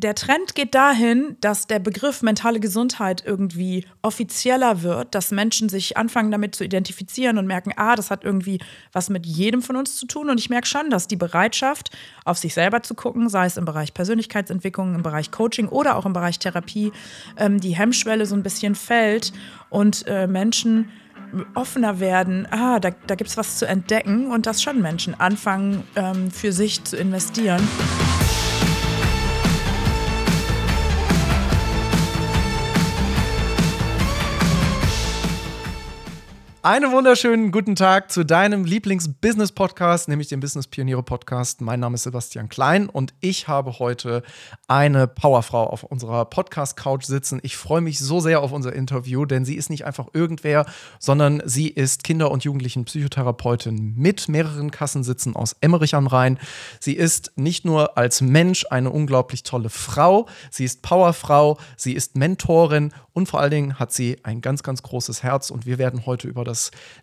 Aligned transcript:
der 0.00 0.14
Trend 0.14 0.54
geht 0.54 0.74
dahin, 0.74 1.36
dass 1.40 1.66
der 1.66 1.78
Begriff 1.78 2.22
mentale 2.22 2.58
Gesundheit 2.58 3.22
irgendwie 3.24 3.86
offizieller 4.02 4.82
wird, 4.82 5.14
dass 5.14 5.30
Menschen 5.30 5.68
sich 5.68 5.96
anfangen 5.96 6.30
damit 6.30 6.54
zu 6.54 6.64
identifizieren 6.64 7.38
und 7.38 7.46
merken, 7.46 7.72
ah, 7.76 7.96
das 7.96 8.10
hat 8.10 8.24
irgendwie 8.24 8.60
was 8.92 9.10
mit 9.10 9.26
jedem 9.26 9.62
von 9.62 9.76
uns 9.76 9.96
zu 9.96 10.06
tun. 10.06 10.30
Und 10.30 10.40
ich 10.40 10.48
merke 10.48 10.66
schon, 10.66 10.90
dass 10.90 11.06
die 11.06 11.16
Bereitschaft, 11.16 11.90
auf 12.24 12.38
sich 12.38 12.54
selber 12.54 12.82
zu 12.82 12.94
gucken, 12.94 13.28
sei 13.28 13.46
es 13.46 13.56
im 13.56 13.64
Bereich 13.64 13.92
Persönlichkeitsentwicklung, 13.92 14.94
im 14.94 15.02
Bereich 15.02 15.30
Coaching 15.30 15.68
oder 15.68 15.96
auch 15.96 16.06
im 16.06 16.14
Bereich 16.14 16.38
Therapie, 16.38 16.92
ähm, 17.36 17.60
die 17.60 17.76
Hemmschwelle 17.76 18.26
so 18.26 18.34
ein 18.34 18.42
bisschen 18.42 18.74
fällt 18.74 19.32
und 19.68 20.06
äh, 20.06 20.26
Menschen 20.26 20.90
offener 21.54 22.00
werden, 22.00 22.48
ah, 22.50 22.80
da, 22.80 22.90
da 23.06 23.14
gibt 23.14 23.30
es 23.30 23.36
was 23.36 23.58
zu 23.58 23.66
entdecken 23.66 24.32
und 24.32 24.46
dass 24.46 24.62
schon 24.62 24.82
Menschen 24.82 25.18
anfangen, 25.18 25.84
ähm, 25.94 26.30
für 26.30 26.52
sich 26.52 26.82
zu 26.82 26.96
investieren. 26.96 27.60
Einen 36.62 36.92
wunderschönen 36.92 37.52
guten 37.52 37.74
Tag 37.74 38.12
zu 38.12 38.22
deinem 38.22 38.66
Lieblings-Business-Podcast, 38.66 40.08
nämlich 40.08 40.28
dem 40.28 40.40
Business 40.40 40.66
Pioniere 40.66 41.02
Podcast. 41.02 41.62
Mein 41.62 41.80
Name 41.80 41.94
ist 41.94 42.02
Sebastian 42.02 42.50
Klein 42.50 42.90
und 42.90 43.14
ich 43.20 43.48
habe 43.48 43.78
heute 43.78 44.22
eine 44.68 45.06
Powerfrau 45.06 45.66
auf 45.66 45.84
unserer 45.84 46.26
Podcast-Couch 46.26 47.04
sitzen. 47.04 47.40
Ich 47.42 47.56
freue 47.56 47.80
mich 47.80 47.98
so 47.98 48.20
sehr 48.20 48.42
auf 48.42 48.52
unser 48.52 48.74
Interview, 48.74 49.24
denn 49.24 49.46
sie 49.46 49.54
ist 49.54 49.70
nicht 49.70 49.86
einfach 49.86 50.08
irgendwer, 50.12 50.66
sondern 50.98 51.40
sie 51.46 51.68
ist 51.68 52.04
Kinder- 52.04 52.30
und 52.30 52.44
Jugendlichen-Psychotherapeutin 52.44 53.94
mit 53.96 54.28
mehreren 54.28 54.70
Kassensitzen 54.70 55.36
aus 55.36 55.56
Emmerich 55.62 55.94
am 55.94 56.08
Rhein. 56.08 56.38
Sie 56.78 56.92
ist 56.92 57.32
nicht 57.36 57.64
nur 57.64 57.96
als 57.96 58.20
Mensch 58.20 58.66
eine 58.68 58.90
unglaublich 58.90 59.44
tolle 59.44 59.70
Frau, 59.70 60.26
sie 60.50 60.66
ist 60.66 60.82
Powerfrau, 60.82 61.56
sie 61.78 61.94
ist 61.94 62.16
Mentorin 62.18 62.92
und 63.14 63.28
vor 63.28 63.40
allen 63.40 63.50
Dingen 63.50 63.78
hat 63.78 63.92
sie 63.92 64.18
ein 64.24 64.42
ganz, 64.42 64.62
ganz 64.62 64.82
großes 64.82 65.22
Herz 65.22 65.50
und 65.50 65.64
wir 65.64 65.78
werden 65.78 66.04
heute 66.04 66.28
über 66.28 66.44
das 66.44 66.49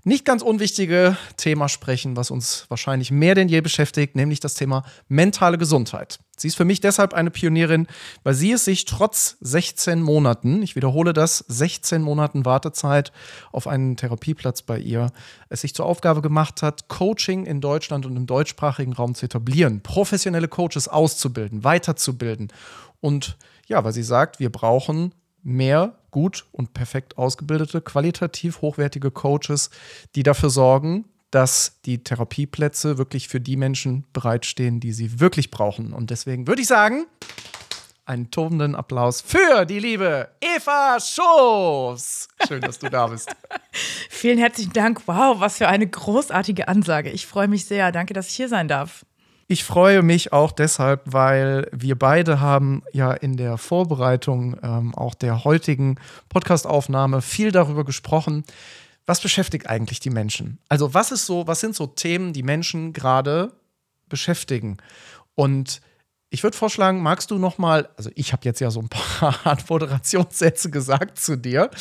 nicht 0.04 0.26
ganz 0.26 0.42
unwichtige 0.42 1.18
Thema 1.38 1.70
sprechen, 1.70 2.16
was 2.16 2.32
uns 2.32 2.66
wahrscheinlich 2.70 3.12
mehr 3.12 3.36
denn 3.36 3.50
je 3.50 3.62
beschäftigt, 3.62 4.16
nämlich 4.16 4.40
das 4.40 4.54
Thema 4.54 4.84
mentale 5.08 5.58
Gesundheit. 5.58 6.20
Sie 6.40 6.48
ist 6.48 6.56
für 6.56 6.66
mich 6.66 6.82
deshalb 6.82 7.16
eine 7.16 7.32
Pionierin, 7.32 7.88
weil 8.24 8.36
sie 8.36 8.52
es 8.52 8.66
sich 8.66 8.86
trotz 8.86 9.38
16 9.42 10.04
Monaten, 10.04 10.62
ich 10.62 10.76
wiederhole 10.76 11.12
das, 11.12 11.44
16 11.48 12.04
Monaten 12.04 12.46
Wartezeit 12.46 13.12
auf 13.52 13.66
einen 13.66 13.98
Therapieplatz 13.98 14.62
bei 14.62 14.78
ihr, 14.78 15.12
es 15.50 15.62
sich 15.62 15.74
zur 15.74 15.88
Aufgabe 15.88 16.22
gemacht 16.22 16.62
hat, 16.62 16.90
Coaching 16.90 17.46
in 17.46 17.60
Deutschland 17.60 18.06
und 18.06 18.16
im 18.16 18.28
deutschsprachigen 18.28 18.94
Raum 18.94 19.16
zu 19.16 19.26
etablieren, 19.26 19.82
professionelle 19.82 20.48
Coaches 20.48 20.88
auszubilden, 20.88 21.64
weiterzubilden. 21.64 22.50
Und 23.00 23.38
ja, 23.66 23.84
weil 23.84 23.94
sie 23.94 24.04
sagt, 24.04 24.40
wir 24.40 24.52
brauchen 24.52 25.14
mehr 25.48 25.96
gut 26.12 26.46
und 26.52 26.74
perfekt 26.74 27.18
ausgebildete, 27.18 27.82
qualitativ 27.82 28.62
hochwertige 28.62 29.12
Coaches, 29.12 29.70
die 30.16 30.24
dafür 30.24 30.50
sorgen, 30.50 31.06
dass 31.32 31.80
die 31.86 32.04
Therapieplätze 32.04 32.98
wirklich 32.98 33.28
für 33.28 33.40
die 33.40 33.58
Menschen 33.58 34.06
bereitstehen, 34.14 34.80
die 34.80 34.92
sie 34.92 35.20
wirklich 35.20 35.50
brauchen. 35.50 35.94
Und 35.94 36.10
deswegen 36.10 36.48
würde 36.48 36.62
ich 36.62 36.68
sagen, 36.68 37.06
einen 38.06 38.32
tobenden 38.32 38.76
Applaus 38.76 39.22
für 39.22 39.66
die 39.66 39.80
liebe 39.80 40.30
Eva 40.42 40.98
Schoß. 41.00 42.28
Schön, 42.48 42.62
dass 42.62 42.80
du 42.80 42.90
da 42.90 43.08
bist. 43.08 43.30
Vielen 44.10 44.38
herzlichen 44.38 44.74
Dank. 44.74 45.08
Wow, 45.08 45.40
was 45.40 45.58
für 45.58 45.68
eine 45.68 45.88
großartige 45.88 46.68
Ansage. 46.68 47.10
Ich 47.10 47.26
freue 47.26 47.48
mich 47.48 47.66
sehr. 47.66 47.92
Danke, 47.92 48.14
dass 48.14 48.30
ich 48.30 48.36
hier 48.36 48.50
sein 48.50 48.68
darf. 48.68 49.06
Ich 49.50 49.64
freue 49.64 50.04
mich 50.04 50.34
auch 50.34 50.52
deshalb, 50.52 51.02
weil 51.06 51.70
wir 51.72 51.98
beide 51.98 52.42
haben 52.42 52.84
ja 52.92 53.14
in 53.14 53.38
der 53.38 53.58
Vorbereitung 53.58 54.58
ähm, 54.62 54.94
auch 54.94 55.16
der 55.16 55.46
heutigen 55.46 55.98
Podcastaufnahme 56.28 57.22
viel 57.22 57.54
darüber 57.54 57.86
gesprochen, 57.86 58.44
was 59.06 59.22
beschäftigt 59.22 59.70
eigentlich 59.70 60.02
die 60.02 60.10
Menschen? 60.10 60.60
Also 60.68 60.94
was 60.94 61.14
ist 61.14 61.26
so, 61.26 61.48
was 61.48 61.62
sind 61.62 61.76
so 61.76 61.88
Themen, 61.88 62.34
die 62.34 62.44
Menschen 62.44 62.92
gerade 62.92 63.54
beschäftigen? 64.10 64.78
Und 65.34 65.82
ich 66.30 66.44
würde 66.44 66.58
vorschlagen, 66.58 67.02
magst 67.02 67.32
du 67.32 67.38
noch 67.38 67.58
mal, 67.58 67.88
also 67.96 68.10
ich 68.16 68.34
habe 68.34 68.44
jetzt 68.44 68.60
ja 68.60 68.70
so 68.70 68.82
ein 68.82 68.90
paar 68.90 69.58
Moderationssätze 69.70 70.70
gesagt 70.70 71.20
zu 71.20 71.38
dir, 71.38 71.72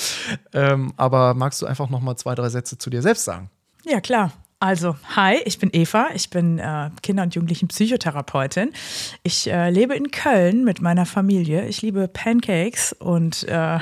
ähm, 0.52 0.92
aber 0.96 1.34
magst 1.34 1.60
du 1.62 1.66
einfach 1.66 1.90
noch 1.90 2.00
mal 2.00 2.16
zwei, 2.16 2.36
drei 2.36 2.48
Sätze 2.48 2.78
zu 2.78 2.90
dir 2.90 3.02
selbst 3.02 3.24
sagen? 3.24 3.50
Ja, 3.84 4.00
klar. 4.00 4.30
Also, 4.58 4.96
hi, 5.14 5.36
ich 5.44 5.58
bin 5.58 5.68
Eva, 5.74 6.08
ich 6.14 6.30
bin 6.30 6.58
äh, 6.58 6.88
Kinder- 7.02 7.24
und 7.24 7.34
Jugendlichen-Psychotherapeutin. 7.34 8.72
Ich 9.22 9.50
äh, 9.50 9.68
lebe 9.68 9.94
in 9.94 10.10
Köln 10.10 10.64
mit 10.64 10.80
meiner 10.80 11.04
Familie. 11.04 11.68
Ich 11.68 11.82
liebe 11.82 12.08
Pancakes 12.08 12.94
und 12.94 13.46
äh, 13.48 13.80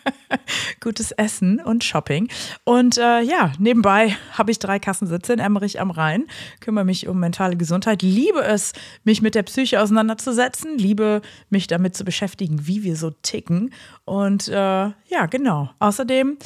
gutes 0.80 1.12
Essen 1.12 1.60
und 1.60 1.82
Shopping. 1.82 2.28
Und 2.64 2.98
äh, 2.98 3.22
ja, 3.22 3.52
nebenbei 3.58 4.14
habe 4.32 4.50
ich 4.50 4.58
drei 4.58 4.78
Kassensitze 4.78 5.32
in 5.32 5.38
Emmerich 5.38 5.80
am 5.80 5.90
Rhein, 5.90 6.26
kümmere 6.60 6.84
mich 6.84 7.08
um 7.08 7.18
mentale 7.18 7.56
Gesundheit, 7.56 8.02
liebe 8.02 8.42
es, 8.42 8.74
mich 9.04 9.22
mit 9.22 9.34
der 9.34 9.44
Psyche 9.44 9.80
auseinanderzusetzen, 9.80 10.76
liebe 10.76 11.22
mich 11.48 11.68
damit 11.68 11.96
zu 11.96 12.04
beschäftigen, 12.04 12.66
wie 12.66 12.82
wir 12.82 12.96
so 12.96 13.12
ticken. 13.22 13.72
Und 14.04 14.48
äh, 14.48 14.52
ja, 14.52 15.26
genau. 15.30 15.70
Außerdem 15.78 16.36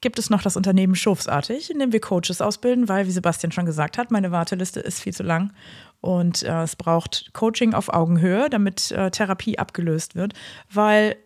gibt 0.00 0.18
es 0.18 0.30
noch 0.30 0.42
das 0.42 0.56
Unternehmen 0.56 0.94
Schofsartig, 0.94 1.70
in 1.70 1.78
dem 1.78 1.92
wir 1.92 2.00
Coaches 2.00 2.40
ausbilden, 2.40 2.88
weil, 2.88 3.06
wie 3.06 3.10
Sebastian 3.10 3.52
schon 3.52 3.66
gesagt 3.66 3.98
hat, 3.98 4.10
meine 4.10 4.30
Warteliste 4.30 4.80
ist 4.80 5.00
viel 5.00 5.12
zu 5.12 5.22
lang 5.22 5.52
und 6.00 6.42
äh, 6.42 6.62
es 6.62 6.76
braucht 6.76 7.30
Coaching 7.32 7.74
auf 7.74 7.92
Augenhöhe, 7.92 8.48
damit 8.48 8.90
äh, 8.92 9.10
Therapie 9.10 9.58
abgelöst 9.58 10.14
wird, 10.14 10.34
weil 10.72 11.16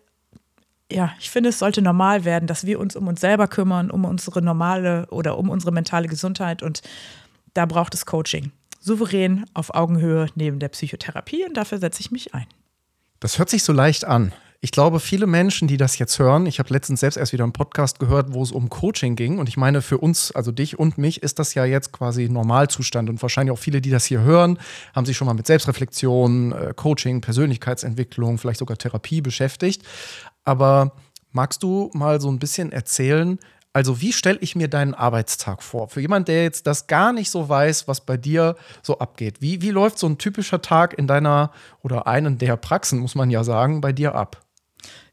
ja, 0.91 1.13
ich 1.19 1.31
finde, 1.31 1.49
es 1.49 1.57
sollte 1.57 1.81
normal 1.81 2.25
werden, 2.25 2.45
dass 2.45 2.65
wir 2.65 2.79
uns 2.79 2.95
um 2.95 3.07
uns 3.07 3.19
selber 3.19 3.47
kümmern, 3.47 3.89
um 3.89 4.05
unsere 4.05 4.41
normale 4.41 5.07
oder 5.09 5.37
um 5.39 5.49
unsere 5.49 5.71
mentale 5.71 6.07
Gesundheit 6.07 6.61
und 6.61 6.81
da 7.53 7.65
braucht 7.65 7.93
es 7.95 8.05
Coaching. 8.05 8.51
Souverän 8.79 9.45
auf 9.55 9.73
Augenhöhe 9.73 10.27
neben 10.35 10.59
der 10.59 10.69
Psychotherapie 10.69 11.43
und 11.45 11.55
dafür 11.55 11.79
setze 11.79 12.01
ich 12.01 12.11
mich 12.11 12.35
ein. 12.35 12.45
Das 13.19 13.39
hört 13.39 13.49
sich 13.49 13.63
so 13.63 13.73
leicht 13.73 14.05
an. 14.05 14.31
Ich 14.61 14.71
glaube, 14.71 14.99
viele 14.99 15.27
Menschen, 15.27 15.67
die 15.67 15.77
das 15.77 15.99
jetzt 15.99 16.17
hören, 16.17 16.45
ich 16.45 16.59
habe 16.59 16.73
letztens 16.73 17.01
selbst 17.01 17.17
erst 17.17 17.33
wieder 17.33 17.43
einen 17.43 17.53
Podcast 17.53 17.99
gehört, 17.99 18.33
wo 18.33 18.41
es 18.41 18.51
um 18.51 18.69
Coaching 18.69 19.15
ging. 19.15 19.37
Und 19.37 19.49
ich 19.49 19.57
meine, 19.57 19.81
für 19.81 19.97
uns, 19.97 20.31
also 20.31 20.51
dich 20.51 20.79
und 20.79 20.97
mich, 20.97 21.21
ist 21.21 21.39
das 21.39 21.53
ja 21.53 21.65
jetzt 21.65 21.91
quasi 21.91 22.29
Normalzustand. 22.29 23.09
Und 23.09 23.21
wahrscheinlich 23.21 23.51
auch 23.51 23.59
viele, 23.59 23.81
die 23.81 23.91
das 23.91 24.05
hier 24.05 24.21
hören, 24.21 24.57
haben 24.95 25.05
sich 25.05 25.17
schon 25.17 25.27
mal 25.27 25.33
mit 25.33 25.45
Selbstreflexion, 25.45 26.51
äh, 26.51 26.73
Coaching, 26.75 27.21
Persönlichkeitsentwicklung, 27.21 28.37
vielleicht 28.37 28.59
sogar 28.59 28.77
Therapie 28.77 29.21
beschäftigt. 29.21 29.83
Aber 30.43 30.93
magst 31.31 31.61
du 31.61 31.91
mal 31.93 32.21
so 32.21 32.29
ein 32.29 32.39
bisschen 32.39 32.71
erzählen, 32.71 33.39
also 33.75 33.99
wie 33.99 34.13
stelle 34.13 34.37
ich 34.39 34.55
mir 34.55 34.69
deinen 34.69 34.93
Arbeitstag 34.93 35.61
vor? 35.61 35.89
Für 35.89 35.99
jemanden, 35.99 36.27
der 36.27 36.43
jetzt 36.43 36.65
das 36.65 36.87
gar 36.87 37.11
nicht 37.11 37.29
so 37.29 37.49
weiß, 37.49 37.89
was 37.89 37.99
bei 37.99 38.15
dir 38.15 38.55
so 38.81 38.99
abgeht. 38.99 39.41
Wie, 39.41 39.61
wie 39.61 39.71
läuft 39.71 39.99
so 39.99 40.07
ein 40.07 40.17
typischer 40.17 40.61
Tag 40.61 40.97
in 40.97 41.07
deiner 41.07 41.51
oder 41.83 42.07
einen 42.07 42.37
der 42.37 42.55
Praxen, 42.55 42.99
muss 42.99 43.15
man 43.15 43.29
ja 43.29 43.43
sagen, 43.43 43.81
bei 43.81 43.91
dir 43.91 44.15
ab? 44.15 44.44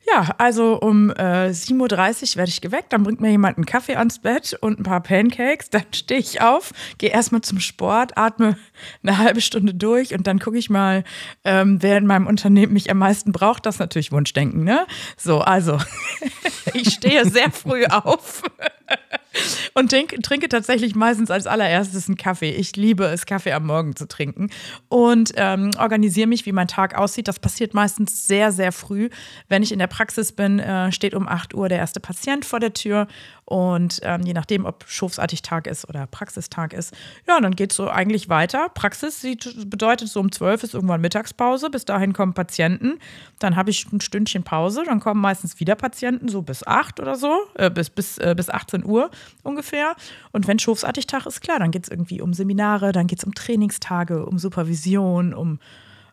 Ja, 0.05 0.35
also 0.39 0.81
um 0.81 1.11
äh, 1.11 1.51
7.30 1.51 2.33
Uhr 2.33 2.37
werde 2.37 2.49
ich 2.49 2.61
geweckt, 2.61 2.93
dann 2.93 3.05
bringt 3.05 3.21
mir 3.21 3.31
jemand 3.31 3.57
einen 3.57 3.67
Kaffee 3.67 3.95
ans 3.95 4.19
Bett 4.19 4.57
und 4.61 4.81
ein 4.81 4.83
paar 4.83 5.01
Pancakes, 5.01 5.71
dann 5.71 5.85
stehe 5.95 6.19
ich 6.19 6.41
auf, 6.41 6.73
gehe 6.99 7.11
erstmal 7.11 7.43
zum 7.43 7.61
Sport, 7.61 8.19
atme 8.19 8.57
eine 9.03 9.19
halbe 9.19 9.41
Stunde 9.41 9.75
durch 9.75 10.13
und 10.13 10.27
dann 10.27 10.41
gucke 10.41 10.59
ich 10.59 10.71
mal, 10.71 11.05
ähm, 11.45 11.79
wer 11.83 11.99
in 11.99 12.07
meinem 12.07 12.27
Unternehmen 12.27 12.73
mich 12.73 12.91
am 12.91 12.99
meisten 12.99 13.31
braucht. 13.31 13.65
Das 13.65 13.77
ist 13.77 13.81
natürlich 13.81 14.11
Wunschdenken, 14.11 14.65
ne? 14.65 14.87
So, 15.17 15.41
also 15.41 15.79
ich 16.75 16.95
stehe 16.95 17.25
sehr 17.25 17.53
früh 17.53 17.85
auf. 17.87 18.43
Und 19.75 19.91
trinke, 19.91 20.21
trinke 20.21 20.49
tatsächlich 20.49 20.95
meistens 20.95 21.31
als 21.31 21.47
allererstes 21.47 22.09
einen 22.09 22.17
Kaffee. 22.17 22.51
Ich 22.51 22.77
liebe 22.77 23.05
es, 23.05 23.27
Kaffee 23.27 23.53
am 23.53 23.67
Morgen 23.67 23.97
zu 23.97 24.07
trinken. 24.07 24.51
Und 24.89 25.33
ähm, 25.37 25.71
organisiere 25.79 26.27
mich, 26.27 26.47
wie 26.47 26.53
mein 26.53 26.69
Tag 26.69 26.97
aussieht. 26.97 27.29
Das 27.29 27.39
passiert 27.39 27.75
meistens 27.75 28.27
sehr, 28.27 28.53
sehr 28.53 28.73
früh. 28.73 29.09
Wenn 29.49 29.63
ich 29.63 29.73
in 29.73 29.79
der 29.79 29.87
Praxis 29.87 30.33
bin, 30.33 30.59
äh, 30.59 30.93
steht 30.93 31.15
um 31.15 31.29
8 31.29 31.55
Uhr 31.55 31.69
der 31.69 31.79
erste 31.79 32.01
Patient 32.01 32.45
vor 32.45 32.61
der 32.61 32.73
Tür. 32.73 33.09
Und 33.45 34.01
ähm, 34.03 34.23
je 34.23 34.33
nachdem, 34.33 34.65
ob 34.65 34.85
schofsartig 34.87 35.43
Tag 35.43 35.67
ist 35.67 35.89
oder 35.89 36.07
Praxistag 36.07 36.73
ist, 36.73 36.95
ja, 37.27 37.41
dann 37.41 37.55
geht 37.55 37.73
es 37.73 37.77
so 37.77 37.89
eigentlich 37.89 38.29
weiter. 38.29 38.69
Praxis 38.73 39.21
sieht, 39.21 39.69
bedeutet, 39.69 40.09
so 40.09 40.21
um 40.21 40.31
12 40.31 40.63
ist 40.63 40.75
irgendwann 40.75 41.01
Mittagspause. 41.01 41.69
Bis 41.69 41.85
dahin 41.85 42.13
kommen 42.13 42.35
Patienten. 42.35 42.99
Dann 43.41 43.57
habe 43.57 43.71
ich 43.71 43.93
ein 43.93 44.01
Stündchen 44.01 44.45
Pause. 44.45 44.85
Dann 44.87 45.01
kommen 45.01 45.21
meistens 45.21 45.59
wieder 45.59 45.75
Patienten, 45.75 46.29
so 46.29 46.43
bis 46.43 46.67
8 46.67 47.01
oder 47.01 47.17
so, 47.17 47.37
äh, 47.55 47.71
bis, 47.71 47.91
bis, 47.91 48.19
äh, 48.19 48.35
bis 48.37 48.49
18 48.49 48.85
Uhr 48.85 49.11
ungefähr. 49.43 49.97
Und 50.31 50.47
wenn 50.47 50.59
schofsartig 50.59 51.07
Tag 51.07 51.27
ist, 51.27 51.41
klar, 51.41 51.59
dann 51.59 51.73
geht 51.73 51.85
es 51.85 51.91
irgendwie 51.91 52.21
um 52.21 52.35
Seminare, 52.35 52.93
dann 52.93 53.09
geht 53.09 53.19
es 53.19 53.25
um 53.25 53.35
Trainingstage, 53.35 54.25
um 54.25 54.39
Supervision, 54.39 55.35
um 55.35 55.59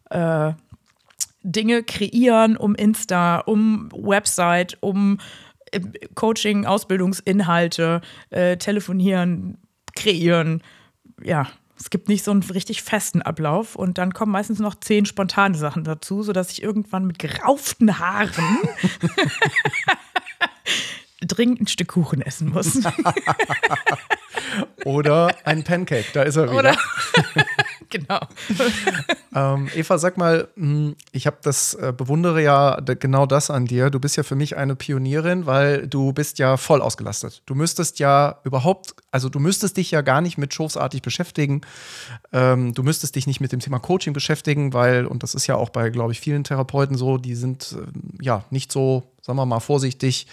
äh, 0.09 0.53
Dinge 1.43 1.83
kreieren, 1.83 2.57
um 2.57 2.75
Insta, 2.75 3.39
um 3.39 3.89
Website, 3.93 4.77
um 4.81 5.19
Coaching, 6.15 6.65
Ausbildungsinhalte, 6.65 8.01
äh, 8.29 8.57
telefonieren, 8.57 9.57
kreieren, 9.95 10.61
ja, 11.23 11.47
Es 11.79 11.89
gibt 11.89 12.09
nicht 12.09 12.25
so 12.25 12.31
einen 12.31 12.43
richtig 12.43 12.81
festen 12.81 13.21
Ablauf 13.21 13.75
und 13.75 13.97
dann 13.97 14.13
kommen 14.13 14.33
meistens 14.33 14.59
noch 14.59 14.75
zehn 14.75 15.05
spontane 15.05 15.57
Sachen 15.57 15.85
dazu, 15.85 16.23
sodass 16.23 16.51
ich 16.51 16.61
irgendwann 16.61 17.05
mit 17.05 17.19
gerauften 17.19 17.99
Haaren 17.99 18.43
dringend 21.21 21.61
ein 21.61 21.67
Stück 21.67 21.89
Kuchen 21.89 22.21
essen 22.21 22.49
muss. 22.49 22.79
Oder 24.85 25.35
ein 25.45 25.63
Pancake, 25.63 26.05
da 26.13 26.23
ist 26.23 26.35
er 26.35 26.51
wieder. 26.51 26.59
Oder 26.59 26.77
genau. 27.91 28.19
ähm, 29.35 29.69
Eva, 29.75 29.97
sag 29.97 30.17
mal, 30.17 30.47
hm, 30.55 30.95
ich 31.11 31.27
habe 31.27 31.37
das 31.41 31.73
äh, 31.73 31.93
bewundere 31.95 32.41
ja 32.41 32.79
genau 32.81 33.25
das 33.25 33.49
an 33.49 33.65
dir. 33.65 33.89
Du 33.89 33.99
bist 33.99 34.15
ja 34.15 34.23
für 34.23 34.35
mich 34.35 34.57
eine 34.57 34.75
Pionierin, 34.75 35.45
weil 35.45 35.87
du 35.87 36.13
bist 36.13 36.39
ja 36.39 36.57
voll 36.57 36.81
ausgelastet. 36.81 37.41
Du 37.45 37.55
müsstest 37.55 37.99
ja 37.99 38.39
überhaupt, 38.43 38.95
also 39.11 39.29
du 39.29 39.39
müsstest 39.39 39.77
dich 39.77 39.91
ja 39.91 40.01
gar 40.01 40.21
nicht 40.21 40.37
mit 40.37 40.53
Shows-artig 40.53 41.01
beschäftigen. 41.01 41.61
Ähm, 42.31 42.73
du 42.73 42.83
müsstest 42.83 43.15
dich 43.15 43.27
nicht 43.27 43.39
mit 43.39 43.51
dem 43.51 43.59
Thema 43.59 43.79
Coaching 43.79 44.13
beschäftigen, 44.13 44.73
weil, 44.73 45.05
und 45.05 45.23
das 45.23 45.33
ist 45.33 45.47
ja 45.47 45.55
auch 45.55 45.69
bei, 45.69 45.89
glaube 45.89 46.11
ich, 46.11 46.19
vielen 46.19 46.43
Therapeuten 46.43 46.95
so, 46.95 47.17
die 47.17 47.35
sind 47.35 47.75
äh, 47.77 48.23
ja 48.23 48.45
nicht 48.49 48.71
so 48.71 49.03
sagen 49.21 49.37
wir 49.37 49.45
mal 49.45 49.59
vorsichtig, 49.59 50.25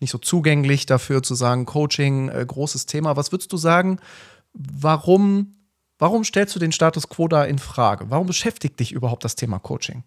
nicht 0.00 0.10
so 0.10 0.18
zugänglich 0.18 0.84
dafür 0.84 1.22
zu 1.22 1.36
sagen, 1.36 1.66
Coaching, 1.66 2.30
äh, 2.30 2.44
großes 2.44 2.86
Thema. 2.86 3.16
Was 3.16 3.30
würdest 3.30 3.52
du 3.52 3.56
sagen, 3.56 4.00
warum 4.54 5.54
Warum 6.00 6.24
stellst 6.24 6.56
du 6.56 6.58
den 6.58 6.72
Status 6.72 7.08
quo 7.08 7.28
da 7.28 7.44
in 7.44 7.58
Frage? 7.58 8.06
Warum 8.08 8.26
beschäftigt 8.26 8.80
dich 8.80 8.90
überhaupt 8.90 9.22
das 9.22 9.36
Thema 9.36 9.58
Coaching? 9.58 10.02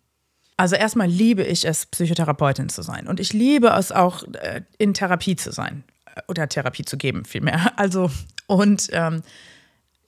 Also 0.57 0.75
erstmal 0.75 1.07
liebe 1.07 1.43
ich 1.43 1.65
es, 1.65 1.85
Psychotherapeutin 1.85 2.67
zu 2.67 2.81
sein. 2.81 3.07
Und 3.07 3.19
ich 3.19 3.31
liebe 3.31 3.67
es 3.67 3.91
auch, 3.91 4.23
äh, 4.33 4.61
in 4.77 4.93
Therapie 4.93 5.35
zu 5.35 5.51
sein. 5.51 5.83
Äh, 6.15 6.21
oder 6.27 6.49
Therapie 6.49 6.83
zu 6.83 6.97
geben, 6.97 7.25
vielmehr. 7.25 7.71
Also, 7.77 8.09
und 8.47 8.89
ähm, 8.91 9.21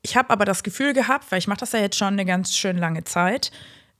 ich 0.01 0.17
habe 0.17 0.31
aber 0.31 0.45
das 0.45 0.63
Gefühl 0.63 0.93
gehabt, 0.93 1.31
weil 1.31 1.39
ich 1.39 1.47
mache 1.47 1.59
das 1.59 1.71
ja 1.71 1.79
jetzt 1.79 1.97
schon 1.97 2.13
eine 2.13 2.25
ganz 2.25 2.55
schön 2.55 2.77
lange 2.77 3.03
Zeit, 3.03 3.51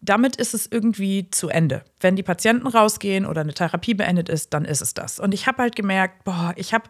damit 0.02 0.36
ist 0.36 0.54
es 0.54 0.68
irgendwie 0.68 1.30
zu 1.30 1.50
Ende. 1.50 1.84
Wenn 2.00 2.16
die 2.16 2.24
Patienten 2.24 2.68
rausgehen 2.68 3.26
oder 3.26 3.42
eine 3.42 3.54
Therapie 3.54 3.94
beendet 3.94 4.30
ist, 4.30 4.54
dann 4.54 4.66
ist 4.66 4.82
es 4.82 4.94
das. 4.94 5.20
Und 5.20 5.34
ich 5.34 5.48
habe 5.48 5.62
halt 5.62 5.76
gemerkt, 5.76 6.24
boah, 6.24 6.54
ich 6.58 6.74
habe 6.74 6.90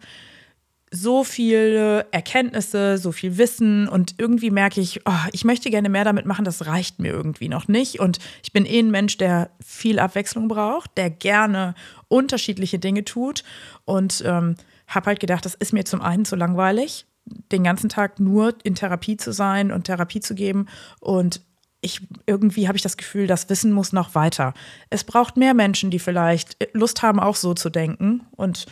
so 1.02 1.24
viele 1.24 2.06
Erkenntnisse, 2.10 2.98
so 2.98 3.12
viel 3.12 3.38
Wissen 3.38 3.88
und 3.88 4.14
irgendwie 4.18 4.50
merke 4.50 4.80
ich, 4.80 5.00
oh, 5.06 5.28
ich 5.32 5.44
möchte 5.44 5.70
gerne 5.70 5.88
mehr 5.88 6.04
damit 6.04 6.26
machen, 6.26 6.44
das 6.44 6.66
reicht 6.66 6.98
mir 6.98 7.12
irgendwie 7.12 7.48
noch 7.48 7.68
nicht. 7.68 8.00
Und 8.00 8.18
ich 8.42 8.52
bin 8.52 8.64
eh 8.64 8.78
ein 8.78 8.90
Mensch, 8.90 9.16
der 9.18 9.50
viel 9.64 9.98
Abwechslung 9.98 10.48
braucht, 10.48 10.96
der 10.96 11.10
gerne 11.10 11.74
unterschiedliche 12.08 12.78
Dinge 12.78 13.04
tut 13.04 13.44
und 13.84 14.22
ähm, 14.26 14.56
habe 14.86 15.06
halt 15.06 15.20
gedacht, 15.20 15.44
das 15.44 15.54
ist 15.54 15.72
mir 15.72 15.84
zum 15.84 16.00
einen 16.00 16.24
zu 16.24 16.36
langweilig, 16.36 17.06
den 17.52 17.64
ganzen 17.64 17.88
Tag 17.88 18.20
nur 18.20 18.54
in 18.62 18.74
Therapie 18.74 19.16
zu 19.16 19.32
sein 19.32 19.72
und 19.72 19.84
Therapie 19.84 20.20
zu 20.20 20.34
geben 20.34 20.66
und 21.00 21.40
ich, 21.82 22.00
irgendwie 22.26 22.66
habe 22.66 22.76
ich 22.76 22.82
das 22.82 22.96
Gefühl, 22.96 23.26
das 23.26 23.48
Wissen 23.48 23.70
muss 23.70 23.92
noch 23.92 24.14
weiter. 24.14 24.54
Es 24.90 25.04
braucht 25.04 25.36
mehr 25.36 25.54
Menschen, 25.54 25.90
die 25.90 25.98
vielleicht 25.98 26.56
Lust 26.72 27.02
haben, 27.02 27.20
auch 27.20 27.36
so 27.36 27.54
zu 27.54 27.70
denken 27.70 28.22
und 28.32 28.66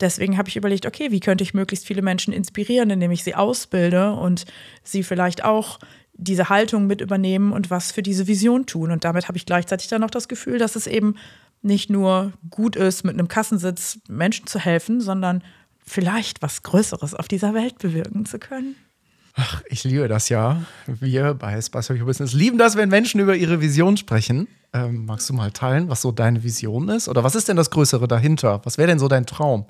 deswegen 0.00 0.38
habe 0.38 0.48
ich 0.48 0.56
überlegt, 0.56 0.86
okay, 0.86 1.10
wie 1.10 1.20
könnte 1.20 1.44
ich 1.44 1.54
möglichst 1.54 1.86
viele 1.86 2.02
Menschen 2.02 2.32
inspirieren, 2.32 2.90
indem 2.90 3.10
ich 3.10 3.24
sie 3.24 3.34
ausbilde 3.34 4.12
und 4.12 4.44
sie 4.82 5.02
vielleicht 5.02 5.44
auch 5.44 5.78
diese 6.16 6.48
Haltung 6.48 6.86
mit 6.86 7.00
übernehmen 7.00 7.52
und 7.52 7.70
was 7.70 7.92
für 7.92 8.02
diese 8.02 8.26
Vision 8.26 8.66
tun. 8.66 8.90
Und 8.90 9.04
damit 9.04 9.28
habe 9.28 9.36
ich 9.36 9.46
gleichzeitig 9.46 9.88
dann 9.88 10.00
noch 10.00 10.10
das 10.10 10.28
Gefühl, 10.28 10.58
dass 10.58 10.76
es 10.76 10.86
eben 10.86 11.16
nicht 11.62 11.90
nur 11.90 12.32
gut 12.50 12.76
ist, 12.76 13.04
mit 13.04 13.14
einem 13.14 13.28
Kassensitz 13.28 13.98
Menschen 14.08 14.46
zu 14.46 14.58
helfen, 14.58 15.00
sondern 15.00 15.42
vielleicht 15.84 16.42
was 16.42 16.62
Größeres 16.62 17.14
auf 17.14 17.26
dieser 17.26 17.54
Welt 17.54 17.78
bewirken 17.78 18.26
zu 18.26 18.38
können. 18.38 18.76
Ach, 19.36 19.62
ich 19.66 19.82
liebe 19.82 20.06
das 20.06 20.28
ja. 20.28 20.62
Wir 20.86 21.34
bei 21.34 21.60
Spice 21.60 21.88
Business 22.04 22.32
lieben 22.34 22.56
das, 22.56 22.76
wenn 22.76 22.88
Menschen 22.88 23.20
über 23.20 23.34
ihre 23.34 23.60
Vision 23.60 23.96
sprechen. 23.96 24.46
Ähm, 24.72 25.06
magst 25.06 25.28
du 25.28 25.34
mal 25.34 25.50
teilen, 25.50 25.88
was 25.88 26.02
so 26.02 26.12
deine 26.12 26.44
Vision 26.44 26.88
ist? 26.88 27.08
Oder 27.08 27.24
was 27.24 27.34
ist 27.34 27.48
denn 27.48 27.56
das 27.56 27.70
Größere 27.70 28.06
dahinter? 28.06 28.60
Was 28.64 28.78
wäre 28.78 28.88
denn 28.88 29.00
so 29.00 29.08
dein 29.08 29.26
Traum? 29.26 29.66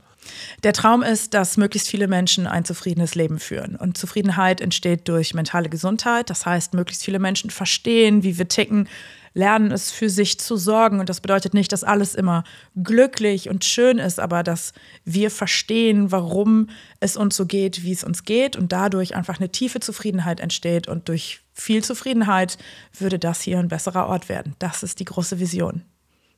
Der 0.62 0.73
Traum 0.73 1.03
ist, 1.03 1.35
dass 1.35 1.56
möglichst 1.56 1.88
viele 1.88 2.09
Menschen 2.09 2.47
ein 2.47 2.65
zufriedenes 2.65 3.15
Leben 3.15 3.38
führen. 3.38 3.76
Und 3.76 3.99
Zufriedenheit 3.99 4.61
entsteht 4.61 5.09
durch 5.09 5.35
mentale 5.35 5.69
Gesundheit. 5.69 6.31
Das 6.31 6.47
heißt, 6.47 6.75
möglichst 6.75 7.05
viele 7.05 7.19
Menschen 7.19 7.50
verstehen, 7.50 8.23
wie 8.23 8.38
wir 8.38 8.49
ticken, 8.49 8.88
lernen 9.35 9.73
es 9.73 9.91
für 9.91 10.09
sich 10.09 10.38
zu 10.38 10.56
sorgen. 10.56 11.00
Und 11.00 11.09
das 11.09 11.21
bedeutet 11.21 11.55
nicht, 11.55 11.73
dass 11.73 11.85
alles 11.85 12.15
immer 12.15 12.44
glücklich 12.82 13.50
und 13.50 13.65
schön 13.65 13.99
ist, 13.99 14.21
aber 14.21 14.43
dass 14.43 14.73
wir 15.05 15.31
verstehen, 15.31 16.12
warum 16.12 16.71
es 17.00 17.17
uns 17.17 17.37
so 17.37 17.44
geht, 17.44 17.82
wie 17.82 17.93
es 17.93 18.05
uns 18.05 18.25
geht 18.25 18.56
und 18.56 18.73
dadurch 18.73 19.15
einfach 19.15 19.38
eine 19.38 19.50
tiefe 19.50 19.81
Zufriedenheit 19.81 20.41
entsteht. 20.41 20.88
Und 20.88 21.09
durch 21.09 21.41
viel 21.53 21.85
Zufriedenheit 21.85 22.56
würde 22.99 23.19
das 23.19 23.43
hier 23.43 23.59
ein 23.59 23.69
besserer 23.69 24.06
Ort 24.06 24.29
werden. 24.29 24.55
Das 24.59 24.82
ist 24.82 25.00
die 25.00 25.05
große 25.05 25.41
Vision. 25.41 25.82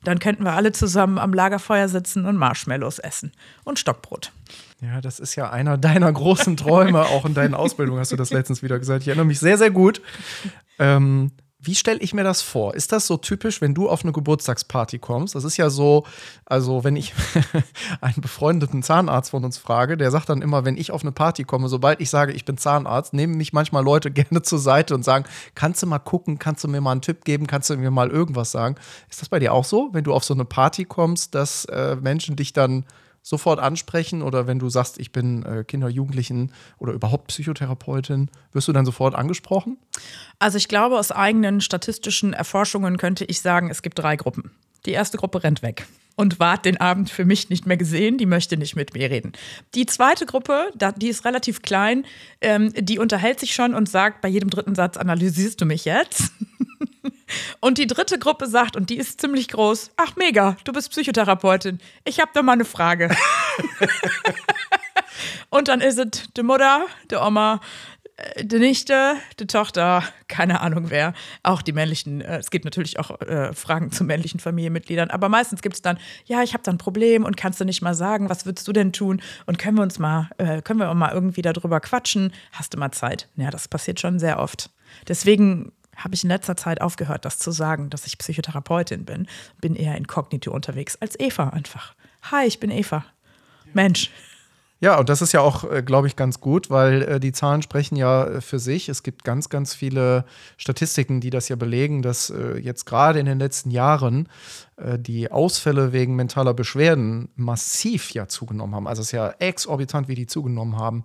Dann 0.05 0.19
könnten 0.19 0.45
wir 0.45 0.53
alle 0.53 0.73
zusammen 0.73 1.19
am 1.19 1.33
Lagerfeuer 1.33 1.89
sitzen 1.89 2.27
und 2.27 2.37
Marshmallows 2.37 2.99
essen 2.99 3.33
und 3.65 3.79
Stockbrot. 3.79 4.33
Ja, 4.81 5.01
das 5.01 5.19
ist 5.19 5.37
ja 5.37 5.51
einer 5.51 5.79
deiner 5.79 6.13
großen 6.13 6.57
Träume. 6.57 7.03
Auch 7.07 7.25
in 7.25 7.35
deinen 7.35 7.55
Ausbildungen 7.55 7.99
hast 7.99 8.13
du 8.13 8.17
das 8.17 8.31
letztens 8.31 8.63
wieder 8.63 8.79
gesagt. 8.79 9.03
Ich 9.03 9.09
erinnere 9.09 9.27
mich 9.27 9.41
sehr, 9.41 9.59
sehr 9.59 9.71
gut. 9.71 10.03
Ähm, 10.79 11.33
wie 11.67 11.75
stelle 11.75 11.99
ich 12.01 12.15
mir 12.15 12.25
das 12.25 12.43
vor? 12.43 12.75
Ist 12.75 12.93
das 12.93 13.07
so 13.07 13.17
typisch, 13.17 13.61
wenn 13.61 13.75
du 13.75 13.89
auf 13.89 14.05
eine 14.05 14.13
Geburtstagsparty 14.13 14.99
kommst? 14.99 15.35
Das 15.35 15.45
ist 15.45 15.57
ja 15.57 15.69
so, 15.69 16.05
also 16.45 16.85
wenn 16.85 16.95
ich 16.95 17.13
einen 18.01 18.21
befreundeten 18.21 18.83
Zahnarzt 18.83 19.31
von 19.31 19.45
uns 19.45 19.59
frage, 19.59 19.97
der 19.97 20.11
sagt 20.11 20.29
dann 20.29 20.43
immer, 20.43 20.65
wenn 20.65 20.77
ich 20.77 20.93
auf 20.93 21.03
eine 21.03 21.13
Party 21.13 21.45
komme, 21.45 21.69
sobald 21.69 22.01
ich 22.01 22.09
sage, 22.09 22.33
ich 22.33 22.45
bin 22.45 22.57
Zahnarzt, 22.57 23.13
nehmen 23.13 23.37
mich 23.37 23.53
manchmal 23.53 23.85
Leute 23.85 24.11
gerne 24.13 24.43
zur 24.43 24.61
Seite 24.61 24.95
und 24.95 25.03
sagen, 25.03 25.25
kannst 25.55 25.83
du 25.83 25.87
mal 25.87 25.99
gucken, 25.99 26.39
kannst 26.39 26.63
du 26.63 26.69
mir 26.69 26.81
mal 26.81 26.93
einen 26.93 27.03
Tipp 27.03 27.25
geben, 27.25 27.47
kannst 27.47 27.69
du 27.69 27.77
mir 27.77 27.91
mal 27.91 28.11
irgendwas 28.11 28.53
sagen? 28.53 28.77
Ist 29.11 29.21
das 29.21 29.29
bei 29.29 29.41
dir 29.41 29.53
auch 29.53 29.65
so, 29.65 29.91
wenn 29.93 30.05
du 30.05 30.15
auf 30.15 30.25
so 30.25 30.35
eine 30.35 30.45
Party 30.45 30.85
kommst, 30.85 31.35
dass 31.35 31.65
äh, 31.67 31.97
Menschen 31.97 32.37
dich 32.37 32.53
dann 32.53 32.85
sofort 33.27 33.59
ansprechen 33.59 34.23
oder 34.23 34.47
wenn 34.47 34.61
du 34.61 34.69
sagst, 34.69 35.01
ich 35.01 35.11
bin 35.11 35.43
äh, 35.43 35.65
Kinder-, 35.65 35.89
Jugendlichen 35.89 36.53
oder 36.79 36.93
überhaupt 36.93 37.27
Psychotherapeutin, 37.27 38.31
wirst 38.53 38.69
du 38.69 38.73
dann 38.73 38.87
sofort 38.87 39.17
angesprochen? 39.17 39.79
Also 40.39 40.59
ich 40.59 40.69
glaube, 40.69 40.97
aus 40.97 41.11
eigenen 41.11 41.61
statistischen 41.61 42.35
Erforschungen 42.35 42.99
könnte 42.99 43.25
ich 43.25 43.41
sagen, 43.41 43.69
es 43.69 43.83
gibt 43.83 43.99
drei 43.99 44.15
Gruppen. 44.15 44.53
Die 44.87 44.93
erste 44.93 45.19
Gruppe 45.19 45.43
rennt 45.43 45.61
weg 45.63 45.89
und 46.15 46.39
wart 46.39 46.65
den 46.65 46.77
Abend 46.77 47.11
für 47.11 47.25
mich 47.25 47.51
nicht 47.51 47.67
mehr 47.67 47.77
gesehen, 47.77 48.17
die 48.17 48.27
möchte 48.27 48.57
nicht 48.57 48.77
mit 48.77 48.95
mir 48.95 49.11
reden. 49.11 49.33
Die 49.75 49.87
zweite 49.87 50.25
Gruppe, 50.25 50.71
die 50.97 51.09
ist 51.09 51.25
relativ 51.25 51.63
klein, 51.63 52.07
ähm, 52.41 52.73
die 52.79 53.01
unterhält 53.01 53.41
sich 53.41 53.55
schon 53.55 53.75
und 53.75 53.89
sagt 53.89 54.21
bei 54.21 54.29
jedem 54.29 54.51
dritten 54.51 54.77
Satz, 54.77 54.97
analysierst 54.97 55.61
du 55.61 55.67
mich 55.67 55.85
jetzt? 55.85 56.31
Und 57.61 57.79
die 57.79 57.87
dritte 57.87 58.19
Gruppe 58.19 58.47
sagt, 58.47 58.77
und 58.77 58.91
die 58.91 58.97
ist 58.97 59.21
ziemlich 59.21 59.49
groß, 59.49 59.91
ach 59.97 60.17
mega, 60.17 60.57
du 60.65 60.73
bist 60.73 60.91
Psychotherapeutin. 60.91 61.79
Ich 62.05 62.21
habe 62.21 62.31
da 62.35 62.43
mal 62.43 62.53
eine 62.53 62.65
Frage. 62.65 63.15
und 65.51 65.69
dann 65.69 65.81
ist 65.81 65.99
es 65.99 66.33
die 66.37 66.43
Mutter, 66.43 66.87
die 67.11 67.17
Oma, 67.17 67.61
äh, 68.17 68.45
die 68.45 68.59
Nichte, 68.59 69.17
die 69.39 69.47
Tochter, 69.47 70.03
keine 70.29 70.61
Ahnung 70.61 70.91
wer. 70.91 71.15
Auch 71.43 71.63
die 71.63 71.73
männlichen, 71.73 72.21
äh, 72.21 72.39
es 72.39 72.51
gibt 72.51 72.65
natürlich 72.65 72.99
auch 72.99 73.21
äh, 73.21 73.53
Fragen 73.53 73.91
zu 73.91 74.05
männlichen 74.05 74.41
Familienmitgliedern, 74.41 75.11
aber 75.11 75.29
meistens 75.29 75.63
gibt 75.63 75.77
es 75.77 75.83
dann, 75.83 75.99
ja, 76.25 76.43
ich 76.43 76.55
habe 76.55 76.63
da 76.63 76.71
ein 76.71 76.79
Problem 76.79 77.25
und 77.25 77.37
kannst 77.37 77.61
du 77.61 77.65
nicht 77.65 77.83
mal 77.83 77.95
sagen, 77.95 78.29
was 78.29 78.47
würdest 78.47 78.67
du 78.69 78.73
denn 78.73 78.93
tun? 78.93 79.21
Und 79.47 79.59
können 79.59 79.77
wir 79.77 79.83
uns 79.83 79.99
mal, 79.99 80.31
äh, 80.39 80.63
können 80.63 80.81
wir 80.81 80.93
mal 80.95 81.13
irgendwie 81.13 81.43
darüber 81.43 81.81
quatschen? 81.81 82.33
Hast 82.53 82.75
du 82.75 82.79
mal 82.79 82.93
Zeit? 82.93 83.29
Ja, 83.37 83.51
das 83.51 83.69
passiert 83.69 84.01
schon 84.01 84.19
sehr 84.19 84.39
oft. 84.39 84.71
Deswegen 85.09 85.73
habe 85.97 86.15
ich 86.15 86.23
in 86.23 86.31
letzter 86.31 86.57
Zeit 86.57 86.81
aufgehört, 86.81 87.25
das 87.25 87.39
zu 87.39 87.51
sagen, 87.51 87.91
dass 87.91 88.07
ich 88.07 88.19
Psychotherapeutin 88.19 89.05
bin. 89.05 89.27
Bin 89.61 89.75
eher 89.75 89.97
inkognito 89.97 90.53
unterwegs 90.53 90.97
als 90.97 91.19
Eva 91.19 91.49
einfach. 91.49 91.95
Hi, 92.31 92.47
ich 92.47 92.61
bin 92.61 92.71
Eva. 92.71 93.05
Mensch. 93.73 94.11
Ja, 94.79 94.99
und 94.99 95.09
das 95.09 95.23
ist 95.23 95.33
ja 95.33 95.41
auch, 95.41 95.65
äh, 95.65 95.83
glaube 95.83 96.07
ich, 96.07 96.17
ganz 96.17 96.39
gut, 96.39 96.69
weil 96.69 97.03
äh, 97.03 97.21
die 97.21 97.33
Zahlen 97.33 97.63
sprechen 97.63 97.97
ja 97.97 98.43
für 98.43 98.59
sich. 98.59 98.91
Es 98.91 99.03
gibt 99.03 99.25
ganz, 99.25 99.49
ganz 99.49 99.75
viele 99.75 100.27
Statistiken, 100.59 101.21
die 101.21 101.31
das 101.31 101.49
ja 101.49 101.57
belegen, 101.57 102.03
dass 102.03 102.29
äh, 102.29 102.59
jetzt 102.59 102.85
gerade 102.85 103.19
in 103.19 103.25
den 103.25 103.39
letzten 103.39 103.71
Jahren 103.71 104.29
äh, 104.77 104.99
die 104.99 105.31
Ausfälle 105.31 105.95
wegen 105.95 106.15
mentaler 106.15 106.53
Beschwerden 106.53 107.31
massiv 107.37 108.11
ja 108.11 108.29
zugenommen 108.29 108.75
haben. 108.75 108.87
Also 108.87 109.01
es 109.01 109.09
ist 109.09 109.13
ja 109.13 109.31
exorbitant, 109.39 110.09
wie 110.09 110.15
die 110.15 110.27
zugenommen 110.27 110.77
haben. 110.77 111.05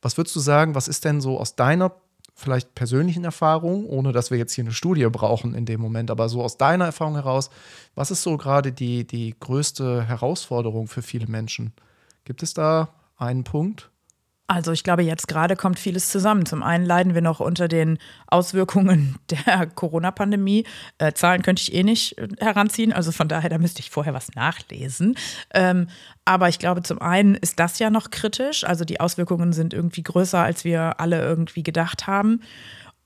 Was 0.00 0.16
würdest 0.16 0.36
du 0.36 0.40
sagen, 0.40 0.76
was 0.76 0.86
ist 0.86 1.04
denn 1.04 1.20
so 1.20 1.40
aus 1.40 1.56
deiner 1.56 1.92
vielleicht 2.38 2.76
persönlichen 2.76 3.24
Erfahrungen, 3.24 3.84
ohne 3.86 4.12
dass 4.12 4.30
wir 4.30 4.38
jetzt 4.38 4.52
hier 4.52 4.62
eine 4.62 4.72
Studie 4.72 5.04
brauchen 5.10 5.54
in 5.54 5.66
dem 5.66 5.80
Moment, 5.80 6.08
aber 6.08 6.28
so 6.28 6.40
aus 6.40 6.56
deiner 6.56 6.84
Erfahrung 6.84 7.16
heraus, 7.16 7.50
was 7.96 8.12
ist 8.12 8.22
so 8.22 8.36
gerade 8.36 8.70
die, 8.70 9.04
die 9.04 9.34
größte 9.40 10.04
Herausforderung 10.04 10.86
für 10.86 11.02
viele 11.02 11.26
Menschen? 11.26 11.72
Gibt 12.24 12.44
es 12.44 12.54
da 12.54 12.90
einen 13.16 13.42
Punkt? 13.42 13.90
Also 14.50 14.72
ich 14.72 14.82
glaube, 14.82 15.02
jetzt 15.02 15.28
gerade 15.28 15.56
kommt 15.56 15.78
vieles 15.78 16.08
zusammen. 16.08 16.46
Zum 16.46 16.62
einen 16.62 16.86
leiden 16.86 17.14
wir 17.14 17.20
noch 17.20 17.38
unter 17.38 17.68
den 17.68 17.98
Auswirkungen 18.28 19.16
der 19.30 19.66
Corona-Pandemie. 19.66 20.64
Äh, 20.96 21.12
Zahlen 21.12 21.42
könnte 21.42 21.60
ich 21.60 21.74
eh 21.74 21.82
nicht 21.82 22.16
äh, 22.16 22.28
heranziehen, 22.40 22.94
also 22.94 23.12
von 23.12 23.28
daher, 23.28 23.50
da 23.50 23.58
müsste 23.58 23.80
ich 23.80 23.90
vorher 23.90 24.14
was 24.14 24.34
nachlesen. 24.34 25.16
Ähm, 25.52 25.88
aber 26.24 26.48
ich 26.48 26.58
glaube, 26.58 26.82
zum 26.82 27.00
einen 27.02 27.34
ist 27.34 27.60
das 27.60 27.78
ja 27.78 27.90
noch 27.90 28.08
kritisch. 28.08 28.64
Also 28.64 28.86
die 28.86 29.00
Auswirkungen 29.00 29.52
sind 29.52 29.74
irgendwie 29.74 30.02
größer, 30.02 30.38
als 30.38 30.64
wir 30.64 30.98
alle 30.98 31.20
irgendwie 31.20 31.62
gedacht 31.62 32.06
haben. 32.06 32.40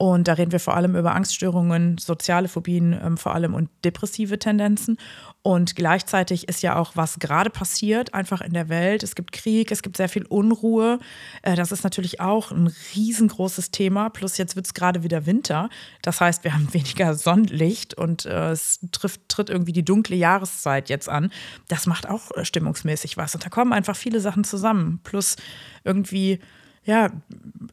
Und 0.02 0.26
da 0.26 0.32
reden 0.32 0.50
wir 0.50 0.58
vor 0.58 0.74
allem 0.74 0.96
über 0.96 1.14
Angststörungen, 1.14 1.96
soziale 1.96 2.48
Phobien 2.48 2.92
ähm, 2.92 3.16
vor 3.16 3.36
allem 3.36 3.54
und 3.54 3.70
depressive 3.84 4.36
Tendenzen. 4.36 4.98
Und 5.42 5.76
gleichzeitig 5.76 6.48
ist 6.48 6.60
ja 6.60 6.74
auch, 6.74 6.96
was 6.96 7.20
gerade 7.20 7.50
passiert, 7.50 8.12
einfach 8.12 8.40
in 8.40 8.52
der 8.52 8.68
Welt. 8.68 9.04
Es 9.04 9.14
gibt 9.14 9.30
Krieg, 9.30 9.70
es 9.70 9.80
gibt 9.80 9.96
sehr 9.96 10.08
viel 10.08 10.26
Unruhe. 10.26 10.98
Äh, 11.42 11.54
das 11.54 11.70
ist 11.70 11.84
natürlich 11.84 12.20
auch 12.20 12.50
ein 12.50 12.74
riesengroßes 12.96 13.70
Thema. 13.70 14.10
Plus 14.10 14.38
jetzt 14.38 14.56
wird 14.56 14.66
es 14.66 14.74
gerade 14.74 15.04
wieder 15.04 15.24
Winter. 15.24 15.70
Das 16.02 16.20
heißt, 16.20 16.42
wir 16.42 16.52
haben 16.52 16.66
weniger 16.74 17.14
Sonnenlicht 17.14 17.94
und 17.94 18.26
äh, 18.26 18.50
es 18.50 18.80
trifft, 18.90 19.28
tritt 19.28 19.50
irgendwie 19.50 19.72
die 19.72 19.84
dunkle 19.84 20.16
Jahreszeit 20.16 20.88
jetzt 20.88 21.08
an. 21.08 21.30
Das 21.68 21.86
macht 21.86 22.08
auch 22.08 22.32
äh, 22.32 22.44
stimmungsmäßig 22.44 23.18
was. 23.18 23.36
Und 23.36 23.44
da 23.44 23.50
kommen 23.50 23.72
einfach 23.72 23.94
viele 23.94 24.18
Sachen 24.18 24.42
zusammen. 24.42 24.98
Plus 25.04 25.36
irgendwie 25.84 26.40
ja, 26.84 27.12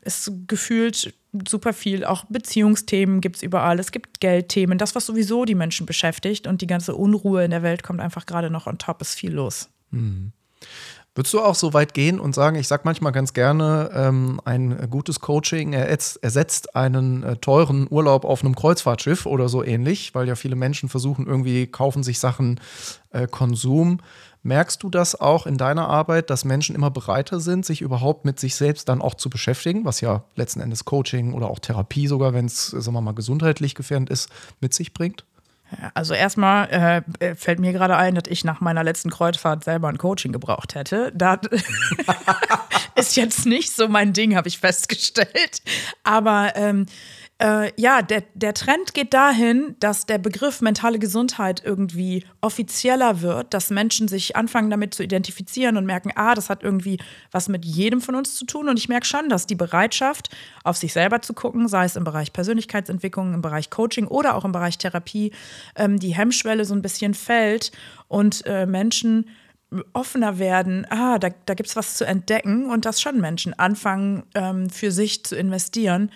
ist 0.03 0.31
gefühlt 0.45 1.15
super 1.47 1.73
viel. 1.73 2.05
Auch 2.05 2.25
Beziehungsthemen 2.29 3.21
gibt 3.21 3.37
es 3.37 3.43
überall. 3.43 3.79
Es 3.79 3.91
gibt 3.91 4.19
Geldthemen, 4.19 4.77
das, 4.77 4.95
was 4.95 5.05
sowieso 5.05 5.45
die 5.45 5.55
Menschen 5.55 5.85
beschäftigt. 5.85 6.47
Und 6.47 6.61
die 6.61 6.67
ganze 6.67 6.95
Unruhe 6.95 7.43
in 7.43 7.51
der 7.51 7.63
Welt 7.63 7.83
kommt 7.83 7.99
einfach 7.99 8.25
gerade 8.25 8.49
noch 8.49 8.67
on 8.67 8.77
top. 8.77 9.01
Ist 9.01 9.15
viel 9.15 9.33
los. 9.33 9.69
Hm. 9.91 10.31
Würdest 11.15 11.33
du 11.33 11.41
auch 11.41 11.55
so 11.55 11.73
weit 11.73 11.93
gehen 11.93 12.19
und 12.19 12.33
sagen, 12.33 12.55
ich 12.55 12.67
sage 12.67 12.83
manchmal 12.85 13.11
ganz 13.11 13.33
gerne, 13.33 13.89
ähm, 13.93 14.39
ein 14.45 14.89
gutes 14.89 15.19
Coaching 15.19 15.73
ersetzt 15.73 16.75
einen 16.75 17.23
äh, 17.23 17.35
teuren 17.35 17.87
Urlaub 17.89 18.23
auf 18.23 18.41
einem 18.41 18.55
Kreuzfahrtschiff 18.55 19.25
oder 19.25 19.49
so 19.49 19.63
ähnlich, 19.63 20.15
weil 20.15 20.27
ja 20.27 20.35
viele 20.35 20.55
Menschen 20.55 20.87
versuchen, 20.87 21.27
irgendwie 21.27 21.67
kaufen 21.67 22.03
sich 22.03 22.19
Sachen 22.19 22.61
äh, 23.09 23.27
Konsum. 23.27 23.99
Merkst 24.41 24.81
du 24.83 24.89
das 24.89 25.19
auch 25.19 25.45
in 25.45 25.57
deiner 25.57 25.89
Arbeit, 25.89 26.29
dass 26.29 26.45
Menschen 26.45 26.73
immer 26.75 26.89
bereiter 26.89 27.39
sind, 27.39 27.65
sich 27.65 27.81
überhaupt 27.81 28.23
mit 28.23 28.39
sich 28.39 28.55
selbst 28.55 28.87
dann 28.87 29.01
auch 29.01 29.15
zu 29.15 29.29
beschäftigen, 29.29 29.83
was 29.83 29.99
ja 29.99 30.23
letzten 30.35 30.61
Endes 30.61 30.85
Coaching 30.85 31.33
oder 31.33 31.49
auch 31.49 31.59
Therapie 31.59 32.07
sogar, 32.07 32.33
wenn 32.33 32.45
es, 32.45 32.67
sagen 32.67 32.93
wir 32.93 33.01
mal, 33.01 33.13
gesundheitlich 33.13 33.75
gefährdend 33.75 34.09
ist, 34.09 34.29
mit 34.61 34.73
sich 34.73 34.93
bringt? 34.93 35.25
Also 35.93 36.13
erstmal 36.13 37.03
äh, 37.19 37.25
äh, 37.25 37.35
fällt 37.35 37.59
mir 37.59 37.73
gerade 37.73 37.95
ein, 37.95 38.15
dass 38.15 38.23
ich 38.27 38.43
nach 38.43 38.59
meiner 38.59 38.83
letzten 38.83 39.09
Kreuzfahrt 39.11 39.63
selber 39.63 39.87
ein 39.87 39.97
Coaching 39.97 40.31
gebraucht 40.31 40.73
hätte. 40.73 41.11
Das 41.13 41.39
ist 42.95 43.15
jetzt 43.15 43.45
nicht 43.45 43.75
so 43.75 43.87
mein 43.87 44.13
Ding, 44.13 44.35
habe 44.35 44.47
ich 44.47 44.57
festgestellt. 44.57 45.61
Aber 46.03 46.53
ähm, 46.55 46.87
äh, 47.41 47.71
ja, 47.77 48.01
der, 48.01 48.23
der 48.33 48.53
Trend 48.53 48.93
geht 48.93 49.13
dahin, 49.13 49.75
dass 49.79 50.05
der 50.05 50.17
Begriff 50.17 50.61
mentale 50.61 50.99
Gesundheit 50.99 51.63
irgendwie 51.63 52.25
offizieller 52.41 53.21
wird, 53.21 53.53
dass 53.53 53.69
Menschen 53.69 54.09
sich 54.09 54.35
anfangen 54.35 54.69
damit 54.69 54.93
zu 54.93 55.03
identifizieren 55.03 55.77
und 55.77 55.85
merken, 55.85 56.11
ah, 56.15 56.35
das 56.35 56.49
hat 56.49 56.63
irgendwie 56.63 56.99
was 57.31 57.47
mit 57.47 57.63
jedem 57.63 58.01
von 58.01 58.15
uns 58.15 58.35
zu 58.35 58.45
tun. 58.45 58.67
Und 58.67 58.77
ich 58.77 58.89
merke 58.89 59.05
schon, 59.05 59.29
dass 59.29 59.47
die 59.47 59.55
Bereitschaft, 59.55 60.35
auf 60.65 60.75
sich 60.75 60.91
selber 60.91 61.21
zu 61.21 61.33
gucken, 61.33 61.69
sei 61.69 61.85
es 61.85 61.95
im 61.95 62.03
Bereich 62.03 62.33
Persönlichkeitsentwicklung, 62.33 63.33
im 63.33 63.41
Bereich 63.41 63.69
Coaching 63.69 64.07
oder 64.07 64.35
auch 64.35 64.43
im 64.43 64.51
Bereich 64.51 64.77
Therapie, 64.77 65.31
ähm, 65.75 65.97
die 65.97 66.15
Hemmschwelle 66.15 66.65
so 66.65 66.73
ein 66.73 66.81
bisschen 66.81 67.13
fällt 67.13 67.71
und 68.09 68.45
äh, 68.45 68.65
Menschen 68.65 69.29
offener 69.93 70.39
werden, 70.39 70.87
ah, 70.89 71.19
da, 71.19 71.29
da 71.45 71.53
gibt 71.53 71.69
es 71.69 71.75
was 71.75 71.95
zu 71.95 72.03
entdecken 72.03 72.65
und 72.65 72.85
dass 72.85 72.99
schon 72.99 73.21
Menschen 73.21 73.53
anfangen, 73.53 74.23
ähm, 74.33 74.69
für 74.69 74.91
sich 74.91 75.23
zu 75.23 75.35
investieren 75.35 76.09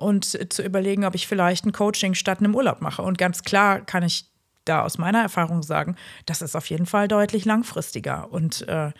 und 0.00 0.52
zu 0.52 0.62
überlegen, 0.62 1.04
ob 1.04 1.14
ich 1.14 1.26
vielleicht 1.26 1.66
ein 1.66 1.72
Coaching 1.72 2.14
statt 2.14 2.38
einem 2.38 2.54
Urlaub 2.54 2.80
mache. 2.80 3.02
Und 3.02 3.18
ganz 3.18 3.42
klar 3.42 3.80
kann 3.80 4.02
ich 4.02 4.26
da 4.64 4.82
aus 4.82 4.98
meiner 4.98 5.20
Erfahrung 5.22 5.62
sagen, 5.62 5.96
das 6.26 6.42
ist 6.42 6.56
auf 6.56 6.66
jeden 6.70 6.86
Fall 6.86 7.08
deutlich 7.08 7.44
langfristiger 7.44 8.30
und 8.32 8.66
äh, 8.68 8.92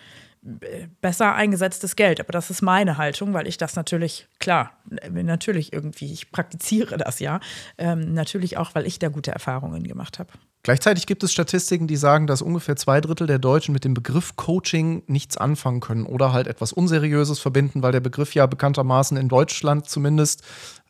besser 1.00 1.35
eingesetztes 1.35 1.97
Geld. 1.97 2.21
Aber 2.21 2.33
das 2.33 2.50
ist 2.50 2.62
meine 2.62 2.97
Haltung, 2.97 3.35
weil 3.35 3.47
ich 3.47 3.59
das 3.59 3.76
natürlich, 3.76 4.26
klar, 4.38 4.73
natürlich 5.11 5.73
irgendwie, 5.73 6.12
ich 6.12 6.30
praktiziere 6.33 6.97
das 6.97 7.21
ja, 7.21 7.40
ähm, 7.76 8.14
natürlich 8.14 8.57
auch, 8.57 8.75
weil 8.75 8.87
ich 8.87 8.99
da 8.99 9.09
gute 9.09 9.33
Erfahrungen 9.33 9.85
gemacht 9.85 10.19
habe. 10.19 10.30
Gleichzeitig 10.62 11.06
gibt 11.06 11.22
es 11.22 11.32
Statistiken, 11.32 11.86
die 11.86 11.96
sagen, 11.96 12.26
dass 12.26 12.42
ungefähr 12.42 12.76
zwei 12.76 13.00
Drittel 13.00 13.26
der 13.26 13.38
Deutschen 13.38 13.72
mit 13.72 13.84
dem 13.84 13.94
Begriff 13.94 14.36
Coaching 14.36 15.02
nichts 15.06 15.38
anfangen 15.38 15.80
können 15.80 16.04
oder 16.04 16.34
halt 16.34 16.46
etwas 16.46 16.72
Unseriöses 16.72 17.38
verbinden, 17.38 17.82
weil 17.82 17.92
der 17.92 18.00
Begriff 18.00 18.34
ja 18.34 18.44
bekanntermaßen 18.44 19.16
in 19.16 19.28
Deutschland 19.28 19.88
zumindest, 19.88 20.42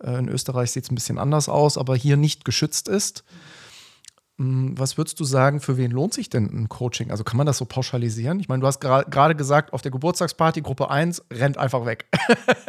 äh, 0.02 0.18
in 0.18 0.28
Österreich 0.28 0.72
sieht 0.72 0.84
es 0.84 0.90
ein 0.90 0.96
bisschen 0.96 1.18
anders 1.18 1.48
aus, 1.48 1.78
aber 1.78 1.94
hier 1.94 2.16
nicht 2.16 2.44
geschützt 2.44 2.88
ist. 2.88 3.22
Hm, 3.28 3.59
was 4.42 4.96
würdest 4.96 5.20
du 5.20 5.24
sagen, 5.24 5.60
für 5.60 5.76
wen 5.76 5.90
lohnt 5.90 6.14
sich 6.14 6.30
denn 6.30 6.46
ein 6.46 6.70
Coaching? 6.70 7.10
Also 7.10 7.24
kann 7.24 7.36
man 7.36 7.46
das 7.46 7.58
so 7.58 7.66
pauschalisieren? 7.66 8.40
Ich 8.40 8.48
meine, 8.48 8.62
du 8.62 8.66
hast 8.66 8.80
gerade 8.80 9.34
gesagt, 9.34 9.74
auf 9.74 9.82
der 9.82 9.90
Geburtstagsparty 9.90 10.62
Gruppe 10.62 10.88
1 10.88 11.22
rennt 11.30 11.58
einfach 11.58 11.84
weg. 11.84 12.06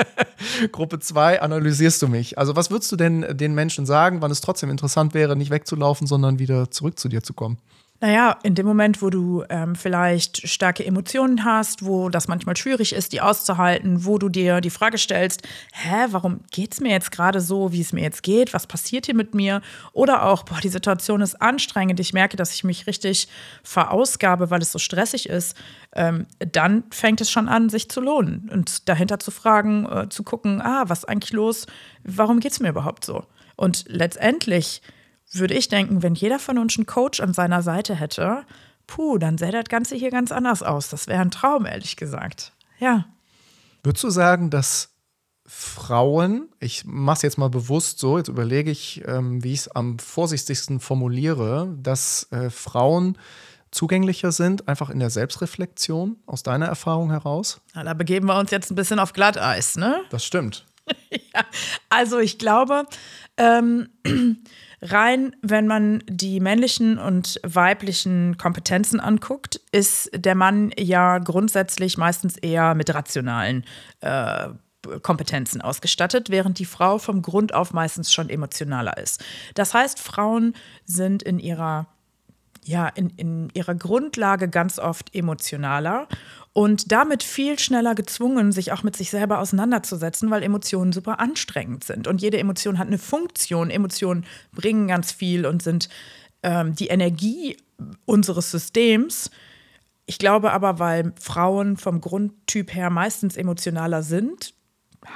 Gruppe 0.74 1.00
2 1.00 1.42
analysierst 1.42 2.02
du 2.02 2.10
mich. 2.10 2.38
Also 2.38 2.58
was 2.58 2.72
würdest 2.72 2.92
du 2.92 2.98
denn 2.98 3.26
den 3.38 3.56
Menschen 3.56 3.86
sagen, 3.86 4.22
wann 4.22 4.32
es 4.32 4.42
trotzdem 4.42 4.70
interessant 4.70 5.14
wäre, 5.14 5.38
nicht 5.38 5.50
wegzulaufen, 5.50 6.08
sondern 6.08 6.40
wieder 6.40 6.70
zurück 6.72 7.00
zu 7.00 7.08
dir 7.08 7.24
zu 7.24 7.34
kommen? 7.34 7.58
Naja, 8.04 8.40
in 8.42 8.56
dem 8.56 8.66
Moment, 8.66 9.04
wo 9.04 9.12
du 9.12 9.44
ähm, 9.50 9.76
vielleicht 9.76 10.50
starke 10.50 10.84
Emotionen 10.84 11.46
hast, 11.46 11.86
wo 11.86 12.10
das 12.10 12.28
manchmal 12.28 12.58
schwierig 12.58 12.94
ist, 12.94 13.14
die 13.14 13.22
auszuhalten, 13.22 14.06
wo 14.06 14.18
du 14.18 14.28
dir 14.28 14.60
die 14.60 14.72
Frage 14.72 14.98
stellst, 14.98 15.48
hä, 15.72 16.08
warum 16.10 16.40
geht 16.50 16.74
es 16.74 16.80
mir 16.80 16.90
jetzt 16.90 17.12
gerade 17.12 17.40
so, 17.40 17.72
wie 17.74 17.82
es 17.82 17.94
mir 17.94 18.02
jetzt 18.02 18.24
geht, 18.24 18.56
was 18.56 18.66
passiert 18.66 19.06
hier 19.06 19.14
mit 19.14 19.36
mir? 19.36 19.62
Oder 19.94 20.26
auch, 20.26 20.42
boah, 20.42 20.60
die 20.60 20.70
Situation 20.70 21.22
ist 21.22 21.40
anstrengend, 21.44 22.00
ich 22.00 22.12
merke, 22.12 22.38
dass 22.38 22.56
ich 22.56 22.64
mich 22.64 22.88
richtig 22.88 23.28
verausgabe, 23.62 24.50
weil 24.50 24.64
es 24.64 24.72
so 24.72 24.80
stressig 24.80 25.30
ist, 25.30 25.56
ähm, 25.94 26.26
dann 26.40 26.86
fängt 26.90 27.22
es 27.22 27.30
schon 27.30 27.48
an, 27.48 27.70
sich 27.70 27.88
zu 27.88 28.02
lohnen 28.02 28.50
und 28.52 28.90
dahinter 28.90 29.20
zu 29.20 29.30
fragen, 29.30 29.86
äh, 29.86 30.10
zu 30.10 30.24
gucken, 30.24 30.60
ah, 30.60 30.86
was 30.88 31.00
ist 31.00 31.06
eigentlich 31.06 31.34
los, 31.34 31.68
warum 32.04 32.40
geht 32.40 32.54
es 32.54 32.60
mir 32.60 32.70
überhaupt 32.70 33.06
so? 33.06 33.26
Und 33.58 33.86
letztendlich 33.88 34.82
würde 35.32 35.54
ich 35.54 35.70
denken, 35.70 36.04
wenn 36.04 36.16
jeder 36.16 36.40
von 36.40 36.58
uns 36.58 36.78
einen 36.78 36.86
Coach 36.86 37.20
an 37.20 37.34
seiner 37.34 37.62
Seite 37.62 37.96
hätte, 37.96 38.44
puh, 38.88 39.18
dann 39.18 39.38
sähe 39.38 39.52
das 39.52 39.66
Ganze 39.70 39.96
hier 39.96 40.12
ganz 40.12 40.32
anders 40.32 40.64
aus. 40.64 40.90
Das 40.90 41.08
wäre 41.08 41.22
ein 41.22 41.32
Traum, 41.32 41.66
ehrlich 41.66 41.96
gesagt. 41.96 42.54
Ja. 42.80 43.06
Würdest 43.84 44.04
du 44.04 44.10
sagen, 44.10 44.50
dass 44.50 44.90
Frauen, 45.46 46.50
ich 46.60 46.86
mache 46.86 47.18
es 47.18 47.22
jetzt 47.24 47.38
mal 47.38 47.50
bewusst 47.50 48.00
so, 48.00 48.18
jetzt 48.18 48.30
überlege 48.30 48.72
ich, 48.72 49.04
ähm, 49.06 49.44
wie 49.44 49.54
ich 49.54 49.62
es 49.62 49.68
am 49.68 50.00
vorsichtigsten 50.00 50.80
formuliere, 50.80 51.76
dass 51.82 52.28
äh, 52.32 52.50
Frauen 52.50 53.18
zugänglicher 53.72 54.32
sind, 54.32 54.68
einfach 54.68 54.90
in 54.90 55.00
der 55.00 55.10
Selbstreflexion 55.10 56.18
aus 56.26 56.44
deiner 56.44 56.68
Erfahrung 56.68 57.10
heraus? 57.10 57.62
Na, 57.74 57.84
da 57.84 57.94
begeben 57.94 58.28
wir 58.28 58.38
uns 58.38 58.52
jetzt 58.52 58.72
ein 58.72 58.76
bisschen 58.76 59.00
auf 59.00 59.14
Glatteis, 59.14 59.76
ne? 59.76 60.02
Das 60.10 60.26
stimmt. 60.26 60.66
ja, 61.10 61.46
also 61.90 62.20
ich 62.20 62.38
glaube, 62.38 62.86
ähm, 63.38 63.90
rein, 64.82 65.36
wenn 65.42 65.68
man 65.68 66.04
die 66.08 66.40
männlichen 66.40 66.98
und 66.98 67.40
weiblichen 67.44 68.38
Kompetenzen 68.38 69.00
anguckt, 69.00 69.62
ist 69.72 70.10
der 70.14 70.36
Mann 70.36 70.72
ja 70.78 71.20
grundsätzlich 71.20 71.98
meistens 71.98 72.38
eher 72.38 72.76
mit 72.76 72.94
rationalen 72.94 73.66
äh, 74.02 74.50
Kompetenzen 75.04 75.62
ausgestattet, 75.62 76.30
während 76.30 76.58
die 76.58 76.66
Frau 76.66 76.98
vom 76.98 77.22
Grund 77.22 77.54
auf 77.54 77.72
meistens 77.74 78.12
schon 78.12 78.30
emotionaler 78.30 78.98
ist. 78.98 79.24
Das 79.54 79.74
heißt, 79.74 80.00
Frauen 80.00 80.56
sind 80.86 81.22
in 81.24 81.40
ihrer 81.40 81.88
ja, 82.64 82.88
in, 82.90 83.10
in 83.18 83.50
ihrer 83.54 83.74
Grundlage 83.74 84.48
ganz 84.48 84.78
oft 84.78 85.16
emotionaler 85.16 86.08
und 86.54 86.92
damit 86.92 87.24
viel 87.24 87.58
schneller 87.60 87.96
gezwungen, 87.96 88.52
sich 88.52 88.72
auch 88.72 88.84
mit 88.84 88.96
sich 88.96 89.10
selber 89.10 89.40
auseinanderzusetzen, 89.40 90.30
weil 90.32 90.44
Emotionen 90.44 90.92
super 90.92 91.20
anstrengend 91.20 91.84
sind. 91.86 92.08
Und 92.08 92.22
jede 92.22 92.40
Emotion 92.40 92.78
hat 92.78 92.88
eine 92.88 92.98
Funktion. 92.98 93.70
Emotionen 93.70 94.26
bringen 94.52 94.88
ganz 94.88 95.14
viel 95.14 95.46
und 95.46 95.64
sind 95.64 95.88
ähm, 96.44 96.76
die 96.76 96.88
Energie 96.88 97.56
unseres 98.06 98.52
Systems. 98.52 99.32
Ich 100.06 100.18
glaube 100.18 100.52
aber, 100.52 100.80
weil 100.80 101.14
Frauen 101.20 101.78
vom 101.78 102.02
Grundtyp 102.02 102.74
her 102.74 102.90
meistens 102.90 103.38
emotionaler 103.38 104.04
sind, 104.04 104.54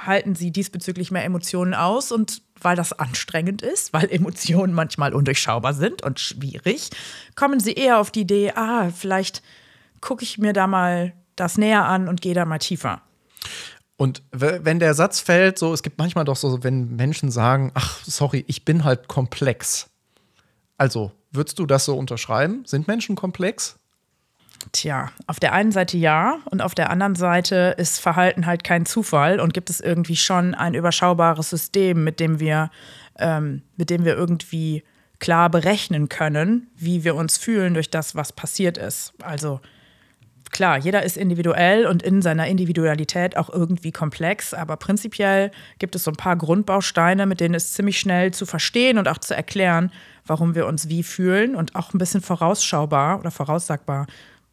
halten 0.06 0.34
sie 0.34 0.50
diesbezüglich 0.50 1.10
mehr 1.10 1.24
Emotionen 1.24 1.74
aus 1.74 2.12
und 2.12 2.42
weil 2.62 2.76
das 2.76 2.94
anstrengend 2.94 3.60
ist, 3.60 3.92
weil 3.92 4.10
Emotionen 4.10 4.72
manchmal 4.72 5.14
undurchschaubar 5.14 5.74
sind 5.74 6.02
und 6.02 6.18
schwierig, 6.18 6.90
kommen 7.34 7.60
sie 7.60 7.74
eher 7.74 7.98
auf 7.98 8.10
die 8.10 8.22
Idee, 8.22 8.52
ah, 8.54 8.88
vielleicht 8.90 9.42
gucke 10.00 10.24
ich 10.24 10.38
mir 10.38 10.54
da 10.54 10.66
mal 10.66 11.12
das 11.36 11.58
näher 11.58 11.84
an 11.84 12.08
und 12.08 12.20
gehe 12.20 12.34
da 12.34 12.44
mal 12.44 12.58
tiefer. 12.58 13.02
Und 13.96 14.22
wenn 14.30 14.78
der 14.78 14.94
Satz 14.94 15.20
fällt, 15.20 15.58
so, 15.58 15.72
es 15.72 15.82
gibt 15.82 15.98
manchmal 15.98 16.24
doch 16.24 16.36
so, 16.36 16.62
wenn 16.62 16.96
Menschen 16.96 17.30
sagen, 17.30 17.72
ach, 17.74 18.00
sorry, 18.04 18.44
ich 18.46 18.64
bin 18.64 18.84
halt 18.84 19.08
komplex. 19.08 19.88
Also, 20.76 21.12
würdest 21.30 21.58
du 21.58 21.64
das 21.66 21.86
so 21.86 21.96
unterschreiben? 21.96 22.64
Sind 22.66 22.88
Menschen 22.88 23.16
komplex? 23.16 23.78
Tja, 24.72 25.10
auf 25.26 25.40
der 25.40 25.52
einen 25.52 25.72
Seite 25.72 25.96
ja 25.96 26.38
und 26.50 26.60
auf 26.60 26.74
der 26.74 26.90
anderen 26.90 27.14
Seite 27.14 27.74
ist 27.78 28.00
Verhalten 28.00 28.46
halt 28.46 28.64
kein 28.64 28.84
Zufall 28.84 29.40
und 29.40 29.54
gibt 29.54 29.70
es 29.70 29.80
irgendwie 29.80 30.16
schon 30.16 30.54
ein 30.54 30.74
überschaubares 30.74 31.50
System, 31.50 32.04
mit 32.04 32.20
dem 32.20 32.40
wir, 32.40 32.70
ähm, 33.18 33.62
mit 33.76 33.90
dem 33.90 34.04
wir 34.04 34.14
irgendwie 34.14 34.82
klar 35.18 35.50
berechnen 35.50 36.08
können, 36.08 36.68
wie 36.76 37.04
wir 37.04 37.14
uns 37.14 37.38
fühlen 37.38 37.74
durch 37.74 37.90
das, 37.90 38.14
was 38.14 38.32
passiert 38.32 38.76
ist. 38.76 39.14
Also 39.22 39.60
klar, 40.50 40.78
jeder 40.78 41.02
ist 41.02 41.16
individuell 41.16 41.86
und 41.86 42.02
in 42.02 42.22
seiner 42.22 42.46
Individualität 42.46 43.36
auch 43.36 43.50
irgendwie 43.50 43.92
komplex, 43.92 44.54
aber 44.54 44.76
prinzipiell 44.76 45.50
gibt 45.78 45.94
es 45.94 46.04
so 46.04 46.10
ein 46.10 46.16
paar 46.16 46.36
Grundbausteine, 46.36 47.26
mit 47.26 47.40
denen 47.40 47.54
es 47.54 47.72
ziemlich 47.72 47.98
schnell 47.98 48.32
zu 48.32 48.46
verstehen 48.46 48.98
und 48.98 49.08
auch 49.08 49.18
zu 49.18 49.34
erklären, 49.34 49.90
warum 50.26 50.54
wir 50.54 50.66
uns 50.66 50.88
wie 50.88 51.02
fühlen 51.02 51.54
und 51.54 51.74
auch 51.74 51.94
ein 51.94 51.98
bisschen 51.98 52.20
vorausschaubar 52.20 53.18
oder 53.18 53.30
voraussagbar, 53.30 54.06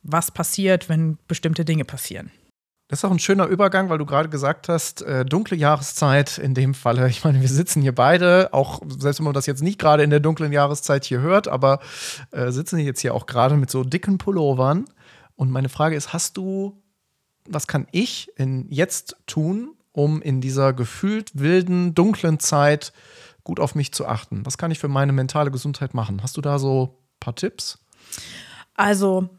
was 0.03 0.31
passiert, 0.31 0.89
wenn 0.89 1.17
bestimmte 1.27 1.65
Dinge 1.65 1.85
passieren. 1.85 2.31
Das 2.89 2.99
ist 2.99 3.05
auch 3.05 3.11
ein 3.11 3.17
schöner 3.19 3.47
Übergang, 3.47 3.89
weil 3.89 3.97
du 3.97 4.05
gerade 4.05 4.29
gesagt 4.29 4.69
hast, 4.69 5.01
äh, 5.01 5.25
dunkle 5.25 5.57
Jahreszeit 5.57 6.37
in 6.37 6.53
dem 6.53 6.75
Falle. 6.75 7.07
Ich 7.09 7.23
meine, 7.23 7.41
wir 7.41 7.47
sitzen 7.47 7.81
hier 7.81 7.95
beide, 7.95 8.49
auch 8.51 8.81
selbst 8.99 9.19
wenn 9.19 9.25
man 9.25 9.33
das 9.33 9.47
jetzt 9.47 9.63
nicht 9.63 9.79
gerade 9.79 10.03
in 10.03 10.11
der 10.11 10.19
dunklen 10.19 10.51
Jahreszeit 10.51 11.05
hier 11.05 11.21
hört, 11.21 11.47
aber 11.47 11.79
äh, 12.31 12.51
sitzen 12.51 12.77
jetzt 12.77 12.99
hier 12.99 13.15
auch 13.15 13.25
gerade 13.25 13.55
mit 13.55 13.71
so 13.71 13.83
dicken 13.83 14.19
Pullovern. 14.19 14.85
Und 15.35 15.51
meine 15.51 15.69
Frage 15.69 15.95
ist, 15.95 16.13
hast 16.13 16.37
du, 16.37 16.81
was 17.47 17.67
kann 17.67 17.87
ich 17.91 18.31
in 18.37 18.67
jetzt 18.69 19.17
tun, 19.25 19.75
um 19.91 20.21
in 20.21 20.41
dieser 20.41 20.73
gefühlt 20.73 21.31
wilden, 21.33 21.93
dunklen 21.93 22.39
Zeit 22.39 22.93
gut 23.43 23.59
auf 23.59 23.75
mich 23.75 23.93
zu 23.93 24.07
achten? 24.07 24.45
Was 24.45 24.57
kann 24.57 24.71
ich 24.71 24.79
für 24.79 24.87
meine 24.87 25.13
mentale 25.13 25.51
Gesundheit 25.51 25.93
machen? 25.93 26.23
Hast 26.23 26.37
du 26.37 26.41
da 26.41 26.59
so 26.59 26.97
ein 26.97 27.19
paar 27.19 27.35
Tipps? 27.35 27.79
Also, 28.75 29.29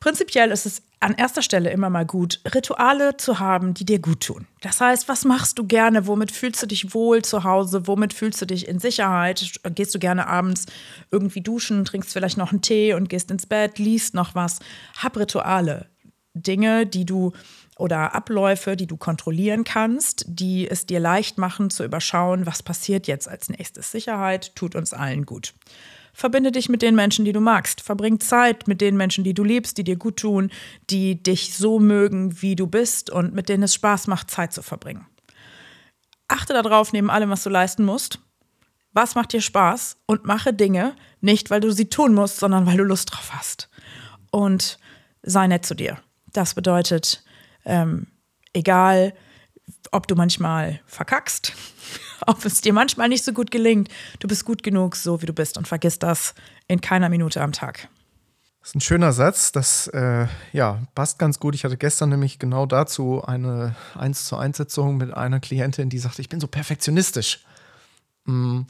prinzipiell 0.00 0.50
ist 0.50 0.66
es 0.66 0.82
an 1.02 1.14
erster 1.14 1.42
Stelle 1.42 1.70
immer 1.70 1.90
mal 1.90 2.06
gut, 2.06 2.40
Rituale 2.54 3.16
zu 3.16 3.38
haben, 3.38 3.74
die 3.74 3.84
dir 3.84 3.98
gut 3.98 4.20
tun. 4.20 4.46
Das 4.60 4.80
heißt, 4.80 5.08
was 5.08 5.24
machst 5.24 5.58
du 5.58 5.66
gerne? 5.66 6.06
Womit 6.06 6.30
fühlst 6.30 6.62
du 6.62 6.66
dich 6.66 6.94
wohl 6.94 7.22
zu 7.22 7.44
Hause? 7.44 7.86
Womit 7.86 8.12
fühlst 8.14 8.40
du 8.40 8.46
dich 8.46 8.68
in 8.68 8.78
Sicherheit? 8.78 9.60
Gehst 9.74 9.94
du 9.94 9.98
gerne 9.98 10.26
abends 10.26 10.66
irgendwie 11.10 11.40
duschen, 11.40 11.84
trinkst 11.84 12.12
vielleicht 12.12 12.38
noch 12.38 12.52
einen 12.52 12.62
Tee 12.62 12.94
und 12.94 13.08
gehst 13.08 13.30
ins 13.30 13.46
Bett, 13.46 13.78
liest 13.78 14.14
noch 14.14 14.34
was? 14.34 14.60
Hab 14.96 15.16
Rituale. 15.16 15.88
Dinge, 16.34 16.86
die 16.86 17.04
du 17.04 17.32
oder 17.76 18.14
Abläufe, 18.14 18.76
die 18.76 18.86
du 18.86 18.96
kontrollieren 18.96 19.64
kannst, 19.64 20.24
die 20.28 20.70
es 20.70 20.86
dir 20.86 21.00
leicht 21.00 21.36
machen 21.36 21.68
zu 21.68 21.84
überschauen, 21.84 22.46
was 22.46 22.62
passiert 22.62 23.06
jetzt 23.06 23.28
als 23.28 23.48
nächstes. 23.48 23.90
Sicherheit 23.90 24.54
tut 24.54 24.74
uns 24.74 24.94
allen 24.94 25.26
gut. 25.26 25.54
Verbinde 26.12 26.52
dich 26.52 26.68
mit 26.68 26.82
den 26.82 26.94
Menschen, 26.94 27.24
die 27.24 27.32
du 27.32 27.40
magst. 27.40 27.80
Verbring 27.80 28.20
Zeit 28.20 28.68
mit 28.68 28.80
den 28.80 28.96
Menschen, 28.96 29.24
die 29.24 29.34
du 29.34 29.44
liebst, 29.44 29.78
die 29.78 29.84
dir 29.84 29.96
gut 29.96 30.18
tun, 30.18 30.50
die 30.90 31.22
dich 31.22 31.54
so 31.54 31.78
mögen, 31.78 32.42
wie 32.42 32.54
du 32.54 32.66
bist 32.66 33.10
und 33.10 33.34
mit 33.34 33.48
denen 33.48 33.62
es 33.62 33.74
Spaß 33.74 34.06
macht, 34.08 34.30
Zeit 34.30 34.52
zu 34.52 34.62
verbringen. 34.62 35.06
Achte 36.28 36.52
darauf, 36.52 36.92
neben 36.92 37.10
allem, 37.10 37.30
was 37.30 37.42
du 37.42 37.50
leisten 37.50 37.84
musst, 37.84 38.18
was 38.92 39.14
macht 39.14 39.32
dir 39.32 39.40
Spaß 39.40 39.96
und 40.06 40.26
mache 40.26 40.52
Dinge, 40.52 40.94
nicht 41.20 41.50
weil 41.50 41.60
du 41.60 41.72
sie 41.72 41.88
tun 41.88 42.14
musst, 42.14 42.38
sondern 42.38 42.66
weil 42.66 42.76
du 42.76 42.84
Lust 42.84 43.10
drauf 43.12 43.30
hast. 43.32 43.70
Und 44.30 44.78
sei 45.22 45.46
nett 45.46 45.64
zu 45.64 45.74
dir. 45.74 45.98
Das 46.32 46.54
bedeutet, 46.54 47.24
ähm, 47.64 48.06
egal, 48.52 49.14
ob 49.92 50.08
du 50.08 50.16
manchmal 50.16 50.80
verkackst, 50.86 51.52
ob 52.26 52.44
es 52.44 52.60
dir 52.60 52.72
manchmal 52.72 53.08
nicht 53.08 53.24
so 53.24 53.32
gut 53.32 53.50
gelingt. 53.50 53.88
Du 54.18 54.26
bist 54.26 54.44
gut 54.44 54.62
genug, 54.62 54.96
so 54.96 55.22
wie 55.22 55.26
du 55.26 55.32
bist 55.32 55.56
und 55.56 55.68
vergiss 55.68 55.98
das 55.98 56.34
in 56.66 56.80
keiner 56.80 57.08
Minute 57.08 57.40
am 57.40 57.52
Tag. 57.52 57.88
Das 58.60 58.70
ist 58.70 58.74
ein 58.76 58.80
schöner 58.80 59.12
Satz, 59.12 59.50
das 59.50 59.88
äh, 59.88 60.26
ja, 60.52 60.82
passt 60.94 61.18
ganz 61.18 61.40
gut. 61.40 61.56
Ich 61.56 61.64
hatte 61.64 61.76
gestern 61.76 62.10
nämlich 62.10 62.38
genau 62.38 62.64
dazu 62.64 63.22
eine 63.24 63.74
1 63.98 64.26
zu 64.26 64.36
1 64.36 64.56
Sitzung 64.56 64.98
mit 64.98 65.12
einer 65.12 65.40
Klientin, 65.40 65.88
die 65.88 65.98
sagte, 65.98 66.22
ich 66.22 66.28
bin 66.28 66.40
so 66.40 66.46
perfektionistisch. 66.46 67.44
Hm, 68.24 68.66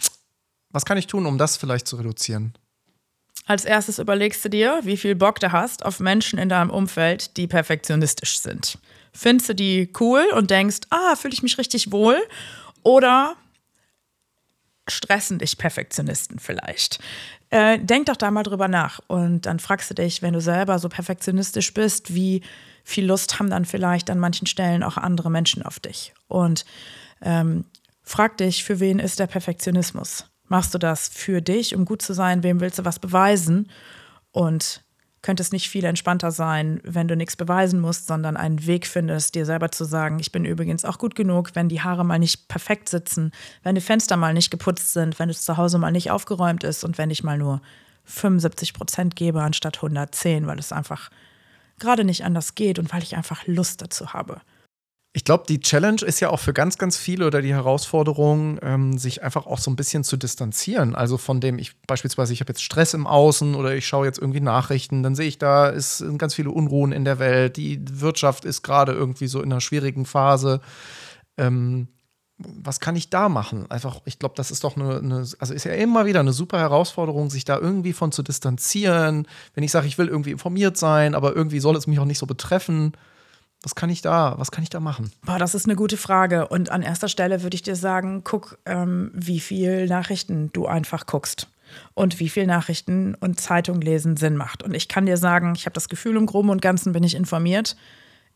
was 0.70 0.86
kann 0.86 0.96
ich 0.96 1.06
tun, 1.06 1.26
um 1.26 1.36
das 1.36 1.58
vielleicht 1.58 1.86
zu 1.86 1.96
reduzieren? 1.96 2.54
Als 3.44 3.66
erstes 3.66 3.98
überlegst 3.98 4.42
du 4.44 4.48
dir, 4.48 4.80
wie 4.82 4.96
viel 4.96 5.14
Bock 5.14 5.40
du 5.40 5.52
hast 5.52 5.84
auf 5.84 6.00
Menschen 6.00 6.38
in 6.38 6.48
deinem 6.48 6.70
Umfeld, 6.70 7.36
die 7.36 7.46
perfektionistisch 7.46 8.38
sind. 8.40 8.78
Findest 9.12 9.50
du 9.50 9.54
die 9.54 9.92
cool 10.00 10.24
und 10.34 10.50
denkst, 10.50 10.80
ah, 10.90 11.16
fühle 11.16 11.34
ich 11.34 11.42
mich 11.42 11.58
richtig 11.58 11.92
wohl? 11.92 12.20
Oder 12.82 13.36
stressen 14.88 15.38
dich 15.38 15.58
Perfektionisten 15.58 16.38
vielleicht. 16.38 16.98
Äh, 17.50 17.78
denk 17.78 18.06
doch 18.06 18.16
da 18.16 18.30
mal 18.30 18.42
drüber 18.42 18.68
nach 18.68 19.00
und 19.06 19.46
dann 19.46 19.58
fragst 19.58 19.90
du 19.90 19.94
dich, 19.94 20.22
wenn 20.22 20.32
du 20.32 20.40
selber 20.40 20.78
so 20.78 20.88
perfektionistisch 20.88 21.72
bist, 21.74 22.14
wie 22.14 22.42
viel 22.84 23.06
Lust 23.06 23.38
haben 23.38 23.50
dann 23.50 23.64
vielleicht 23.64 24.10
an 24.10 24.18
manchen 24.18 24.46
Stellen 24.46 24.82
auch 24.82 24.96
andere 24.96 25.30
Menschen 25.30 25.62
auf 25.62 25.78
dich. 25.78 26.14
Und 26.28 26.64
ähm, 27.20 27.64
frag 28.02 28.38
dich, 28.38 28.64
für 28.64 28.80
wen 28.80 28.98
ist 28.98 29.18
der 29.20 29.26
Perfektionismus? 29.28 30.26
Machst 30.48 30.74
du 30.74 30.78
das 30.78 31.08
für 31.08 31.40
dich, 31.40 31.74
um 31.74 31.84
gut 31.84 32.02
zu 32.02 32.12
sein? 32.12 32.42
Wem 32.42 32.60
willst 32.60 32.78
du 32.78 32.84
was 32.84 32.98
beweisen? 32.98 33.70
Und 34.32 34.81
könnte 35.22 35.42
es 35.42 35.52
nicht 35.52 35.68
viel 35.68 35.84
entspannter 35.84 36.32
sein, 36.32 36.80
wenn 36.84 37.08
du 37.08 37.16
nichts 37.16 37.36
beweisen 37.36 37.80
musst, 37.80 38.08
sondern 38.08 38.36
einen 38.36 38.66
Weg 38.66 38.86
findest, 38.86 39.34
dir 39.36 39.46
selber 39.46 39.70
zu 39.70 39.84
sagen, 39.84 40.18
ich 40.18 40.32
bin 40.32 40.44
übrigens 40.44 40.84
auch 40.84 40.98
gut 40.98 41.14
genug, 41.14 41.52
wenn 41.54 41.68
die 41.68 41.80
Haare 41.80 42.04
mal 42.04 42.18
nicht 42.18 42.48
perfekt 42.48 42.88
sitzen, 42.88 43.30
wenn 43.62 43.76
die 43.76 43.80
Fenster 43.80 44.16
mal 44.16 44.34
nicht 44.34 44.50
geputzt 44.50 44.92
sind, 44.92 45.18
wenn 45.18 45.30
es 45.30 45.44
zu 45.44 45.56
Hause 45.56 45.78
mal 45.78 45.92
nicht 45.92 46.10
aufgeräumt 46.10 46.64
ist 46.64 46.82
und 46.82 46.98
wenn 46.98 47.10
ich 47.10 47.22
mal 47.22 47.38
nur 47.38 47.62
75 48.04 48.74
Prozent 48.74 49.16
gebe 49.16 49.40
anstatt 49.42 49.76
110, 49.76 50.46
weil 50.48 50.58
es 50.58 50.72
einfach 50.72 51.10
gerade 51.78 52.04
nicht 52.04 52.24
anders 52.24 52.54
geht 52.56 52.78
und 52.78 52.92
weil 52.92 53.02
ich 53.02 53.16
einfach 53.16 53.46
Lust 53.46 53.80
dazu 53.80 54.12
habe. 54.12 54.40
Ich 55.14 55.24
glaube, 55.24 55.44
die 55.46 55.60
Challenge 55.60 56.00
ist 56.00 56.20
ja 56.20 56.30
auch 56.30 56.40
für 56.40 56.54
ganz, 56.54 56.78
ganz 56.78 56.96
viele 56.96 57.26
oder 57.26 57.42
die 57.42 57.52
Herausforderung, 57.52 58.58
ähm, 58.62 58.96
sich 58.96 59.22
einfach 59.22 59.46
auch 59.46 59.58
so 59.58 59.70
ein 59.70 59.76
bisschen 59.76 60.04
zu 60.04 60.16
distanzieren. 60.16 60.94
Also 60.94 61.18
von 61.18 61.38
dem, 61.38 61.58
ich 61.58 61.78
beispielsweise, 61.82 62.32
ich 62.32 62.40
habe 62.40 62.50
jetzt 62.50 62.62
Stress 62.62 62.94
im 62.94 63.06
Außen 63.06 63.54
oder 63.54 63.74
ich 63.74 63.86
schaue 63.86 64.06
jetzt 64.06 64.18
irgendwie 64.18 64.40
Nachrichten, 64.40 65.02
dann 65.02 65.14
sehe 65.14 65.28
ich, 65.28 65.36
da 65.36 65.68
ist, 65.68 65.98
sind 65.98 66.16
ganz 66.16 66.34
viele 66.34 66.50
Unruhen 66.50 66.92
in 66.92 67.04
der 67.04 67.18
Welt, 67.18 67.58
die 67.58 67.78
Wirtschaft 68.00 68.46
ist 68.46 68.62
gerade 68.62 68.92
irgendwie 68.92 69.26
so 69.26 69.42
in 69.42 69.52
einer 69.52 69.60
schwierigen 69.60 70.06
Phase. 70.06 70.62
Ähm, 71.36 71.88
was 72.38 72.80
kann 72.80 72.96
ich 72.96 73.10
da 73.10 73.28
machen? 73.28 73.70
Einfach, 73.70 74.00
ich 74.06 74.18
glaube, 74.18 74.34
das 74.36 74.50
ist 74.50 74.64
doch 74.64 74.76
eine, 74.76 74.96
eine, 74.96 75.26
also 75.38 75.52
ist 75.52 75.64
ja 75.64 75.72
immer 75.72 76.06
wieder 76.06 76.20
eine 76.20 76.32
super 76.32 76.58
Herausforderung, 76.58 77.28
sich 77.28 77.44
da 77.44 77.58
irgendwie 77.58 77.92
von 77.92 78.12
zu 78.12 78.22
distanzieren. 78.22 79.28
Wenn 79.52 79.62
ich 79.62 79.72
sage, 79.72 79.86
ich 79.86 79.98
will 79.98 80.08
irgendwie 80.08 80.30
informiert 80.30 80.78
sein, 80.78 81.14
aber 81.14 81.36
irgendwie 81.36 81.60
soll 81.60 81.76
es 81.76 81.86
mich 81.86 81.98
auch 81.98 82.06
nicht 82.06 82.18
so 82.18 82.26
betreffen 82.26 82.94
was 83.62 83.74
kann 83.74 83.90
ich 83.90 84.02
da, 84.02 84.34
was 84.38 84.50
kann 84.50 84.64
ich 84.64 84.70
da 84.70 84.80
machen? 84.80 85.12
Boah, 85.24 85.38
das 85.38 85.54
ist 85.54 85.66
eine 85.66 85.76
gute 85.76 85.96
Frage. 85.96 86.48
Und 86.48 86.70
an 86.70 86.82
erster 86.82 87.08
Stelle 87.08 87.42
würde 87.42 87.54
ich 87.54 87.62
dir 87.62 87.76
sagen, 87.76 88.22
guck, 88.24 88.58
ähm, 88.66 89.10
wie 89.14 89.40
viel 89.40 89.86
Nachrichten 89.86 90.50
du 90.52 90.66
einfach 90.66 91.06
guckst 91.06 91.48
und 91.94 92.18
wie 92.20 92.28
viel 92.28 92.46
Nachrichten 92.46 93.14
und 93.14 93.40
Zeitung 93.40 93.80
lesen 93.80 94.16
Sinn 94.16 94.36
macht. 94.36 94.62
Und 94.62 94.74
ich 94.74 94.88
kann 94.88 95.06
dir 95.06 95.16
sagen, 95.16 95.54
ich 95.56 95.64
habe 95.64 95.74
das 95.74 95.88
Gefühl, 95.88 96.16
im 96.16 96.26
Groben 96.26 96.50
und 96.50 96.60
Ganzen 96.60 96.92
bin 96.92 97.04
ich 97.04 97.14
informiert. 97.14 97.76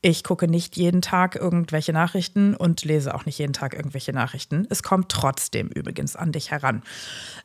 Ich 0.02 0.22
gucke 0.22 0.46
nicht 0.46 0.76
jeden 0.76 1.02
Tag 1.02 1.36
irgendwelche 1.36 1.92
Nachrichten 1.92 2.54
und 2.54 2.84
lese 2.84 3.14
auch 3.14 3.26
nicht 3.26 3.38
jeden 3.38 3.52
Tag 3.52 3.74
irgendwelche 3.74 4.12
Nachrichten. 4.12 4.66
Es 4.70 4.82
kommt 4.82 5.08
trotzdem 5.08 5.68
übrigens 5.68 6.16
an 6.16 6.32
dich 6.32 6.50
heran. 6.50 6.82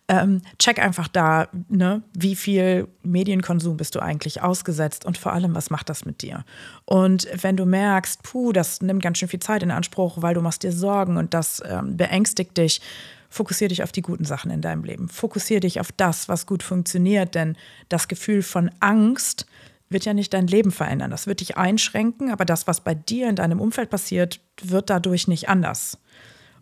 Ähm, 0.08 0.42
check 0.60 0.80
einfach 0.80 1.08
da, 1.08 1.48
ne, 1.70 2.04
wie 2.14 2.36
viel 2.36 2.88
Medienkonsum 3.04 3.78
bist 3.78 3.96
du 3.96 4.00
eigentlich 4.00 4.42
ausgesetzt 4.42 5.06
und 5.06 5.18
vor 5.18 5.34
allem, 5.34 5.56
was 5.56 5.70
macht 5.70 5.90
das 5.90 6.06
mit 6.06 6.22
dir? 6.22 6.44
Und 6.86 7.28
wenn 7.42 7.58
du 7.58 7.66
merkst, 7.66 8.22
puh, 8.24 8.52
das 8.52 8.82
nimmt 8.82 9.02
ganz 9.02 9.18
schön 9.18 9.30
viel 9.30 9.40
Zeit 9.40 9.64
in 9.64 9.72
Anspruch, 9.72 10.22
weil 10.22 10.34
du 10.34 10.42
machst 10.42 10.64
dir 10.64 10.72
Sorgen 10.72 11.18
und 11.18 11.34
das 11.34 11.64
ähm, 11.66 11.98
beängstigt 11.98 12.58
dich, 12.58 12.82
fokussiere 13.30 13.70
dich 13.70 13.82
auf 13.82 13.92
die 13.92 14.02
guten 14.02 14.26
Sachen 14.26 14.52
in 14.52 14.62
deinem 14.62 14.84
Leben. 14.84 15.08
Fokussiere 15.08 15.62
dich 15.62 15.80
auf 15.80 15.92
das, 15.92 16.28
was 16.28 16.46
gut 16.46 16.62
funktioniert, 16.62 17.34
denn 17.34 17.56
das 17.90 18.08
Gefühl 18.08 18.44
von 18.44 18.70
Angst 18.82 19.46
wird 19.92 20.06
ja 20.06 20.14
nicht 20.14 20.34
dein 20.34 20.48
Leben 20.48 20.72
verändern. 20.72 21.12
Das 21.12 21.28
wird 21.28 21.42
dich 21.42 21.58
einschränken, 21.58 22.32
aber 22.32 22.46
das, 22.46 22.68
was 22.68 22.82
bei 22.82 22.96
dir 22.96 23.30
in 23.30 23.36
deinem 23.36 23.60
Umfeld 23.60 23.90
passiert, 23.90 24.40
wird 24.62 24.90
dadurch 24.90 25.28
nicht 25.28 25.50
anders. 25.50 25.98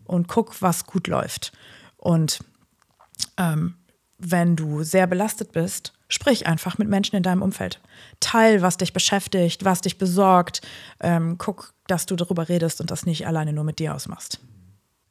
Und 0.04 0.28
guck, 0.28 0.60
was 0.60 0.86
gut 0.86 1.06
läuft. 1.06 1.52
Und 1.96 2.40
ähm, 3.36 3.74
wenn 4.18 4.56
du 4.56 4.82
sehr 4.82 5.06
belastet 5.06 5.52
bist, 5.52 5.92
sprich 6.08 6.46
einfach 6.46 6.78
mit 6.78 6.88
Menschen 6.88 7.16
in 7.16 7.22
deinem 7.22 7.42
Umfeld. 7.42 7.80
Teil, 8.18 8.60
was 8.62 8.76
dich 8.76 8.92
beschäftigt, 8.92 9.64
was 9.64 9.80
dich 9.80 9.98
besorgt. 9.98 10.60
Ähm, 11.00 11.36
guck, 11.38 11.72
dass 11.86 12.06
du 12.06 12.16
darüber 12.16 12.48
redest 12.48 12.80
und 12.80 12.90
das 12.90 13.06
nicht 13.06 13.26
alleine 13.26 13.52
nur 13.52 13.64
mit 13.64 13.78
dir 13.78 13.94
ausmachst. 13.94 14.40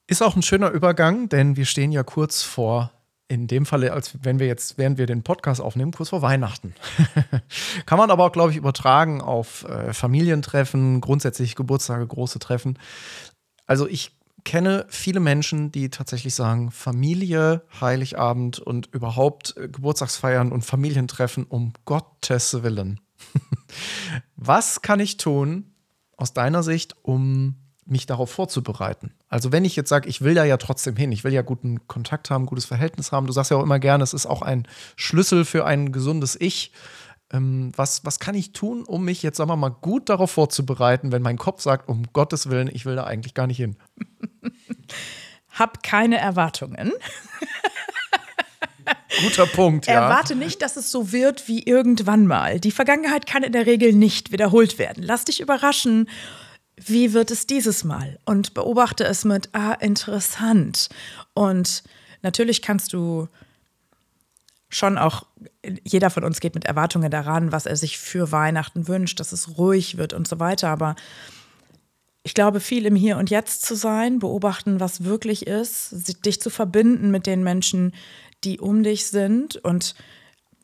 Ist 0.07 0.21
auch 0.21 0.35
ein 0.35 0.41
schöner 0.41 0.71
Übergang, 0.71 1.29
denn 1.29 1.55
wir 1.55 1.65
stehen 1.65 1.91
ja 1.91 2.03
kurz 2.03 2.41
vor 2.41 2.91
in 3.29 3.47
dem 3.47 3.65
Falle, 3.65 3.93
als 3.93 4.17
wenn 4.23 4.39
wir 4.39 4.47
jetzt, 4.47 4.77
während 4.77 4.97
wir 4.97 5.05
den 5.05 5.23
Podcast 5.23 5.61
aufnehmen, 5.61 5.91
kurz 5.91 6.09
vor 6.09 6.23
Weihnachten. 6.23 6.73
Kann 7.85 7.99
man 7.99 8.09
aber 8.09 8.25
auch, 8.25 8.31
glaube 8.31 8.51
ich, 8.51 8.57
übertragen 8.57 9.21
auf 9.21 9.63
äh, 9.65 9.93
Familientreffen, 9.93 10.99
grundsätzlich 10.99 11.55
Geburtstage, 11.55 12.05
große 12.05 12.39
Treffen. 12.39 12.79
Also 13.67 13.87
ich 13.87 14.17
kenne 14.45 14.87
viele 14.89 15.19
Menschen, 15.19 15.71
die 15.71 15.89
tatsächlich 15.91 16.33
sagen, 16.33 16.71
Familie, 16.71 17.61
Heiligabend 17.79 18.57
und 18.57 18.87
überhaupt 18.93 19.55
äh, 19.57 19.69
Geburtstagsfeiern 19.69 20.51
und 20.51 20.65
Familientreffen 20.65 21.45
um 21.45 21.73
Gottes 21.85 22.63
Willen. 22.63 22.99
Was 24.35 24.81
kann 24.81 24.99
ich 24.99 25.17
tun 25.17 25.75
aus 26.17 26.33
deiner 26.33 26.63
Sicht, 26.63 26.95
um 27.03 27.57
mich 27.91 28.05
darauf 28.05 28.31
vorzubereiten. 28.31 29.13
Also 29.27 29.51
wenn 29.51 29.65
ich 29.65 29.75
jetzt 29.75 29.89
sage, 29.89 30.09
ich 30.09 30.21
will 30.21 30.33
da 30.33 30.43
ja 30.43 30.57
trotzdem 30.57 30.95
hin, 30.95 31.11
ich 31.11 31.23
will 31.23 31.33
ja 31.33 31.41
guten 31.41 31.87
Kontakt 31.87 32.29
haben, 32.29 32.45
gutes 32.45 32.65
Verhältnis 32.65 33.11
haben, 33.11 33.27
du 33.27 33.33
sagst 33.33 33.51
ja 33.51 33.57
auch 33.57 33.63
immer 33.63 33.79
gerne, 33.79 34.03
es 34.03 34.13
ist 34.13 34.25
auch 34.25 34.41
ein 34.41 34.67
Schlüssel 34.95 35.45
für 35.45 35.65
ein 35.65 35.91
gesundes 35.91 36.35
Ich. 36.39 36.71
Ähm, 37.31 37.71
was, 37.75 38.05
was 38.05 38.19
kann 38.19 38.33
ich 38.33 38.53
tun, 38.53 38.83
um 38.83 39.05
mich 39.05 39.21
jetzt, 39.21 39.37
sagen 39.37 39.49
wir 39.49 39.55
mal, 39.55 39.69
gut 39.69 40.09
darauf 40.09 40.31
vorzubereiten, 40.31 41.11
wenn 41.11 41.21
mein 41.21 41.37
Kopf 41.37 41.61
sagt, 41.61 41.87
um 41.87 42.05
Gottes 42.11 42.49
Willen, 42.49 42.69
ich 42.73 42.85
will 42.85 42.95
da 42.95 43.03
eigentlich 43.03 43.35
gar 43.35 43.45
nicht 43.45 43.57
hin? 43.57 43.77
Hab 45.51 45.83
keine 45.83 46.17
Erwartungen. 46.17 46.91
Guter 49.21 49.45
Punkt, 49.45 49.87
ja. 49.87 49.93
Erwarte 49.93 50.35
nicht, 50.35 50.61
dass 50.61 50.77
es 50.77 50.91
so 50.91 51.11
wird 51.11 51.47
wie 51.47 51.63
irgendwann 51.63 52.25
mal. 52.25 52.59
Die 52.59 52.71
Vergangenheit 52.71 53.25
kann 53.25 53.43
in 53.43 53.51
der 53.51 53.65
Regel 53.65 53.93
nicht 53.93 54.31
wiederholt 54.31 54.79
werden. 54.79 55.03
Lass 55.03 55.25
dich 55.25 55.41
überraschen. 55.41 56.09
Wie 56.85 57.13
wird 57.13 57.31
es 57.31 57.47
dieses 57.47 57.83
Mal? 57.83 58.19
Und 58.25 58.53
beobachte 58.53 59.03
es 59.03 59.25
mit, 59.25 59.49
ah, 59.53 59.73
interessant. 59.73 60.89
Und 61.33 61.83
natürlich 62.21 62.61
kannst 62.61 62.93
du 62.93 63.27
schon 64.69 64.97
auch, 64.97 65.25
jeder 65.83 66.09
von 66.09 66.23
uns 66.23 66.39
geht 66.39 66.55
mit 66.55 66.65
Erwartungen 66.65 67.11
daran, 67.11 67.51
was 67.51 67.65
er 67.65 67.75
sich 67.75 67.97
für 67.97 68.31
Weihnachten 68.31 68.87
wünscht, 68.87 69.19
dass 69.19 69.31
es 69.31 69.57
ruhig 69.57 69.97
wird 69.97 70.13
und 70.13 70.27
so 70.27 70.39
weiter. 70.39 70.69
Aber 70.69 70.95
ich 72.23 72.33
glaube, 72.33 72.59
viel 72.59 72.85
im 72.85 72.95
Hier 72.95 73.17
und 73.17 73.29
Jetzt 73.29 73.65
zu 73.65 73.75
sein, 73.75 74.19
beobachten, 74.19 74.79
was 74.79 75.03
wirklich 75.03 75.47
ist, 75.47 76.25
dich 76.25 76.39
zu 76.41 76.49
verbinden 76.49 77.11
mit 77.11 77.25
den 77.25 77.43
Menschen, 77.43 77.93
die 78.43 78.59
um 78.59 78.83
dich 78.83 79.07
sind 79.07 79.57
und 79.57 79.95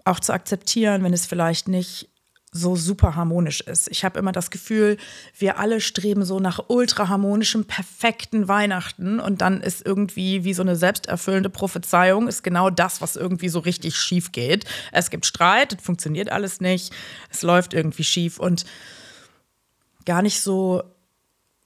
auch 0.05 0.19
zu 0.19 0.33
akzeptieren, 0.33 1.03
wenn 1.03 1.13
es 1.13 1.25
vielleicht 1.25 1.67
nicht 1.67 2.09
so 2.55 2.75
super 2.75 3.15
harmonisch 3.15 3.61
ist. 3.61 3.89
Ich 3.89 4.05
habe 4.05 4.17
immer 4.17 4.31
das 4.31 4.49
Gefühl, 4.49 4.97
wir 5.37 5.59
alle 5.59 5.81
streben 5.81 6.23
so 6.23 6.39
nach 6.39 6.59
ultra 6.69 7.09
harmonischem, 7.09 7.65
perfekten 7.65 8.47
Weihnachten 8.47 9.19
und 9.19 9.41
dann 9.41 9.61
ist 9.61 9.85
irgendwie 9.85 10.43
wie 10.43 10.53
so 10.53 10.61
eine 10.61 10.75
selbsterfüllende 10.75 11.49
Prophezeiung, 11.49 12.27
ist 12.27 12.43
genau 12.43 12.69
das, 12.69 13.01
was 13.01 13.17
irgendwie 13.17 13.49
so 13.49 13.59
richtig 13.59 13.97
schief 13.97 14.31
geht. 14.31 14.65
Es 14.91 15.09
gibt 15.09 15.25
Streit, 15.25 15.73
es 15.73 15.81
funktioniert 15.81 16.31
alles 16.31 16.61
nicht, 16.61 16.93
es 17.29 17.41
läuft 17.41 17.73
irgendwie 17.73 18.05
schief 18.05 18.39
und 18.39 18.65
gar 20.05 20.21
nicht 20.21 20.39
so 20.39 20.83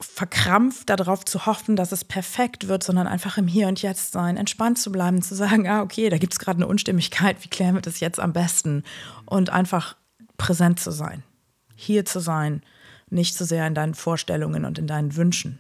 verkrampft 0.02 0.90
darauf 0.90 1.26
zu 1.26 1.46
hoffen, 1.46 1.76
dass 1.76 1.92
es 1.92 2.06
perfekt 2.06 2.68
wird, 2.68 2.84
sondern 2.84 3.06
einfach 3.06 3.38
im 3.38 3.48
Hier 3.48 3.68
und 3.68 3.82
Jetzt 3.82 4.14
sein, 4.14 4.38
entspannt 4.38 4.80
zu 4.80 4.92
bleiben, 4.92 5.22
zu 5.22 5.36
sagen, 5.36 5.68
ah, 5.68 5.82
okay, 5.82 6.10
da 6.10 6.18
gibt 6.18 6.34
es 6.34 6.40
gerade 6.40 6.58
eine 6.58 6.68
Unstimmigkeit, 6.68 7.44
wie 7.44 7.50
klären 7.50 7.76
wir 7.76 7.82
das 7.82 8.00
jetzt 8.00 8.20
am 8.20 8.32
besten? 8.32 8.84
Und 9.26 9.50
einfach 9.50 9.98
präsent 10.40 10.80
zu 10.80 10.90
sein, 10.90 11.22
hier 11.76 12.04
zu 12.06 12.20
sein, 12.20 12.64
nicht 13.12 13.36
so 13.36 13.46
sehr 13.46 13.68
in 13.68 13.76
deinen 13.76 13.94
Vorstellungen 13.94 14.66
und 14.66 14.80
in 14.80 14.88
deinen 14.88 15.16
Wünschen. 15.16 15.60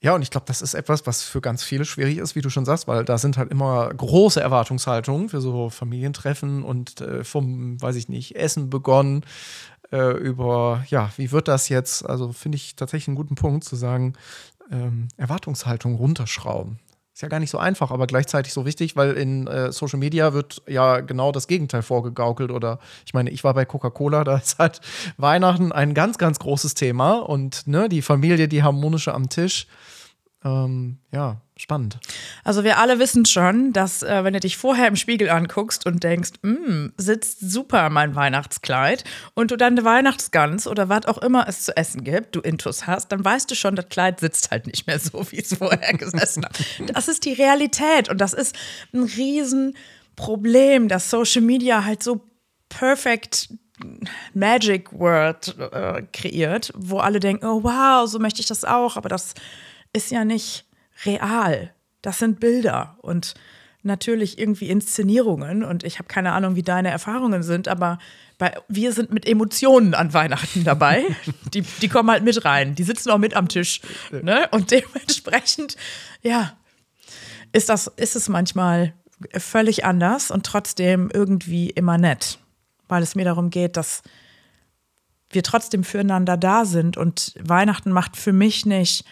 Ja, 0.00 0.14
und 0.14 0.22
ich 0.22 0.30
glaube, 0.30 0.46
das 0.46 0.62
ist 0.62 0.74
etwas, 0.74 1.06
was 1.06 1.24
für 1.24 1.40
ganz 1.40 1.64
viele 1.64 1.84
schwierig 1.84 2.18
ist, 2.18 2.36
wie 2.36 2.40
du 2.40 2.50
schon 2.50 2.64
sagst, 2.64 2.86
weil 2.86 3.04
da 3.04 3.18
sind 3.18 3.36
halt 3.36 3.50
immer 3.50 3.92
große 3.92 4.40
Erwartungshaltungen 4.40 5.28
für 5.28 5.40
so 5.40 5.70
Familientreffen 5.70 6.62
und 6.62 7.00
äh, 7.00 7.24
vom, 7.24 7.80
weiß 7.82 7.96
ich 7.96 8.08
nicht, 8.08 8.36
Essen 8.36 8.70
begonnen, 8.70 9.24
äh, 9.90 10.16
über, 10.16 10.84
ja, 10.88 11.10
wie 11.16 11.32
wird 11.32 11.48
das 11.48 11.68
jetzt? 11.68 12.08
Also 12.08 12.32
finde 12.32 12.56
ich 12.56 12.76
tatsächlich 12.76 13.08
einen 13.08 13.16
guten 13.16 13.34
Punkt 13.34 13.64
zu 13.64 13.74
sagen, 13.74 14.14
ähm, 14.70 15.08
Erwartungshaltung 15.16 15.96
runterschrauben. 15.96 16.78
Ist 17.18 17.22
ja 17.22 17.28
gar 17.28 17.40
nicht 17.40 17.50
so 17.50 17.58
einfach, 17.58 17.90
aber 17.90 18.06
gleichzeitig 18.06 18.52
so 18.52 18.64
wichtig, 18.64 18.94
weil 18.94 19.14
in 19.14 19.48
äh, 19.48 19.72
Social 19.72 19.98
Media 19.98 20.34
wird 20.34 20.62
ja 20.68 21.00
genau 21.00 21.32
das 21.32 21.48
Gegenteil 21.48 21.82
vorgegaukelt. 21.82 22.52
Oder 22.52 22.78
ich 23.04 23.12
meine, 23.12 23.30
ich 23.30 23.42
war 23.42 23.54
bei 23.54 23.64
Coca-Cola, 23.64 24.22
da 24.24 24.36
ist 24.36 24.60
halt 24.60 24.80
Weihnachten 25.16 25.72
ein 25.72 25.94
ganz, 25.94 26.16
ganz 26.18 26.38
großes 26.38 26.74
Thema 26.74 27.14
und 27.14 27.66
ne, 27.66 27.88
die 27.88 28.02
Familie, 28.02 28.46
die 28.46 28.62
harmonische 28.62 29.14
am 29.14 29.28
Tisch. 29.28 29.66
Ähm, 30.44 30.98
ja, 31.10 31.40
spannend. 31.60 31.98
Also 32.44 32.64
wir 32.64 32.78
alle 32.78 32.98
wissen 32.98 33.24
schon, 33.24 33.72
dass 33.72 34.02
äh, 34.02 34.24
wenn 34.24 34.32
du 34.32 34.40
dich 34.40 34.56
vorher 34.56 34.88
im 34.88 34.96
Spiegel 34.96 35.28
anguckst 35.28 35.86
und 35.86 36.02
denkst, 36.02 36.30
mm, 36.42 36.88
sitzt 36.96 37.40
super 37.40 37.90
mein 37.90 38.14
Weihnachtskleid 38.14 39.04
und 39.34 39.50
du 39.50 39.56
dann 39.56 39.74
eine 39.74 39.84
Weihnachtsgans 39.84 40.66
oder 40.66 40.88
was 40.88 41.06
auch 41.06 41.18
immer 41.18 41.46
es 41.48 41.64
zu 41.64 41.76
essen 41.76 42.04
gibt, 42.04 42.36
du 42.36 42.40
Intus 42.40 42.86
hast, 42.86 43.12
dann 43.12 43.24
weißt 43.24 43.50
du 43.50 43.54
schon, 43.54 43.76
das 43.76 43.88
Kleid 43.88 44.20
sitzt 44.20 44.50
halt 44.50 44.66
nicht 44.66 44.86
mehr 44.86 44.98
so, 44.98 45.30
wie 45.30 45.38
es 45.38 45.56
vorher 45.56 45.92
gesessen 45.98 46.44
hat. 46.44 46.58
Das 46.94 47.08
ist 47.08 47.24
die 47.24 47.32
Realität 47.32 48.08
und 48.08 48.20
das 48.20 48.32
ist 48.32 48.56
ein 48.92 49.02
Riesenproblem, 49.02 50.88
dass 50.88 51.10
Social 51.10 51.42
Media 51.42 51.84
halt 51.84 52.02
so 52.02 52.20
perfekt 52.68 53.48
Magic 54.34 54.92
Word 54.92 55.56
äh, 55.58 56.02
kreiert, 56.12 56.72
wo 56.76 56.98
alle 56.98 57.20
denken, 57.20 57.46
oh 57.46 57.62
wow, 57.62 58.08
so 58.08 58.18
möchte 58.18 58.40
ich 58.40 58.46
das 58.46 58.64
auch, 58.64 58.96
aber 58.96 59.08
das 59.08 59.34
ist 59.92 60.10
ja 60.10 60.24
nicht 60.24 60.67
real. 61.04 61.72
Das 62.02 62.18
sind 62.18 62.40
Bilder 62.40 62.96
und 63.02 63.34
natürlich 63.82 64.38
irgendwie 64.38 64.68
Inszenierungen. 64.70 65.64
Und 65.64 65.84
ich 65.84 65.98
habe 65.98 66.08
keine 66.08 66.32
Ahnung, 66.32 66.56
wie 66.56 66.62
deine 66.62 66.90
Erfahrungen 66.90 67.42
sind, 67.42 67.68
aber 67.68 67.98
bei, 68.38 68.54
wir 68.68 68.92
sind 68.92 69.12
mit 69.12 69.26
Emotionen 69.26 69.94
an 69.94 70.14
Weihnachten 70.14 70.64
dabei. 70.64 71.04
die, 71.54 71.62
die 71.62 71.88
kommen 71.88 72.10
halt 72.10 72.22
mit 72.22 72.44
rein. 72.44 72.74
Die 72.74 72.84
sitzen 72.84 73.10
auch 73.10 73.18
mit 73.18 73.34
am 73.34 73.48
Tisch. 73.48 73.80
Ne? 74.10 74.48
Und 74.52 74.70
dementsprechend, 74.70 75.76
ja, 76.22 76.56
ist, 77.52 77.68
das, 77.68 77.88
ist 77.96 78.14
es 78.14 78.28
manchmal 78.28 78.94
völlig 79.36 79.84
anders 79.84 80.30
und 80.30 80.46
trotzdem 80.46 81.10
irgendwie 81.12 81.70
immer 81.70 81.98
nett. 81.98 82.38
Weil 82.86 83.02
es 83.02 83.14
mir 83.14 83.24
darum 83.24 83.50
geht, 83.50 83.76
dass 83.76 84.02
wir 85.30 85.42
trotzdem 85.42 85.84
füreinander 85.84 86.36
da 86.36 86.64
sind. 86.64 86.96
Und 86.96 87.34
Weihnachten 87.40 87.90
macht 87.90 88.16
für 88.16 88.32
mich 88.32 88.66
nicht 88.66 89.04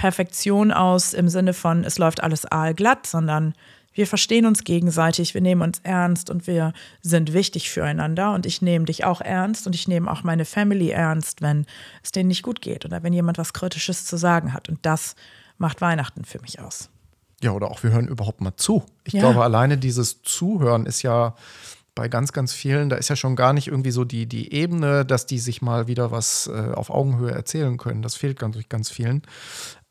Perfektion 0.00 0.72
aus 0.72 1.12
im 1.12 1.28
Sinne 1.28 1.52
von, 1.52 1.84
es 1.84 1.98
läuft 1.98 2.22
alles 2.22 2.50
aalglatt, 2.50 3.06
sondern 3.06 3.52
wir 3.92 4.06
verstehen 4.06 4.46
uns 4.46 4.64
gegenseitig, 4.64 5.34
wir 5.34 5.42
nehmen 5.42 5.60
uns 5.60 5.80
ernst 5.82 6.30
und 6.30 6.46
wir 6.46 6.72
sind 7.02 7.34
wichtig 7.34 7.68
füreinander. 7.68 8.32
Und 8.32 8.46
ich 8.46 8.62
nehme 8.62 8.86
dich 8.86 9.04
auch 9.04 9.20
ernst 9.20 9.66
und 9.66 9.74
ich 9.74 9.88
nehme 9.88 10.10
auch 10.10 10.22
meine 10.22 10.46
Family 10.46 10.88
ernst, 10.88 11.42
wenn 11.42 11.66
es 12.02 12.12
denen 12.12 12.28
nicht 12.28 12.42
gut 12.42 12.62
geht 12.62 12.86
oder 12.86 13.02
wenn 13.02 13.12
jemand 13.12 13.36
was 13.36 13.52
Kritisches 13.52 14.06
zu 14.06 14.16
sagen 14.16 14.54
hat. 14.54 14.70
Und 14.70 14.78
das 14.86 15.16
macht 15.58 15.82
Weihnachten 15.82 16.24
für 16.24 16.40
mich 16.40 16.60
aus. 16.60 16.88
Ja, 17.42 17.50
oder 17.50 17.70
auch 17.70 17.82
wir 17.82 17.90
hören 17.90 18.08
überhaupt 18.08 18.40
mal 18.40 18.56
zu. 18.56 18.82
Ich 19.04 19.12
ja. 19.12 19.20
glaube, 19.20 19.42
alleine 19.44 19.76
dieses 19.76 20.22
Zuhören 20.22 20.86
ist 20.86 21.02
ja 21.02 21.34
bei 21.94 22.08
ganz, 22.08 22.32
ganz 22.32 22.54
vielen, 22.54 22.88
da 22.88 22.96
ist 22.96 23.10
ja 23.10 23.16
schon 23.16 23.36
gar 23.36 23.52
nicht 23.52 23.68
irgendwie 23.68 23.90
so 23.90 24.04
die, 24.04 24.24
die 24.24 24.54
Ebene, 24.54 25.04
dass 25.04 25.26
die 25.26 25.38
sich 25.38 25.60
mal 25.60 25.86
wieder 25.86 26.10
was 26.10 26.46
äh, 26.46 26.72
auf 26.72 26.88
Augenhöhe 26.88 27.32
erzählen 27.32 27.76
können. 27.76 28.00
Das 28.00 28.14
fehlt 28.14 28.38
ganz, 28.38 28.56
ganz 28.70 28.88
vielen. 28.88 29.22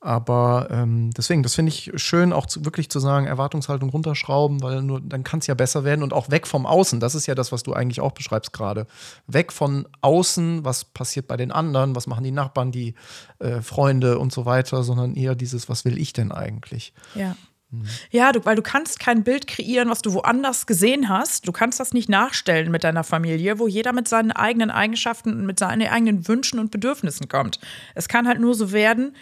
Aber 0.02 0.70
ähm, 0.72 1.12
deswegen, 1.12 1.44
das 1.44 1.56
finde 1.56 1.72
ich 1.72 1.92
schön, 1.96 2.32
auch 2.32 2.46
zu, 2.46 2.64
wirklich 2.64 2.90
zu 2.90 3.00
sagen, 3.00 3.26
Erwartungshaltung 3.26 3.90
runterschrauben, 3.90 4.64
weil 4.64 4.82
nur 4.82 5.02
dann 5.02 5.26
kann 5.26 5.40
es 5.40 5.48
ja 5.48 5.56
besser 5.56 5.84
werden 5.84 6.04
und 6.04 6.14
auch 6.14 6.32
weg 6.32 6.48
vom 6.48 6.66
Außen. 6.66 7.02
Das 7.02 7.16
ist 7.16 7.26
ja 7.26 7.36
das, 7.36 7.52
was 7.52 7.64
du 7.64 7.74
eigentlich 7.74 8.00
auch 8.00 8.14
beschreibst 8.14 8.54
gerade. 8.54 8.88
Weg 9.28 9.52
von 9.52 9.88
außen, 10.00 10.64
was 10.64 10.86
passiert 10.86 11.28
bei 11.28 11.36
den 11.36 11.52
anderen, 11.52 11.98
was 11.98 12.08
machen 12.08 12.24
die 12.24 12.32
Nachbarn, 12.32 12.72
die 12.72 12.96
äh, 13.40 13.62
Freunde 13.62 14.20
und 14.20 14.32
so 14.32 14.46
weiter, 14.46 14.84
sondern 14.84 15.16
eher 15.16 15.36
dieses, 15.36 15.68
was 15.68 15.84
will 15.84 15.98
ich 15.98 16.14
denn 16.14 16.32
eigentlich? 16.32 16.94
Ja. 17.14 17.36
Mhm. 17.72 17.84
Ja, 18.10 18.32
du, 18.32 18.46
weil 18.46 18.56
du 18.56 18.62
kannst 18.62 19.00
kein 19.00 19.24
Bild 19.24 19.48
kreieren, 19.48 19.90
was 19.90 20.02
du 20.02 20.14
woanders 20.14 20.66
gesehen 20.66 21.10
hast. 21.10 21.46
Du 21.46 21.52
kannst 21.52 21.80
das 21.80 21.94
nicht 21.94 22.08
nachstellen 22.08 22.72
mit 22.72 22.86
deiner 22.86 23.04
Familie, 23.04 23.60
wo 23.60 23.68
jeder 23.68 23.92
mit 23.92 24.08
seinen 24.08 24.32
eigenen 24.32 24.72
Eigenschaften 24.72 25.34
und 25.34 25.46
mit 25.46 25.60
seinen 25.60 25.88
eigenen 25.88 26.28
Wünschen 26.28 26.58
und 26.58 26.72
Bedürfnissen 26.72 27.28
kommt. 27.28 27.60
Es 27.96 28.08
kann 28.08 28.28
halt 28.28 28.40
nur 28.40 28.56
so 28.56 28.72
werden, 28.72 29.14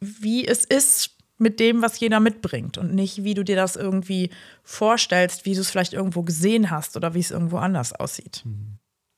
wie 0.00 0.46
es 0.46 0.64
ist 0.64 1.16
mit 1.38 1.58
dem, 1.58 1.80
was 1.80 1.98
jeder 1.98 2.20
mitbringt 2.20 2.76
und 2.76 2.94
nicht, 2.94 3.24
wie 3.24 3.34
du 3.34 3.44
dir 3.44 3.56
das 3.56 3.76
irgendwie 3.76 4.30
vorstellst, 4.62 5.46
wie 5.46 5.54
du 5.54 5.60
es 5.60 5.70
vielleicht 5.70 5.94
irgendwo 5.94 6.22
gesehen 6.22 6.70
hast 6.70 6.96
oder 6.96 7.14
wie 7.14 7.20
es 7.20 7.30
irgendwo 7.30 7.56
anders 7.56 7.94
aussieht. 7.94 8.44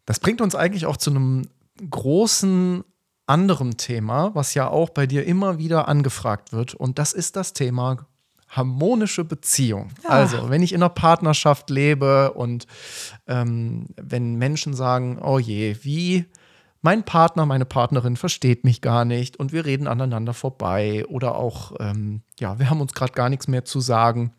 Das 0.07 0.21
bringt 0.21 0.41
uns 0.41 0.55
eigentlich 0.55 0.87
auch 0.87 0.97
zu 0.97 1.11
einem 1.11 1.49
großen 1.91 2.85
anderen 3.27 3.77
Thema, 3.77 4.35
was 4.35 4.55
ja 4.55 4.69
auch 4.69 4.91
bei 4.91 5.07
dir 5.07 5.25
immer 5.27 5.59
wieder 5.59 5.89
angefragt 5.89 6.53
wird. 6.53 6.75
Und 6.75 6.99
das 6.99 7.13
ist 7.13 7.35
das 7.35 7.55
Thema 7.55 8.07
harmonische 8.49 9.25
Beziehung. 9.25 9.91
Ja. 10.05 10.11
Also, 10.11 10.51
wenn 10.51 10.63
ich 10.63 10.73
in 10.73 10.83
einer 10.83 10.91
Partnerschaft 10.91 11.71
lebe 11.71 12.33
und 12.33 12.67
ähm, 13.27 13.87
wenn 13.97 14.37
Menschen 14.37 14.75
sagen, 14.75 15.19
oh 15.21 15.39
je, 15.39 15.77
wie 15.83 16.27
mein 16.83 17.05
Partner, 17.05 17.47
meine 17.47 17.65
Partnerin 17.65 18.17
versteht 18.17 18.65
mich 18.65 18.81
gar 18.81 19.05
nicht 19.05 19.37
und 19.39 19.53
wir 19.53 19.65
reden 19.65 19.87
aneinander 19.87 20.35
vorbei 20.35 21.07
oder 21.07 21.37
auch, 21.37 21.73
ähm, 21.79 22.23
ja, 22.39 22.59
wir 22.59 22.69
haben 22.69 22.81
uns 22.81 22.93
gerade 22.93 23.13
gar 23.13 23.29
nichts 23.29 23.47
mehr 23.47 23.65
zu 23.65 23.81
sagen. 23.81 24.35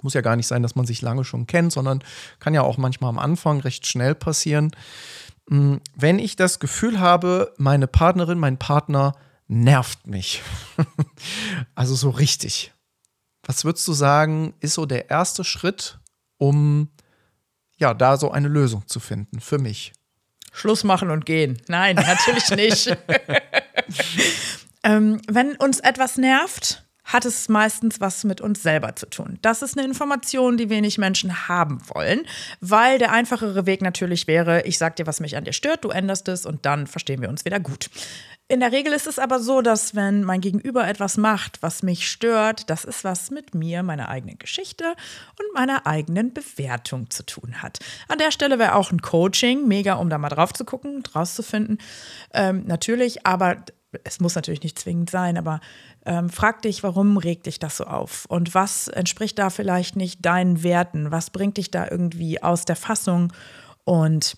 Muss 0.00 0.14
ja 0.14 0.22
gar 0.22 0.36
nicht 0.36 0.46
sein, 0.46 0.62
dass 0.62 0.74
man 0.74 0.86
sich 0.86 1.02
lange 1.02 1.24
schon 1.24 1.46
kennt, 1.46 1.72
sondern 1.72 2.02
kann 2.38 2.54
ja 2.54 2.62
auch 2.62 2.78
manchmal 2.78 3.10
am 3.10 3.18
Anfang 3.18 3.60
recht 3.60 3.86
schnell 3.86 4.14
passieren. 4.14 4.70
Hm, 5.48 5.80
wenn 5.94 6.18
ich 6.18 6.36
das 6.36 6.58
Gefühl 6.58 7.00
habe, 7.00 7.52
meine 7.58 7.86
Partnerin, 7.86 8.38
mein 8.38 8.58
Partner 8.58 9.14
nervt 9.46 10.06
mich, 10.06 10.42
also 11.74 11.94
so 11.94 12.08
richtig, 12.08 12.72
was 13.42 13.66
würdest 13.66 13.86
du 13.86 13.92
sagen, 13.92 14.54
ist 14.60 14.74
so 14.74 14.86
der 14.86 15.10
erste 15.10 15.44
Schritt, 15.44 15.98
um 16.38 16.88
ja, 17.76 17.92
da 17.92 18.16
so 18.16 18.30
eine 18.30 18.48
Lösung 18.48 18.86
zu 18.86 19.00
finden 19.00 19.40
für 19.40 19.58
mich? 19.58 19.92
Schluss 20.54 20.84
machen 20.84 21.10
und 21.10 21.26
gehen. 21.26 21.60
Nein, 21.66 21.96
natürlich 21.96 22.48
nicht. 22.50 22.96
ähm, 24.84 25.20
wenn 25.26 25.56
uns 25.56 25.80
etwas 25.80 26.16
nervt, 26.16 26.83
hat 27.04 27.24
es 27.24 27.48
meistens 27.48 28.00
was 28.00 28.24
mit 28.24 28.40
uns 28.40 28.62
selber 28.62 28.96
zu 28.96 29.06
tun. 29.06 29.38
Das 29.42 29.62
ist 29.62 29.76
eine 29.76 29.86
Information, 29.86 30.56
die 30.56 30.70
wenig 30.70 30.98
Menschen 30.98 31.48
haben 31.48 31.80
wollen, 31.94 32.22
weil 32.60 32.98
der 32.98 33.12
einfachere 33.12 33.66
Weg 33.66 33.82
natürlich 33.82 34.26
wäre, 34.26 34.62
ich 34.62 34.78
sag 34.78 34.96
dir, 34.96 35.06
was 35.06 35.20
mich 35.20 35.36
an 35.36 35.44
dir 35.44 35.52
stört, 35.52 35.84
du 35.84 35.90
änderst 35.90 36.28
es 36.28 36.46
und 36.46 36.64
dann 36.64 36.86
verstehen 36.86 37.20
wir 37.20 37.28
uns 37.28 37.44
wieder 37.44 37.60
gut. 37.60 37.90
In 38.46 38.60
der 38.60 38.72
Regel 38.72 38.92
ist 38.92 39.06
es 39.06 39.18
aber 39.18 39.40
so, 39.40 39.62
dass 39.62 39.94
wenn 39.94 40.22
mein 40.22 40.42
Gegenüber 40.42 40.86
etwas 40.86 41.16
macht, 41.16 41.62
was 41.62 41.82
mich 41.82 42.08
stört, 42.08 42.68
das 42.68 42.84
ist 42.84 43.02
was 43.02 43.30
mit 43.30 43.54
mir, 43.54 43.82
meiner 43.82 44.10
eigenen 44.10 44.38
Geschichte 44.38 44.84
und 45.38 45.54
meiner 45.54 45.86
eigenen 45.86 46.34
Bewertung 46.34 47.08
zu 47.08 47.24
tun 47.24 47.62
hat. 47.62 47.78
An 48.06 48.18
der 48.18 48.30
Stelle 48.30 48.58
wäre 48.58 48.74
auch 48.74 48.92
ein 48.92 49.00
Coaching 49.00 49.66
mega, 49.66 49.94
um 49.94 50.10
da 50.10 50.18
mal 50.18 50.28
drauf 50.28 50.52
zu 50.52 50.66
gucken, 50.66 51.02
draus 51.02 51.34
zu 51.34 51.42
finden. 51.42 51.78
Ähm, 52.34 52.64
natürlich, 52.66 53.26
aber 53.26 53.56
es 54.04 54.20
muss 54.20 54.34
natürlich 54.34 54.62
nicht 54.62 54.78
zwingend 54.78 55.10
sein, 55.10 55.38
aber 55.38 55.60
ähm, 56.04 56.28
frag 56.28 56.62
dich, 56.62 56.82
warum 56.82 57.16
regt 57.16 57.46
dich 57.46 57.58
das 57.58 57.76
so 57.76 57.84
auf? 57.84 58.24
Und 58.28 58.54
was 58.54 58.88
entspricht 58.88 59.38
da 59.38 59.50
vielleicht 59.50 59.96
nicht 59.96 60.24
deinen 60.24 60.62
Werten? 60.62 61.10
Was 61.10 61.30
bringt 61.30 61.56
dich 61.56 61.70
da 61.70 61.88
irgendwie 61.90 62.42
aus 62.42 62.64
der 62.64 62.76
Fassung? 62.76 63.32
Und 63.84 64.36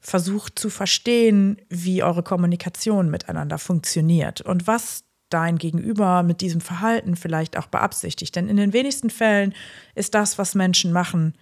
versucht 0.00 0.58
zu 0.58 0.70
verstehen, 0.70 1.60
wie 1.68 2.02
eure 2.02 2.22
Kommunikation 2.22 3.10
miteinander 3.10 3.58
funktioniert 3.58 4.40
und 4.40 4.66
was 4.66 5.04
dein 5.28 5.58
Gegenüber 5.58 6.22
mit 6.22 6.40
diesem 6.40 6.60
Verhalten 6.60 7.16
vielleicht 7.16 7.56
auch 7.56 7.66
beabsichtigt. 7.66 8.34
Denn 8.34 8.48
in 8.48 8.56
den 8.56 8.72
wenigsten 8.72 9.10
Fällen 9.10 9.54
ist 9.94 10.14
das, 10.14 10.38
was 10.38 10.54
Menschen 10.54 10.92
machen, 10.92 11.34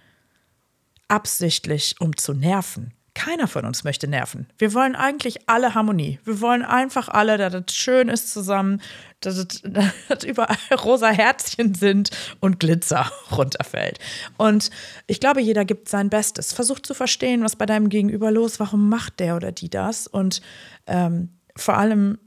absichtlich, 1.07 1.95
um 1.99 2.15
zu 2.15 2.33
nerven. 2.33 2.93
Keiner 3.13 3.47
von 3.47 3.65
uns 3.65 3.83
möchte 3.83 4.07
nerven. 4.07 4.47
Wir 4.57 4.73
wollen 4.73 4.95
eigentlich 4.95 5.49
alle 5.49 5.73
Harmonie. 5.73 6.19
Wir 6.23 6.41
wollen 6.41 6.63
einfach 6.63 7.09
alle, 7.09 7.37
dass 7.37 7.53
es 7.53 7.75
schön 7.75 8.07
ist 8.07 8.31
zusammen, 8.31 8.81
dass, 9.19 9.37
es, 9.37 9.61
dass 10.07 10.23
überall 10.23 10.57
rosa 10.83 11.09
Herzchen 11.09 11.73
sind 11.75 12.11
und 12.39 12.59
Glitzer 12.59 13.11
runterfällt. 13.31 13.99
Und 14.37 14.69
ich 15.07 15.19
glaube, 15.19 15.41
jeder 15.41 15.65
gibt 15.65 15.89
sein 15.89 16.09
Bestes. 16.09 16.53
Versuch 16.53 16.79
zu 16.79 16.93
verstehen, 16.93 17.43
was 17.43 17.55
bei 17.55 17.65
deinem 17.65 17.89
Gegenüber 17.89 18.31
los, 18.31 18.53
ist. 18.53 18.59
warum 18.59 18.89
macht 18.89 19.19
der 19.19 19.35
oder 19.35 19.51
die 19.51 19.69
das 19.69 20.07
und 20.07 20.41
ähm, 20.87 21.29
vor 21.55 21.77
allem, 21.77 22.19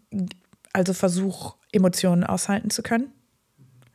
also 0.72 0.92
versuch 0.92 1.56
Emotionen 1.72 2.24
aushalten 2.24 2.70
zu 2.70 2.82
können, 2.82 3.12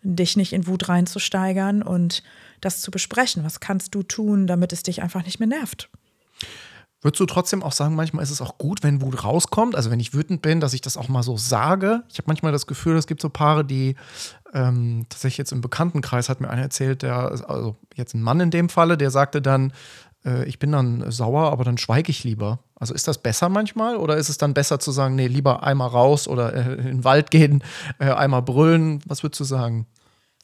dich 0.04 0.36
nicht 0.38 0.54
in 0.54 0.67
Wut 0.67 0.89
reinzusteigern 0.89 1.82
und 1.84 2.23
das 2.62 2.82
zu 2.82 2.91
besprechen. 2.91 3.43
Was 3.43 3.60
kannst 3.60 3.93
du 3.93 4.04
tun, 4.04 4.47
damit 4.47 4.73
es 4.73 4.84
dich 4.84 5.02
einfach 5.02 5.23
nicht 5.23 5.39
mehr 5.39 5.47
nervt? 5.47 5.89
Würdest 7.01 7.19
du 7.19 7.25
trotzdem 7.27 7.62
auch 7.62 7.73
sagen, 7.73 7.95
manchmal 7.95 8.23
ist 8.23 8.31
es 8.31 8.41
auch 8.41 8.57
gut, 8.57 8.81
wenn 8.81 9.01
Wut 9.01 9.23
rauskommt? 9.23 9.75
Also 9.75 9.91
wenn 9.91 9.99
ich 9.99 10.15
wütend 10.15 10.41
bin, 10.41 10.60
dass 10.60 10.73
ich 10.73 10.81
das 10.81 10.97
auch 10.97 11.10
mal 11.10 11.21
so 11.21 11.38
sage. 11.38 12.03
Ich 12.12 12.17
habe 12.17 12.27
manchmal 12.27 12.51
das 12.51 12.65
Gefühl, 12.65 12.97
es 12.97 13.05
gibt 13.05 13.21
so 13.21 13.29
Paare, 13.29 13.63
die 13.63 13.95
ähm, 14.53 15.05
tatsächlich 15.07 15.38
jetzt 15.38 15.51
im 15.51 15.62
Bekanntenkreis 15.62 16.27
hat 16.27 16.41
mir 16.41 16.49
einer 16.49 16.63
erzählt, 16.63 17.03
der, 17.03 17.31
also 17.47 17.75
jetzt 17.95 18.15
ein 18.15 18.21
Mann 18.23 18.39
in 18.39 18.49
dem 18.49 18.69
Falle, 18.69 18.97
der 18.97 19.12
sagte 19.12 19.43
dann, 19.43 19.73
äh, 20.25 20.45
ich 20.45 20.57
bin 20.57 20.71
dann 20.71 21.12
sauer, 21.12 21.51
aber 21.51 21.63
dann 21.63 21.77
schweige 21.77 22.10
ich 22.10 22.23
lieber. 22.23 22.60
Also 22.75 22.93
ist 22.93 23.07
das 23.07 23.19
besser 23.19 23.49
manchmal 23.49 23.97
oder 23.97 24.17
ist 24.17 24.29
es 24.29 24.38
dann 24.38 24.53
besser 24.53 24.79
zu 24.79 24.91
sagen, 24.91 25.15
nee, 25.15 25.27
lieber 25.27 25.63
einmal 25.63 25.89
raus 25.89 26.27
oder 26.27 26.53
äh, 26.53 26.73
in 26.73 26.86
den 26.86 27.03
Wald 27.03 27.29
gehen, 27.31 27.63
äh, 27.99 28.12
einmal 28.12 28.41
brüllen? 28.41 29.01
Was 29.05 29.21
würdest 29.21 29.39
du 29.39 29.43
sagen? 29.43 29.86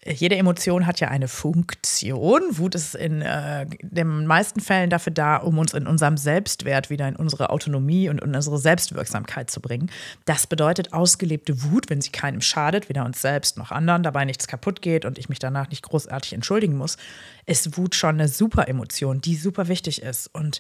Jede 0.06 0.36
Emotion 0.36 0.86
hat 0.86 1.00
ja 1.00 1.08
eine 1.08 1.28
Funktion. 1.28 2.42
Wut 2.58 2.76
ist 2.76 2.96
in 2.96 3.22
äh, 3.22 3.66
den 3.82 4.26
meisten 4.26 4.60
Fällen 4.60 4.90
dafür 4.90 5.14
da, 5.14 5.38
um 5.38 5.58
uns 5.58 5.74
in 5.74 5.88
unserem 5.88 6.18
Selbstwert 6.18 6.90
wieder 6.90 7.08
in 7.08 7.16
unsere 7.16 7.50
Autonomie 7.50 8.10
und 8.10 8.22
in 8.22 8.36
unsere 8.36 8.58
Selbstwirksamkeit 8.58 9.50
zu 9.50 9.62
bringen. 9.62 9.90
Das 10.26 10.46
bedeutet 10.48 10.92
ausgelebte 10.92 11.64
Wut, 11.64 11.90
wenn 11.90 12.02
sie 12.02 12.12
keinem 12.12 12.42
schadet, 12.42 12.90
weder 12.90 13.06
uns 13.06 13.22
selbst 13.22 13.58
noch 13.58 13.72
anderen, 13.72 14.04
dabei 14.04 14.26
nichts 14.26 14.48
kaputt 14.48 14.82
geht 14.82 15.06
und 15.06 15.18
ich 15.18 15.30
mich 15.30 15.40
danach 15.40 15.70
nicht 15.70 15.84
großartig 15.84 16.34
entschuldigen 16.34 16.76
muss, 16.76 16.98
ist 17.46 17.78
Wut 17.78 17.96
schon 17.96 18.16
eine 18.16 18.28
super 18.28 18.68
Emotion, 18.68 19.22
die 19.22 19.36
super 19.36 19.68
wichtig 19.68 20.02
ist. 20.02 20.28
Und 20.34 20.60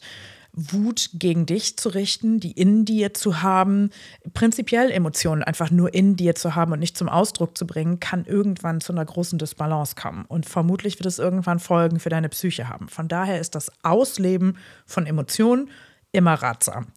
Wut 0.54 1.10
gegen 1.14 1.48
dich 1.48 1.78
zu 1.78 1.90
richten, 1.90 2.40
die 2.40 2.52
in 2.52 2.86
dir 2.86 3.14
zu 3.14 3.42
haben, 3.42 3.90
prinzipiell 4.34 4.92
Emotionen 4.92 5.44
einfach 5.44 5.72
nur 5.72 5.94
in 5.94 6.16
dir 6.16 6.36
zu 6.36 6.54
haben 6.54 6.72
und 6.72 6.80
nicht 6.80 6.96
zum 6.96 7.10
Ausdruck 7.10 7.58
zu 7.58 7.66
bringen, 7.66 8.00
kann 8.00 8.26
irgendwann 8.26 8.80
zu 8.80 8.94
einer 8.94 9.04
großen 9.04 9.40
Disbalance 9.40 9.96
kommen. 9.96 10.26
Und 10.26 10.46
vermutlich 10.46 11.00
wird 11.00 11.08
es 11.08 11.18
irgendwann 11.18 11.60
Folgen 11.60 12.00
für 12.00 12.10
deine 12.10 12.30
Psyche 12.30 12.70
haben. 12.70 12.88
Von 12.88 13.08
daher 13.08 13.40
ist 13.40 13.56
das 13.56 13.72
Ausleben 13.84 14.58
von 14.86 15.08
Emotionen 15.08 15.72
immer 16.12 16.36
ratsam. 16.36 16.88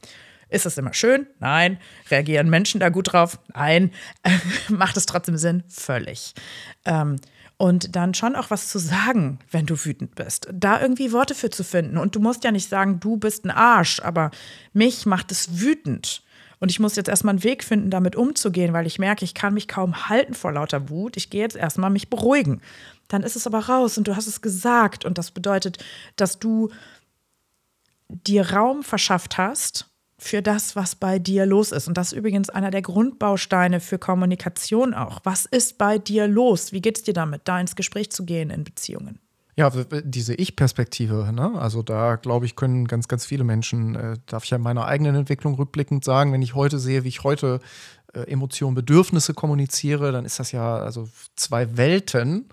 Ist 0.48 0.66
es 0.66 0.78
immer 0.78 0.94
schön? 0.94 1.26
Nein. 1.40 1.78
Reagieren 2.10 2.50
Menschen 2.50 2.78
da 2.78 2.90
gut 2.90 3.12
drauf? 3.12 3.38
Nein. 3.54 3.90
Macht 4.68 4.96
es 4.96 5.06
trotzdem 5.06 5.36
Sinn? 5.38 5.64
Völlig. 5.68 6.34
Ähm, 6.84 7.16
und 7.58 7.96
dann 7.96 8.12
schon 8.14 8.36
auch 8.36 8.50
was 8.50 8.68
zu 8.68 8.78
sagen, 8.78 9.38
wenn 9.50 9.66
du 9.66 9.82
wütend 9.84 10.14
bist. 10.14 10.48
Da 10.52 10.80
irgendwie 10.80 11.12
Worte 11.12 11.34
für 11.34 11.50
zu 11.50 11.64
finden. 11.64 11.96
Und 11.96 12.14
du 12.14 12.20
musst 12.20 12.44
ja 12.44 12.52
nicht 12.52 12.68
sagen, 12.68 13.00
du 13.00 13.16
bist 13.16 13.44
ein 13.44 13.50
Arsch, 13.50 14.00
aber 14.00 14.30
mich 14.72 15.06
macht 15.06 15.32
es 15.32 15.60
wütend. 15.60 16.22
Und 16.58 16.70
ich 16.70 16.80
muss 16.80 16.96
jetzt 16.96 17.08
erstmal 17.08 17.32
einen 17.32 17.44
Weg 17.44 17.64
finden, 17.64 17.90
damit 17.90 18.16
umzugehen, 18.16 18.72
weil 18.72 18.86
ich 18.86 18.98
merke, 18.98 19.24
ich 19.24 19.34
kann 19.34 19.54
mich 19.54 19.68
kaum 19.68 20.08
halten 20.08 20.34
vor 20.34 20.52
lauter 20.52 20.88
Wut. 20.88 21.16
Ich 21.16 21.30
gehe 21.30 21.42
jetzt 21.42 21.56
erstmal 21.56 21.90
mich 21.90 22.10
beruhigen. 22.10 22.60
Dann 23.08 23.22
ist 23.22 23.36
es 23.36 23.46
aber 23.46 23.60
raus 23.60 23.96
und 23.96 24.08
du 24.08 24.16
hast 24.16 24.26
es 24.26 24.42
gesagt. 24.42 25.04
Und 25.04 25.18
das 25.18 25.30
bedeutet, 25.30 25.78
dass 26.16 26.38
du 26.38 26.70
dir 28.08 28.52
Raum 28.52 28.82
verschafft 28.82 29.38
hast 29.38 29.86
für 30.18 30.42
das, 30.42 30.76
was 30.76 30.94
bei 30.94 31.18
dir 31.18 31.46
los 31.46 31.72
ist. 31.72 31.88
Und 31.88 31.96
das 31.96 32.12
ist 32.12 32.18
übrigens 32.18 32.50
einer 32.50 32.70
der 32.70 32.82
Grundbausteine 32.82 33.80
für 33.80 33.98
Kommunikation 33.98 34.94
auch. 34.94 35.20
Was 35.24 35.44
ist 35.44 35.78
bei 35.78 35.98
dir 35.98 36.26
los? 36.26 36.72
Wie 36.72 36.80
geht 36.80 36.96
es 36.96 37.02
dir 37.02 37.14
damit, 37.14 37.42
da 37.44 37.60
ins 37.60 37.76
Gespräch 37.76 38.10
zu 38.10 38.24
gehen 38.24 38.50
in 38.50 38.64
Beziehungen? 38.64 39.20
Ja, 39.58 39.70
diese 40.04 40.34
Ich-Perspektive, 40.34 41.32
ne? 41.32 41.52
also 41.58 41.82
da 41.82 42.16
glaube 42.16 42.44
ich, 42.44 42.56
können 42.56 42.86
ganz, 42.86 43.08
ganz 43.08 43.24
viele 43.24 43.42
Menschen, 43.42 43.94
äh, 43.94 44.16
darf 44.26 44.44
ich 44.44 44.50
ja 44.50 44.58
meiner 44.58 44.84
eigenen 44.84 45.16
Entwicklung 45.16 45.54
rückblickend 45.54 46.04
sagen, 46.04 46.30
wenn 46.34 46.42
ich 46.42 46.54
heute 46.54 46.78
sehe, 46.78 47.04
wie 47.04 47.08
ich 47.08 47.24
heute 47.24 47.60
Emotionen, 48.24 48.74
Bedürfnisse 48.74 49.34
kommuniziere, 49.34 50.12
dann 50.12 50.24
ist 50.24 50.38
das 50.38 50.52
ja 50.52 50.78
also 50.78 51.08
zwei 51.34 51.76
Welten, 51.76 52.48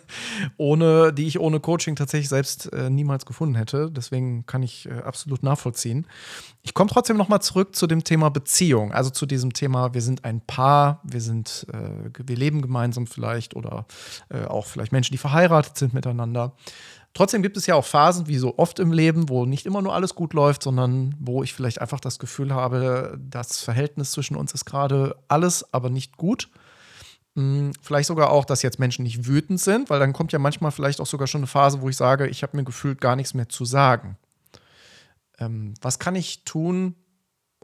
ohne, 0.56 1.12
die 1.12 1.26
ich 1.26 1.38
ohne 1.38 1.60
Coaching 1.60 1.96
tatsächlich 1.96 2.28
selbst 2.28 2.72
äh, 2.72 2.90
niemals 2.90 3.26
gefunden 3.26 3.54
hätte. 3.54 3.90
Deswegen 3.90 4.46
kann 4.46 4.62
ich 4.62 4.86
äh, 4.86 5.00
absolut 5.00 5.42
nachvollziehen. 5.42 6.06
Ich 6.62 6.74
komme 6.74 6.90
trotzdem 6.90 7.16
noch 7.16 7.28
mal 7.28 7.40
zurück 7.40 7.74
zu 7.74 7.86
dem 7.86 8.04
Thema 8.04 8.28
Beziehung, 8.28 8.92
also 8.92 9.10
zu 9.10 9.26
diesem 9.26 9.52
Thema, 9.52 9.94
wir 9.94 10.02
sind 10.02 10.24
ein 10.24 10.40
Paar, 10.40 11.00
wir 11.02 11.20
sind, 11.20 11.66
äh, 11.72 12.10
wir 12.24 12.36
leben 12.36 12.62
gemeinsam 12.62 13.06
vielleicht 13.06 13.56
oder 13.56 13.86
äh, 14.28 14.44
auch 14.44 14.66
vielleicht 14.66 14.92
Menschen, 14.92 15.12
die 15.12 15.18
verheiratet 15.18 15.76
sind 15.76 15.94
miteinander. 15.94 16.52
Trotzdem 17.14 17.42
gibt 17.42 17.56
es 17.56 17.66
ja 17.66 17.74
auch 17.74 17.84
Phasen, 17.84 18.28
wie 18.28 18.38
so 18.38 18.58
oft 18.58 18.78
im 18.78 18.92
Leben, 18.92 19.28
wo 19.28 19.44
nicht 19.44 19.66
immer 19.66 19.82
nur 19.82 19.94
alles 19.94 20.14
gut 20.14 20.34
läuft, 20.34 20.62
sondern 20.62 21.14
wo 21.18 21.42
ich 21.42 21.52
vielleicht 21.52 21.80
einfach 21.80 22.00
das 22.00 22.18
Gefühl 22.18 22.54
habe, 22.54 23.18
das 23.18 23.60
Verhältnis 23.60 24.12
zwischen 24.12 24.36
uns 24.36 24.52
ist 24.52 24.64
gerade 24.64 25.16
alles, 25.26 25.72
aber 25.72 25.90
nicht 25.90 26.16
gut. 26.16 26.48
Hm, 27.34 27.72
vielleicht 27.80 28.08
sogar 28.08 28.30
auch, 28.30 28.44
dass 28.44 28.62
jetzt 28.62 28.78
Menschen 28.78 29.02
nicht 29.02 29.26
wütend 29.26 29.60
sind, 29.60 29.90
weil 29.90 30.00
dann 30.00 30.12
kommt 30.12 30.32
ja 30.32 30.38
manchmal 30.38 30.70
vielleicht 30.70 31.00
auch 31.00 31.06
sogar 31.06 31.26
schon 31.26 31.40
eine 31.40 31.46
Phase, 31.46 31.80
wo 31.80 31.88
ich 31.88 31.96
sage, 31.96 32.28
ich 32.28 32.42
habe 32.42 32.56
mir 32.56 32.64
gefühlt 32.64 33.00
gar 33.00 33.16
nichts 33.16 33.34
mehr 33.34 33.48
zu 33.48 33.64
sagen. 33.64 34.16
Ähm, 35.38 35.74
was 35.80 35.98
kann 35.98 36.14
ich 36.14 36.44
tun, 36.44 36.94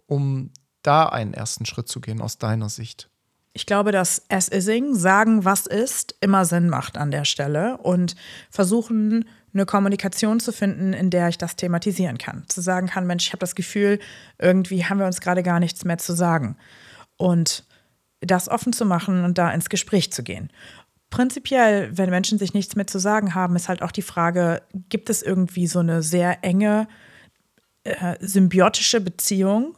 um 0.06 0.50
da 0.82 1.06
einen 1.06 1.34
ersten 1.34 1.66
Schritt 1.66 1.88
zu 1.88 2.00
gehen 2.00 2.20
aus 2.20 2.38
deiner 2.38 2.68
Sicht? 2.68 3.10
Ich 3.56 3.66
glaube, 3.66 3.92
dass 3.92 4.28
As-Ising, 4.28 4.96
sagen, 4.96 5.44
was 5.44 5.66
ist, 5.66 6.16
immer 6.20 6.44
Sinn 6.44 6.68
macht 6.68 6.98
an 6.98 7.12
der 7.12 7.24
Stelle 7.24 7.76
und 7.78 8.16
versuchen, 8.50 9.26
eine 9.54 9.64
Kommunikation 9.64 10.40
zu 10.40 10.52
finden, 10.52 10.92
in 10.92 11.10
der 11.10 11.28
ich 11.28 11.38
das 11.38 11.54
thematisieren 11.54 12.18
kann. 12.18 12.42
Zu 12.48 12.60
sagen 12.60 12.88
kann, 12.88 13.06
Mensch, 13.06 13.26
ich 13.26 13.32
habe 13.32 13.38
das 13.38 13.54
Gefühl, 13.54 14.00
irgendwie 14.40 14.84
haben 14.84 14.98
wir 14.98 15.06
uns 15.06 15.20
gerade 15.20 15.44
gar 15.44 15.60
nichts 15.60 15.84
mehr 15.84 15.98
zu 15.98 16.14
sagen. 16.14 16.56
Und 17.16 17.64
das 18.20 18.48
offen 18.48 18.72
zu 18.72 18.84
machen 18.84 19.24
und 19.24 19.38
da 19.38 19.52
ins 19.52 19.68
Gespräch 19.68 20.12
zu 20.12 20.24
gehen. 20.24 20.50
Prinzipiell, 21.10 21.96
wenn 21.96 22.10
Menschen 22.10 22.38
sich 22.38 22.54
nichts 22.54 22.74
mehr 22.74 22.88
zu 22.88 22.98
sagen 22.98 23.36
haben, 23.36 23.54
ist 23.54 23.68
halt 23.68 23.82
auch 23.82 23.92
die 23.92 24.02
Frage, 24.02 24.62
gibt 24.88 25.10
es 25.10 25.22
irgendwie 25.22 25.68
so 25.68 25.78
eine 25.78 26.02
sehr 26.02 26.42
enge 26.42 26.88
äh, 27.84 28.16
symbiotische 28.18 29.00
Beziehung 29.00 29.76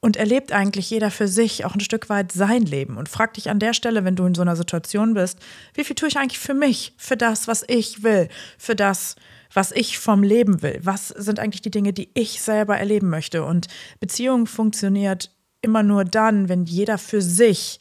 und 0.00 0.16
erlebt 0.16 0.52
eigentlich 0.52 0.90
jeder 0.90 1.10
für 1.10 1.28
sich 1.28 1.64
auch 1.64 1.74
ein 1.74 1.80
Stück 1.80 2.08
weit 2.08 2.32
sein 2.32 2.62
Leben 2.62 2.96
und 2.96 3.08
frag 3.08 3.34
dich 3.34 3.50
an 3.50 3.58
der 3.58 3.72
Stelle, 3.72 4.04
wenn 4.04 4.16
du 4.16 4.26
in 4.26 4.34
so 4.34 4.42
einer 4.42 4.56
Situation 4.56 5.14
bist, 5.14 5.38
wie 5.74 5.84
viel 5.84 5.96
tue 5.96 6.08
ich 6.08 6.18
eigentlich 6.18 6.38
für 6.38 6.54
mich, 6.54 6.94
für 6.96 7.16
das, 7.16 7.48
was 7.48 7.64
ich 7.66 8.02
will, 8.02 8.28
für 8.58 8.76
das, 8.76 9.16
was 9.52 9.72
ich 9.72 9.98
vom 9.98 10.22
Leben 10.22 10.62
will? 10.62 10.78
Was 10.82 11.08
sind 11.08 11.38
eigentlich 11.38 11.62
die 11.62 11.70
Dinge, 11.70 11.92
die 11.92 12.10
ich 12.14 12.42
selber 12.42 12.76
erleben 12.76 13.08
möchte? 13.08 13.44
Und 13.44 13.68
Beziehung 14.00 14.46
funktioniert 14.46 15.30
immer 15.62 15.82
nur 15.82 16.04
dann, 16.04 16.48
wenn 16.48 16.64
jeder 16.64 16.98
für 16.98 17.22
sich 17.22 17.78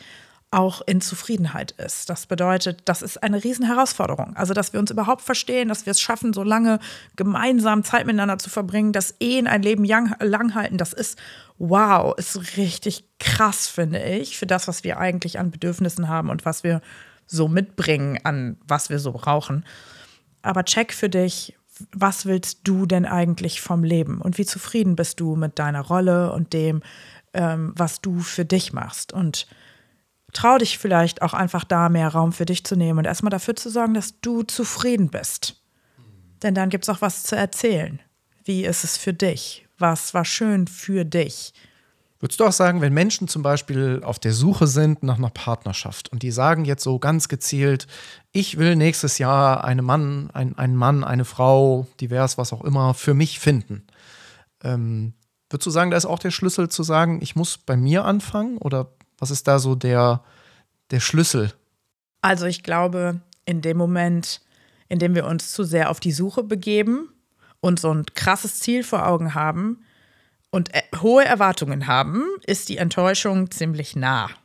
auch 0.56 0.82
in 0.86 1.02
Zufriedenheit 1.02 1.72
ist. 1.72 2.10
Das 2.10 2.28
bedeutet, 2.28 2.84
das 2.86 3.02
ist 3.02 3.22
eine 3.22 3.44
Riesenherausforderung. 3.44 4.36
Also, 4.38 4.54
dass 4.54 4.72
wir 4.72 4.80
uns 4.80 4.90
überhaupt 4.90 5.22
verstehen, 5.22 5.68
dass 5.68 5.86
wir 5.86 5.92
es 5.92 6.00
schaffen, 6.00 6.32
so 6.32 6.44
lange 6.44 6.80
gemeinsam 7.18 7.84
Zeit 7.84 8.06
miteinander 8.06 8.38
zu 8.38 8.50
verbringen, 8.50 8.94
dass 8.94 9.16
Ehen 9.20 9.48
ein 9.48 9.62
Leben 9.62 9.84
lang 9.84 10.56
halten, 10.56 10.78
das 10.78 10.94
ist 10.94 11.20
wow, 11.58 12.14
ist 12.18 12.58
richtig 12.58 13.06
krass, 13.20 13.68
finde 13.68 14.02
ich, 14.04 14.38
für 14.38 14.46
das, 14.46 14.68
was 14.68 14.84
wir 14.84 14.98
eigentlich 14.98 15.40
an 15.40 15.52
Bedürfnissen 15.52 16.08
haben 16.08 16.30
und 16.30 16.46
was 16.46 16.64
wir 16.64 16.82
so 17.28 17.48
mitbringen, 17.48 18.20
an 18.24 18.58
was 18.66 18.90
wir 18.90 19.00
so 19.00 19.12
brauchen. 19.12 19.66
Aber 20.42 20.64
check 20.64 20.94
für 20.94 21.10
dich, 21.10 21.58
was 21.92 22.26
willst 22.26 22.60
du 22.64 22.86
denn 22.86 23.06
eigentlich 23.06 23.62
vom 23.62 23.84
Leben 23.84 24.22
und 24.22 24.38
wie 24.38 24.46
zufrieden 24.46 24.96
bist 24.96 25.20
du 25.20 25.36
mit 25.36 25.60
deiner 25.60 25.82
Rolle 25.82 26.32
und 26.32 26.54
dem, 26.54 26.82
ähm, 27.34 27.74
was 27.76 28.00
du 28.00 28.20
für 28.20 28.46
dich 28.46 28.72
machst. 28.72 29.12
Und 29.12 29.48
trau 30.36 30.58
dich 30.58 30.78
vielleicht 30.78 31.22
auch 31.22 31.34
einfach 31.34 31.64
da 31.64 31.90
mehr 31.90 32.10
Raum 32.10 32.32
für 32.32 32.46
dich 32.46 32.64
zu 32.64 32.76
nehmen 32.76 33.00
und 33.00 33.06
erstmal 33.06 33.32
dafür 33.32 33.56
zu 33.56 33.70
sorgen, 33.70 33.94
dass 33.94 34.20
du 34.22 34.44
zufrieden 34.44 35.10
bist. 35.10 35.62
Denn 36.44 36.54
dann 36.54 36.70
gibt 36.70 36.84
es 36.84 36.90
auch 36.90 37.02
was 37.02 37.24
zu 37.24 37.36
erzählen. 37.36 38.02
Wie 38.44 38.66
ist 38.66 38.84
es 38.84 38.98
für 38.98 39.14
dich? 39.14 39.66
Was 39.78 40.14
war 40.14 40.26
schön 40.26 40.68
für 40.68 41.06
dich? 41.06 41.54
Würdest 42.20 42.40
du 42.40 42.46
auch 42.46 42.52
sagen, 42.52 42.82
wenn 42.82 42.94
Menschen 42.94 43.28
zum 43.28 43.44
Beispiel 43.44 44.02
auf 44.04 44.20
der 44.20 44.32
Suche 44.32 44.68
sind 44.68 45.04
nach 45.04 45.18
einer 45.18 45.30
Partnerschaft 45.30 46.12
und 46.12 46.24
die 46.24 46.32
sagen 46.32 46.66
jetzt 46.66 46.84
so 46.84 46.98
ganz 46.98 47.28
gezielt, 47.28 47.88
ich 48.32 48.58
will 48.58 48.76
nächstes 48.76 49.18
Jahr 49.18 49.64
einen 49.64 49.86
Mann, 49.86 50.30
ein, 50.34 50.58
einen 50.58 50.76
Mann, 50.76 51.04
eine 51.04 51.26
Frau, 51.26 51.88
divers, 52.00 52.38
was 52.38 52.54
auch 52.54 52.64
immer, 52.64 52.94
für 52.94 53.14
mich 53.14 53.40
finden. 53.40 53.86
Ähm, 54.64 55.14
würdest 55.50 55.68
du 55.68 55.72
sagen, 55.72 55.92
da 55.92 55.98
ist 55.98 56.06
auch 56.06 56.20
der 56.20 56.32
Schlüssel 56.32 56.70
zu 56.70 56.84
sagen, 56.84 57.20
ich 57.22 57.36
muss 57.36 57.58
bei 57.58 57.76
mir 57.76 58.06
anfangen? 58.06 58.58
Oder 58.58 58.95
was 59.18 59.32
ist 59.32 59.48
da 59.48 59.60
so 59.60 59.76
der, 59.76 60.24
der 60.92 61.00
Schlüssel? 61.00 61.54
Also 62.22 62.46
ich 62.46 62.64
glaube, 62.64 63.22
in 63.46 63.62
dem 63.62 63.78
Moment, 63.78 64.42
in 64.90 65.00
dem 65.00 65.16
wir 65.16 65.26
uns 65.26 65.54
zu 65.54 65.64
sehr 65.64 65.90
auf 65.90 66.00
die 66.00 66.12
Suche 66.12 66.44
begeben 66.44 67.10
und 67.62 67.80
so 67.80 67.94
ein 67.94 68.06
krasses 68.16 68.60
Ziel 68.60 68.84
vor 68.84 69.08
Augen 69.08 69.34
haben 69.36 69.84
und 70.50 70.74
äh, 70.74 70.82
hohe 71.02 71.26
Erwartungen 71.26 71.88
haben, 71.88 72.24
ist 72.46 72.70
die 72.70 72.78
Enttäuschung 72.78 73.52
ziemlich 73.52 73.96
nah. 73.96 74.30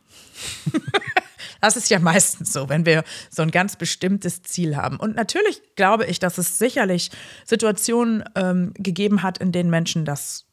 Das 1.60 1.76
ist 1.76 1.90
ja 1.90 1.98
meistens 1.98 2.52
so, 2.52 2.68
wenn 2.68 2.86
wir 2.86 3.04
so 3.28 3.42
ein 3.42 3.50
ganz 3.50 3.76
bestimmtes 3.76 4.42
Ziel 4.42 4.76
haben. 4.76 4.96
Und 4.96 5.14
natürlich 5.14 5.60
glaube 5.76 6.06
ich, 6.06 6.18
dass 6.18 6.38
es 6.38 6.58
sicherlich 6.58 7.10
Situationen 7.44 8.24
ähm, 8.34 8.72
gegeben 8.76 9.22
hat, 9.22 9.38
in 9.38 9.52
denen 9.52 9.70
Menschen 9.70 10.04
das 10.04 10.46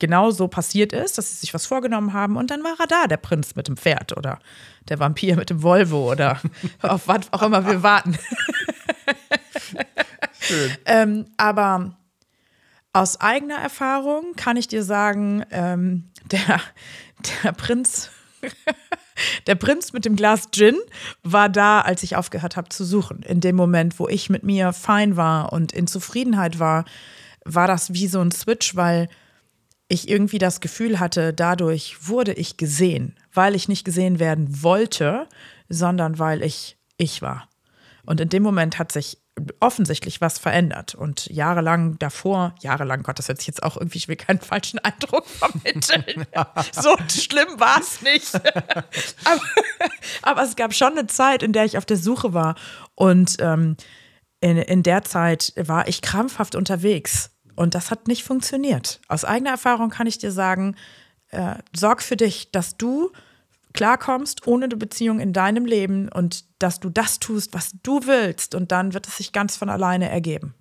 genau 0.00 0.30
so 0.32 0.48
passiert 0.48 0.92
ist, 0.92 1.18
dass 1.18 1.30
sie 1.30 1.36
sich 1.36 1.54
was 1.54 1.66
vorgenommen 1.66 2.12
haben 2.12 2.36
und 2.36 2.50
dann 2.50 2.64
war 2.64 2.74
er 2.80 2.88
da, 2.88 3.06
der 3.06 3.18
Prinz 3.18 3.54
mit 3.54 3.68
dem 3.68 3.76
Pferd 3.76 4.16
oder 4.16 4.40
der 4.88 4.98
Vampir 4.98 5.36
mit 5.36 5.50
dem 5.50 5.62
Volvo 5.62 6.10
oder 6.10 6.40
auf 6.82 7.06
was 7.06 7.32
auch 7.32 7.42
immer 7.42 7.64
wir 7.66 7.84
warten. 7.84 8.18
Schön. 10.40 10.72
ähm, 10.86 11.26
aber 11.36 11.94
aus 12.92 13.20
eigener 13.20 13.58
Erfahrung 13.58 14.34
kann 14.36 14.56
ich 14.56 14.66
dir 14.66 14.82
sagen, 14.82 15.44
ähm, 15.50 16.10
der, 16.24 16.60
der 17.44 17.52
Prinz, 17.52 18.10
der 19.46 19.54
Prinz 19.54 19.92
mit 19.92 20.04
dem 20.04 20.16
Glas 20.16 20.48
Gin 20.50 20.76
war 21.22 21.48
da, 21.48 21.82
als 21.82 22.02
ich 22.02 22.16
aufgehört 22.16 22.56
habe 22.56 22.70
zu 22.70 22.84
suchen. 22.84 23.22
In 23.22 23.40
dem 23.40 23.54
Moment, 23.54 23.98
wo 23.98 24.08
ich 24.08 24.30
mit 24.30 24.42
mir 24.42 24.72
fein 24.72 25.16
war 25.16 25.52
und 25.52 25.72
in 25.72 25.86
Zufriedenheit 25.86 26.58
war, 26.58 26.84
war 27.44 27.66
das 27.66 27.92
wie 27.92 28.08
so 28.08 28.20
ein 28.20 28.32
Switch, 28.32 28.74
weil 28.74 29.08
ich 29.90 30.08
irgendwie 30.08 30.38
das 30.38 30.60
Gefühl 30.60 31.00
hatte, 31.00 31.34
dadurch 31.34 32.08
wurde 32.08 32.32
ich 32.32 32.56
gesehen, 32.56 33.16
weil 33.34 33.54
ich 33.54 33.68
nicht 33.68 33.84
gesehen 33.84 34.18
werden 34.20 34.62
wollte, 34.62 35.26
sondern 35.68 36.18
weil 36.18 36.42
ich 36.42 36.78
ich 36.96 37.22
war. 37.22 37.48
Und 38.06 38.20
in 38.20 38.28
dem 38.28 38.42
Moment 38.42 38.78
hat 38.78 38.92
sich 38.92 39.18
offensichtlich 39.58 40.20
was 40.20 40.38
verändert. 40.38 40.94
Und 40.94 41.26
jahrelang 41.26 41.98
davor, 41.98 42.54
jahrelang, 42.60 43.02
Gott, 43.02 43.18
das 43.18 43.28
hört 43.28 43.38
sich 43.38 43.46
jetzt 43.46 43.62
auch 43.62 43.76
irgendwie, 43.76 43.98
ich 43.98 44.08
will 44.08 44.16
keinen 44.16 44.40
falschen 44.40 44.78
Eindruck 44.78 45.26
vermitteln. 45.28 46.26
so 46.72 46.96
schlimm 47.08 47.58
war 47.58 47.80
es 47.80 48.00
nicht. 48.02 48.34
aber, 49.24 49.42
aber, 50.22 50.42
es 50.42 50.56
gab 50.56 50.72
schon 50.74 50.92
eine 50.92 51.06
Zeit, 51.06 51.42
in 51.42 51.52
der 51.52 51.64
ich 51.64 51.78
auf 51.78 51.86
der 51.86 51.96
Suche 51.96 52.32
war. 52.32 52.54
Und 52.94 53.36
ähm, 53.40 53.76
in, 54.40 54.56
in 54.56 54.82
der 54.82 55.02
Zeit 55.02 55.52
war 55.56 55.88
ich 55.88 56.00
krampfhaft 56.00 56.54
unterwegs. 56.54 57.30
Und 57.60 57.74
das 57.74 57.90
hat 57.90 58.08
nicht 58.08 58.24
funktioniert. 58.24 59.02
Aus 59.06 59.26
eigener 59.26 59.50
Erfahrung 59.50 59.90
kann 59.90 60.06
ich 60.06 60.16
dir 60.16 60.32
sagen, 60.32 60.76
äh, 61.28 61.56
sorg 61.76 62.02
für 62.02 62.16
dich, 62.16 62.50
dass 62.52 62.78
du 62.78 63.12
klarkommst 63.74 64.46
ohne 64.46 64.64
eine 64.64 64.78
Beziehung 64.78 65.20
in 65.20 65.34
deinem 65.34 65.66
Leben 65.66 66.08
und 66.08 66.46
dass 66.58 66.80
du 66.80 66.88
das 66.88 67.18
tust, 67.18 67.52
was 67.52 67.72
du 67.82 68.06
willst 68.06 68.54
und 68.54 68.72
dann 68.72 68.94
wird 68.94 69.06
es 69.06 69.18
sich 69.18 69.32
ganz 69.32 69.58
von 69.58 69.68
alleine 69.68 70.08
ergeben. 70.08 70.54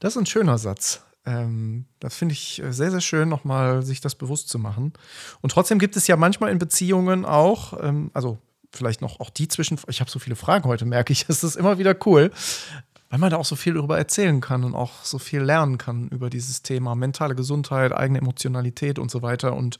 Das 0.00 0.14
ist 0.14 0.18
ein 0.18 0.26
schöner 0.26 0.58
Satz. 0.58 1.02
Ähm, 1.24 1.86
das 2.00 2.16
finde 2.16 2.34
ich 2.34 2.62
äh, 2.62 2.70
sehr, 2.70 2.90
sehr 2.90 3.00
schön, 3.00 3.30
nochmal 3.30 3.82
sich 3.82 4.02
das 4.02 4.14
bewusst 4.14 4.50
zu 4.50 4.58
machen. 4.58 4.92
Und 5.40 5.52
trotzdem 5.52 5.78
gibt 5.78 5.96
es 5.96 6.06
ja 6.06 6.16
manchmal 6.16 6.50
in 6.50 6.58
Beziehungen 6.58 7.24
auch, 7.24 7.82
ähm, 7.82 8.10
also 8.12 8.36
vielleicht 8.72 9.00
noch 9.00 9.20
auch 9.20 9.30
die 9.30 9.48
zwischen, 9.48 9.78
ich 9.88 10.00
habe 10.00 10.10
so 10.10 10.18
viele 10.18 10.36
Fragen 10.36 10.66
heute, 10.66 10.84
merke 10.84 11.14
ich, 11.14 11.24
es 11.28 11.42
ist 11.42 11.56
immer 11.56 11.78
wieder 11.78 11.96
cool, 12.04 12.30
weil 13.10 13.18
man 13.18 13.30
da 13.30 13.36
auch 13.36 13.44
so 13.44 13.56
viel 13.56 13.74
darüber 13.74 13.98
erzählen 13.98 14.40
kann 14.40 14.62
und 14.62 14.74
auch 14.74 15.04
so 15.04 15.18
viel 15.18 15.40
lernen 15.40 15.78
kann 15.78 16.08
über 16.08 16.30
dieses 16.30 16.62
Thema 16.62 16.94
mentale 16.94 17.34
Gesundheit, 17.34 17.92
eigene 17.92 18.20
Emotionalität 18.20 18.98
und 18.98 19.10
so 19.10 19.20
weiter. 19.20 19.54
Und 19.54 19.78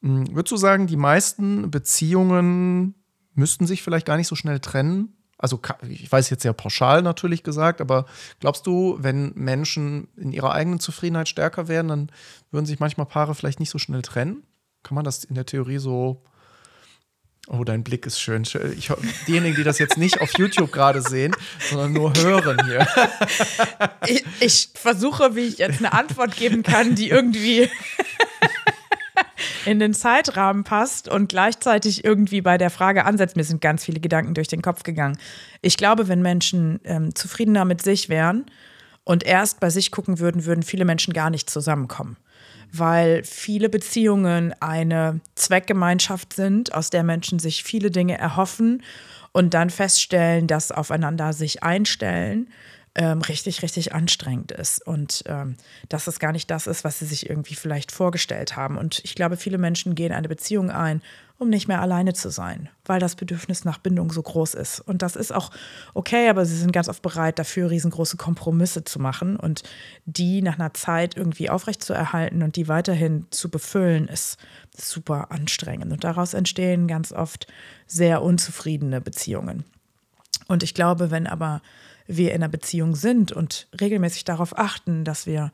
mh, 0.00 0.28
hm, 0.28 0.36
würdest 0.36 0.52
du 0.52 0.56
sagen, 0.56 0.86
die 0.86 0.96
meisten 0.96 1.70
Beziehungen 1.70 2.94
müssten 3.34 3.66
sich 3.66 3.82
vielleicht 3.82 4.06
gar 4.06 4.16
nicht 4.16 4.28
so 4.28 4.36
schnell 4.36 4.60
trennen? 4.60 5.16
Also 5.36 5.58
ich 5.88 6.10
weiß 6.10 6.30
jetzt 6.30 6.42
sehr 6.42 6.52
pauschal 6.52 7.02
natürlich 7.02 7.42
gesagt, 7.42 7.80
aber 7.80 8.04
glaubst 8.40 8.66
du, 8.66 8.98
wenn 9.00 9.32
Menschen 9.34 10.08
in 10.16 10.32
ihrer 10.32 10.52
eigenen 10.52 10.80
Zufriedenheit 10.80 11.28
stärker 11.28 11.66
werden, 11.66 11.88
dann 11.88 12.12
würden 12.50 12.66
sich 12.66 12.78
manchmal 12.78 13.06
Paare 13.06 13.34
vielleicht 13.34 13.58
nicht 13.58 13.70
so 13.70 13.78
schnell 13.78 14.02
trennen? 14.02 14.44
Kann 14.82 14.94
man 14.94 15.04
das 15.04 15.24
in 15.24 15.34
der 15.34 15.46
Theorie 15.46 15.78
so 15.78 16.22
Oh, 17.48 17.64
dein 17.64 17.82
Blick 17.82 18.06
ist 18.06 18.20
schön. 18.20 18.42
Ich, 18.42 18.92
diejenigen, 19.26 19.56
die 19.56 19.64
das 19.64 19.78
jetzt 19.78 19.96
nicht 19.96 20.20
auf 20.20 20.30
YouTube 20.38 20.70
gerade 20.70 21.02
sehen, 21.02 21.34
sondern 21.68 21.92
nur 21.92 22.12
hören 22.14 22.64
hier. 22.66 22.86
Ich, 24.06 24.24
ich, 24.40 24.68
versuche, 24.74 25.36
wie 25.36 25.46
ich 25.46 25.58
jetzt 25.58 25.78
eine 25.78 25.92
Antwort 25.92 26.34
geben 26.34 26.62
kann, 26.62 26.94
die 26.94 27.10
irgendwie 27.10 27.68
in 29.66 29.78
den 29.78 29.92
Zeitrahmen 29.92 30.64
passt 30.64 31.06
und 31.06 31.28
gleichzeitig 31.28 32.04
irgendwie 32.04 32.40
bei 32.40 32.56
der 32.56 32.70
Frage 32.70 33.04
ansetzt. 33.04 33.36
Mir 33.36 33.44
sind 33.44 33.60
ganz 33.60 33.84
viele 33.84 34.00
Gedanken 34.00 34.34
durch 34.34 34.48
den 34.48 34.62
Kopf 34.62 34.82
gegangen. 34.82 35.18
Ich 35.60 35.76
glaube, 35.76 36.08
wenn 36.08 36.22
Menschen 36.22 36.80
ähm, 36.84 37.14
zufriedener 37.14 37.64
mit 37.64 37.82
sich 37.82 38.08
wären 38.08 38.46
und 39.04 39.22
erst 39.22 39.60
bei 39.60 39.68
sich 39.70 39.90
gucken 39.90 40.18
würden, 40.18 40.46
würden 40.46 40.62
viele 40.62 40.86
Menschen 40.86 41.12
gar 41.12 41.30
nicht 41.30 41.50
zusammenkommen 41.50 42.16
weil 42.72 43.24
viele 43.24 43.68
Beziehungen 43.68 44.54
eine 44.60 45.20
Zweckgemeinschaft 45.34 46.32
sind, 46.32 46.74
aus 46.74 46.90
der 46.90 47.02
Menschen 47.02 47.38
sich 47.38 47.64
viele 47.64 47.90
Dinge 47.90 48.18
erhoffen 48.18 48.82
und 49.32 49.54
dann 49.54 49.70
feststellen, 49.70 50.46
dass 50.46 50.72
aufeinander 50.72 51.32
sich 51.32 51.62
einstellen 51.62 52.48
ähm, 52.96 53.20
richtig, 53.22 53.62
richtig 53.62 53.94
anstrengend 53.94 54.50
ist 54.50 54.84
und 54.84 55.22
ähm, 55.26 55.56
dass 55.88 56.06
es 56.06 56.18
gar 56.18 56.32
nicht 56.32 56.50
das 56.50 56.66
ist, 56.66 56.82
was 56.82 56.98
sie 56.98 57.06
sich 57.06 57.28
irgendwie 57.30 57.54
vielleicht 57.54 57.92
vorgestellt 57.92 58.56
haben. 58.56 58.76
Und 58.76 59.00
ich 59.04 59.14
glaube, 59.14 59.36
viele 59.36 59.58
Menschen 59.58 59.94
gehen 59.94 60.12
eine 60.12 60.28
Beziehung 60.28 60.70
ein, 60.70 61.00
um 61.40 61.48
nicht 61.48 61.68
mehr 61.68 61.80
alleine 61.80 62.12
zu 62.12 62.28
sein, 62.28 62.68
weil 62.84 63.00
das 63.00 63.16
Bedürfnis 63.16 63.64
nach 63.64 63.78
Bindung 63.78 64.12
so 64.12 64.20
groß 64.20 64.52
ist. 64.52 64.80
Und 64.80 65.00
das 65.00 65.16
ist 65.16 65.32
auch 65.32 65.50
okay, 65.94 66.28
aber 66.28 66.44
sie 66.44 66.54
sind 66.54 66.70
ganz 66.70 66.86
oft 66.86 67.00
bereit, 67.00 67.38
dafür 67.38 67.70
riesengroße 67.70 68.18
Kompromisse 68.18 68.84
zu 68.84 68.98
machen 68.98 69.36
und 69.36 69.62
die 70.04 70.42
nach 70.42 70.58
einer 70.58 70.74
Zeit 70.74 71.16
irgendwie 71.16 71.48
aufrechtzuerhalten 71.48 72.42
und 72.42 72.56
die 72.56 72.68
weiterhin 72.68 73.26
zu 73.30 73.50
befüllen, 73.50 74.06
ist 74.06 74.36
super 74.76 75.32
anstrengend. 75.32 75.90
Und 75.90 76.04
daraus 76.04 76.34
entstehen 76.34 76.86
ganz 76.86 77.10
oft 77.10 77.46
sehr 77.86 78.22
unzufriedene 78.22 79.00
Beziehungen. 79.00 79.64
Und 80.46 80.62
ich 80.62 80.74
glaube, 80.74 81.10
wenn 81.10 81.26
aber 81.26 81.62
wir 82.06 82.32
in 82.32 82.42
einer 82.42 82.50
Beziehung 82.50 82.96
sind 82.96 83.32
und 83.32 83.66
regelmäßig 83.80 84.24
darauf 84.24 84.58
achten, 84.58 85.04
dass 85.04 85.24
wir 85.24 85.52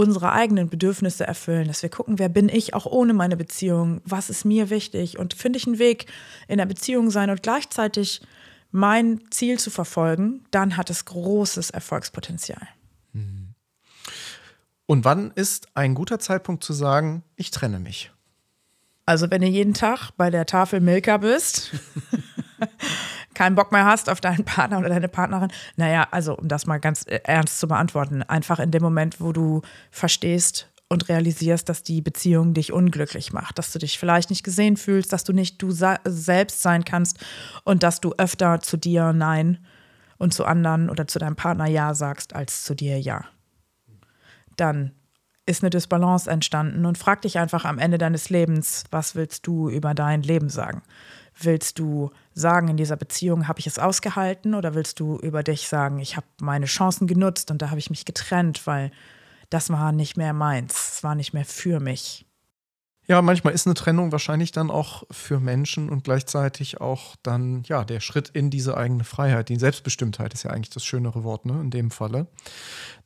unsere 0.00 0.32
eigenen 0.32 0.68
Bedürfnisse 0.68 1.26
erfüllen, 1.26 1.68
dass 1.68 1.82
wir 1.82 1.90
gucken, 1.90 2.18
wer 2.18 2.28
bin 2.28 2.48
ich 2.48 2.74
auch 2.74 2.86
ohne 2.86 3.12
meine 3.12 3.36
Beziehung, 3.36 4.00
was 4.04 4.30
ist 4.30 4.44
mir 4.44 4.70
wichtig 4.70 5.18
und 5.18 5.34
finde 5.34 5.58
ich 5.58 5.66
einen 5.66 5.78
Weg 5.78 6.06
in 6.48 6.58
der 6.58 6.66
Beziehung 6.66 7.10
sein 7.10 7.30
und 7.30 7.42
gleichzeitig 7.42 8.22
mein 8.70 9.20
Ziel 9.30 9.58
zu 9.58 9.70
verfolgen, 9.70 10.44
dann 10.50 10.76
hat 10.76 10.90
es 10.90 11.04
großes 11.04 11.70
Erfolgspotenzial. 11.70 12.66
Mhm. 13.12 13.54
Und 14.86 15.04
wann 15.04 15.30
ist 15.32 15.68
ein 15.74 15.94
guter 15.94 16.18
Zeitpunkt 16.18 16.64
zu 16.64 16.72
sagen, 16.72 17.22
ich 17.36 17.50
trenne 17.50 17.78
mich? 17.78 18.10
Also 19.06 19.30
wenn 19.30 19.42
du 19.42 19.48
jeden 19.48 19.74
Tag 19.74 20.12
bei 20.16 20.30
der 20.30 20.46
Tafel 20.46 20.80
Milka 20.80 21.18
bist 21.18 21.72
keinen 23.34 23.54
Bock 23.54 23.72
mehr 23.72 23.84
hast 23.84 24.08
auf 24.08 24.20
deinen 24.20 24.44
Partner 24.44 24.78
oder 24.78 24.88
deine 24.88 25.08
Partnerin. 25.08 25.52
Naja, 25.76 26.08
also 26.10 26.36
um 26.36 26.48
das 26.48 26.66
mal 26.66 26.78
ganz 26.78 27.04
äh, 27.06 27.20
ernst 27.24 27.60
zu 27.60 27.68
beantworten, 27.68 28.22
einfach 28.22 28.58
in 28.58 28.70
dem 28.70 28.82
Moment, 28.82 29.20
wo 29.20 29.32
du 29.32 29.62
verstehst 29.90 30.68
und 30.88 31.08
realisierst, 31.08 31.68
dass 31.68 31.84
die 31.84 32.02
Beziehung 32.02 32.52
dich 32.52 32.72
unglücklich 32.72 33.32
macht, 33.32 33.58
dass 33.58 33.72
du 33.72 33.78
dich 33.78 33.98
vielleicht 33.98 34.28
nicht 34.28 34.42
gesehen 34.42 34.76
fühlst, 34.76 35.12
dass 35.12 35.22
du 35.22 35.32
nicht 35.32 35.62
du 35.62 35.70
selbst 35.70 36.62
sein 36.62 36.84
kannst 36.84 37.24
und 37.64 37.84
dass 37.84 38.00
du 38.00 38.12
öfter 38.18 38.60
zu 38.60 38.76
dir 38.76 39.12
Nein 39.12 39.64
und 40.18 40.34
zu 40.34 40.44
anderen 40.44 40.90
oder 40.90 41.06
zu 41.06 41.20
deinem 41.20 41.36
Partner 41.36 41.66
Ja 41.66 41.94
sagst 41.94 42.34
als 42.34 42.64
zu 42.64 42.74
dir 42.74 43.00
Ja. 43.00 43.24
Dann 44.56 44.90
ist 45.46 45.62
eine 45.62 45.70
Disbalance 45.70 46.30
entstanden 46.30 46.84
und 46.84 46.98
frag 46.98 47.22
dich 47.22 47.38
einfach 47.38 47.64
am 47.64 47.78
Ende 47.78 47.96
deines 47.96 48.28
Lebens, 48.28 48.84
was 48.90 49.14
willst 49.14 49.46
du 49.46 49.70
über 49.70 49.94
dein 49.94 50.22
Leben 50.22 50.48
sagen? 50.48 50.82
Willst 51.42 51.78
du 51.78 52.10
sagen, 52.34 52.68
in 52.68 52.76
dieser 52.76 52.96
Beziehung 52.96 53.48
habe 53.48 53.60
ich 53.60 53.66
es 53.66 53.78
ausgehalten 53.78 54.54
oder 54.54 54.74
willst 54.74 55.00
du 55.00 55.16
über 55.18 55.42
dich 55.42 55.68
sagen, 55.68 55.98
ich 55.98 56.16
habe 56.16 56.26
meine 56.40 56.66
Chancen 56.66 57.06
genutzt 57.06 57.50
und 57.50 57.62
da 57.62 57.70
habe 57.70 57.78
ich 57.78 57.90
mich 57.90 58.04
getrennt, 58.04 58.66
weil 58.66 58.90
das 59.48 59.70
war 59.70 59.92
nicht 59.92 60.16
mehr 60.16 60.32
meins, 60.32 60.96
es 60.96 61.02
war 61.02 61.14
nicht 61.14 61.32
mehr 61.32 61.44
für 61.44 61.80
mich. 61.80 62.26
Ja, 63.10 63.22
manchmal 63.22 63.54
ist 63.54 63.66
eine 63.66 63.74
Trennung 63.74 64.12
wahrscheinlich 64.12 64.52
dann 64.52 64.70
auch 64.70 65.02
für 65.10 65.40
Menschen 65.40 65.88
und 65.88 66.04
gleichzeitig 66.04 66.80
auch 66.80 67.16
dann, 67.24 67.64
ja, 67.66 67.82
der 67.84 67.98
Schritt 67.98 68.28
in 68.28 68.50
diese 68.50 68.76
eigene 68.76 69.02
Freiheit. 69.02 69.48
Die 69.48 69.56
Selbstbestimmtheit 69.56 70.32
ist 70.32 70.44
ja 70.44 70.52
eigentlich 70.52 70.70
das 70.70 70.84
schönere 70.84 71.24
Wort, 71.24 71.44
ne, 71.44 71.60
in 71.60 71.70
dem 71.70 71.90
Falle. 71.90 72.28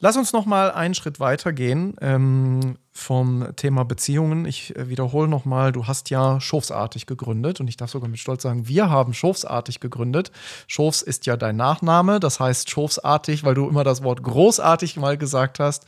Lass 0.01 0.19
uns 0.19 0.35
noch 0.35 0.45
mal 0.45 0.71
einen 0.71 0.93
Schritt 0.93 1.21
weiter 1.21 1.55
gehen 1.55 1.97
ähm, 2.03 2.77
vom 2.93 3.57
Thema 3.57 3.87
Beziehungen. 3.87 4.45
Ich 4.45 4.77
äh, 4.77 4.91
wiederhole 4.91 5.27
noch 5.27 5.47
mal, 5.47 5.73
du 5.73 5.87
hast 5.87 6.11
ja 6.11 6.39
Schofsartig 6.39 7.07
gegründet 7.07 7.61
und 7.61 7.69
ich 7.69 7.79
darf 7.79 7.91
sogar 7.91 8.11
mit 8.11 8.21
Stolz 8.21 8.43
sagen, 8.43 8.69
wir 8.69 8.91
haben 8.91 9.15
Schofsartig 9.15 9.81
gegründet. 9.81 10.33
Schofs 10.67 11.01
ist 11.01 11.25
ja 11.25 11.39
dein 11.39 11.57
Nachname, 11.57 12.21
das 12.21 12.41
heißt 12.41 12.69
Schofsartig, 12.69 13.43
weil 13.45 13.55
du 13.55 13.71
immer 13.71 13.85
das 13.85 14.03
Wort 14.03 14.23
großartig 14.23 14.99
mal 14.99 15.17
gesagt 15.17 15.61
hast. 15.61 15.87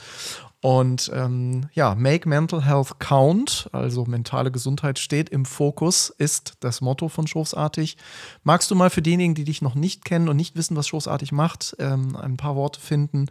Und 0.66 1.12
ähm, 1.14 1.68
ja, 1.74 1.94
Make 1.94 2.28
Mental 2.28 2.64
Health 2.64 2.98
Count, 2.98 3.70
also 3.70 4.04
mentale 4.04 4.50
Gesundheit 4.50 4.98
steht 4.98 5.28
im 5.28 5.44
Fokus, 5.44 6.10
ist 6.10 6.54
das 6.58 6.80
Motto 6.80 7.08
von 7.08 7.28
Schoßartig. 7.28 7.96
Magst 8.42 8.68
du 8.72 8.74
mal 8.74 8.90
für 8.90 9.00
diejenigen, 9.00 9.36
die 9.36 9.44
dich 9.44 9.62
noch 9.62 9.76
nicht 9.76 10.04
kennen 10.04 10.28
und 10.28 10.34
nicht 10.34 10.56
wissen, 10.56 10.76
was 10.76 10.88
Schoßartig 10.88 11.30
macht, 11.30 11.76
ähm, 11.78 12.16
ein 12.16 12.36
paar 12.36 12.56
Worte 12.56 12.80
finden? 12.80 13.26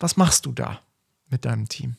Was 0.00 0.16
machst 0.16 0.46
du 0.46 0.52
da 0.52 0.80
mit 1.28 1.44
deinem 1.44 1.68
Team? 1.68 1.96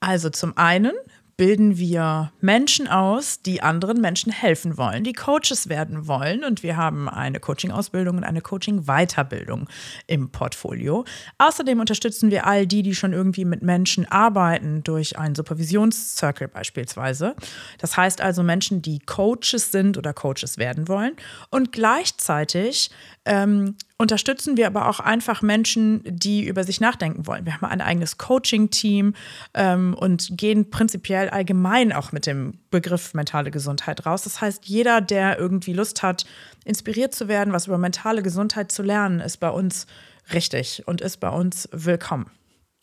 Also 0.00 0.30
zum 0.30 0.56
einen 0.56 0.94
bilden 1.36 1.78
wir 1.78 2.32
Menschen 2.40 2.88
aus, 2.88 3.42
die 3.42 3.62
anderen 3.62 4.00
Menschen 4.00 4.32
helfen 4.32 4.76
wollen, 4.76 5.04
die 5.04 5.12
Coaches 5.12 5.68
werden 5.68 6.06
wollen. 6.06 6.44
Und 6.44 6.62
wir 6.62 6.76
haben 6.76 7.08
eine 7.08 7.40
Coaching-Ausbildung 7.40 8.18
und 8.18 8.24
eine 8.24 8.40
Coaching-Weiterbildung 8.40 9.68
im 10.06 10.30
Portfolio. 10.30 11.04
Außerdem 11.38 11.80
unterstützen 11.80 12.30
wir 12.30 12.46
all 12.46 12.66
die, 12.66 12.82
die 12.82 12.94
schon 12.94 13.12
irgendwie 13.12 13.44
mit 13.44 13.62
Menschen 13.62 14.06
arbeiten, 14.10 14.82
durch 14.84 15.18
einen 15.18 15.34
Supervisionszirkel 15.34 16.48
beispielsweise. 16.48 17.34
Das 17.78 17.96
heißt 17.96 18.20
also 18.20 18.42
Menschen, 18.42 18.82
die 18.82 18.98
Coaches 19.00 19.72
sind 19.72 19.98
oder 19.98 20.12
Coaches 20.12 20.58
werden 20.58 20.88
wollen. 20.88 21.16
Und 21.50 21.72
gleichzeitig 21.72 22.90
ähm, 23.24 23.76
unterstützen 24.02 24.56
wir 24.56 24.66
aber 24.66 24.88
auch 24.88 25.00
einfach 25.00 25.40
Menschen, 25.40 26.02
die 26.04 26.44
über 26.46 26.64
sich 26.64 26.80
nachdenken 26.80 27.26
wollen. 27.26 27.46
Wir 27.46 27.54
haben 27.54 27.64
ein 27.64 27.80
eigenes 27.80 28.18
Coaching-Team 28.18 29.14
ähm, 29.54 29.94
und 29.94 30.36
gehen 30.36 30.68
prinzipiell 30.68 31.30
allgemein 31.30 31.92
auch 31.92 32.12
mit 32.12 32.26
dem 32.26 32.58
Begriff 32.70 33.14
mentale 33.14 33.50
Gesundheit 33.50 34.04
raus. 34.04 34.24
Das 34.24 34.40
heißt, 34.40 34.66
jeder, 34.66 35.00
der 35.00 35.38
irgendwie 35.38 35.72
Lust 35.72 36.02
hat, 36.02 36.26
inspiriert 36.64 37.14
zu 37.14 37.28
werden, 37.28 37.52
was 37.52 37.66
über 37.66 37.78
mentale 37.78 38.22
Gesundheit 38.22 38.70
zu 38.70 38.82
lernen, 38.82 39.20
ist 39.20 39.38
bei 39.38 39.50
uns 39.50 39.86
richtig 40.32 40.82
und 40.86 41.00
ist 41.00 41.20
bei 41.20 41.30
uns 41.30 41.68
willkommen. 41.72 42.26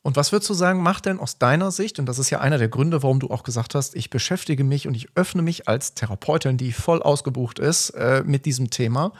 Und 0.01 0.15
was 0.15 0.31
würdest 0.31 0.49
du 0.49 0.53
sagen, 0.53 0.81
macht 0.81 1.05
denn 1.05 1.19
aus 1.19 1.37
deiner 1.37 1.71
Sicht, 1.71 1.99
und 1.99 2.05
das 2.05 2.19
ist 2.19 2.29
ja 2.29 2.39
einer 2.39 2.57
der 2.57 2.69
Gründe, 2.69 3.03
warum 3.03 3.19
du 3.19 3.29
auch 3.29 3.43
gesagt 3.43 3.75
hast, 3.75 3.95
ich 3.95 4.09
beschäftige 4.09 4.63
mich 4.63 4.87
und 4.87 4.95
ich 4.95 5.09
öffne 5.15 5.41
mich 5.41 5.67
als 5.67 5.93
Therapeutin, 5.93 6.57
die 6.57 6.71
voll 6.71 7.01
ausgebucht 7.01 7.59
ist, 7.59 7.89
äh, 7.91 8.23
mit 8.25 8.45
diesem 8.45 8.69
Thema. 8.69 9.11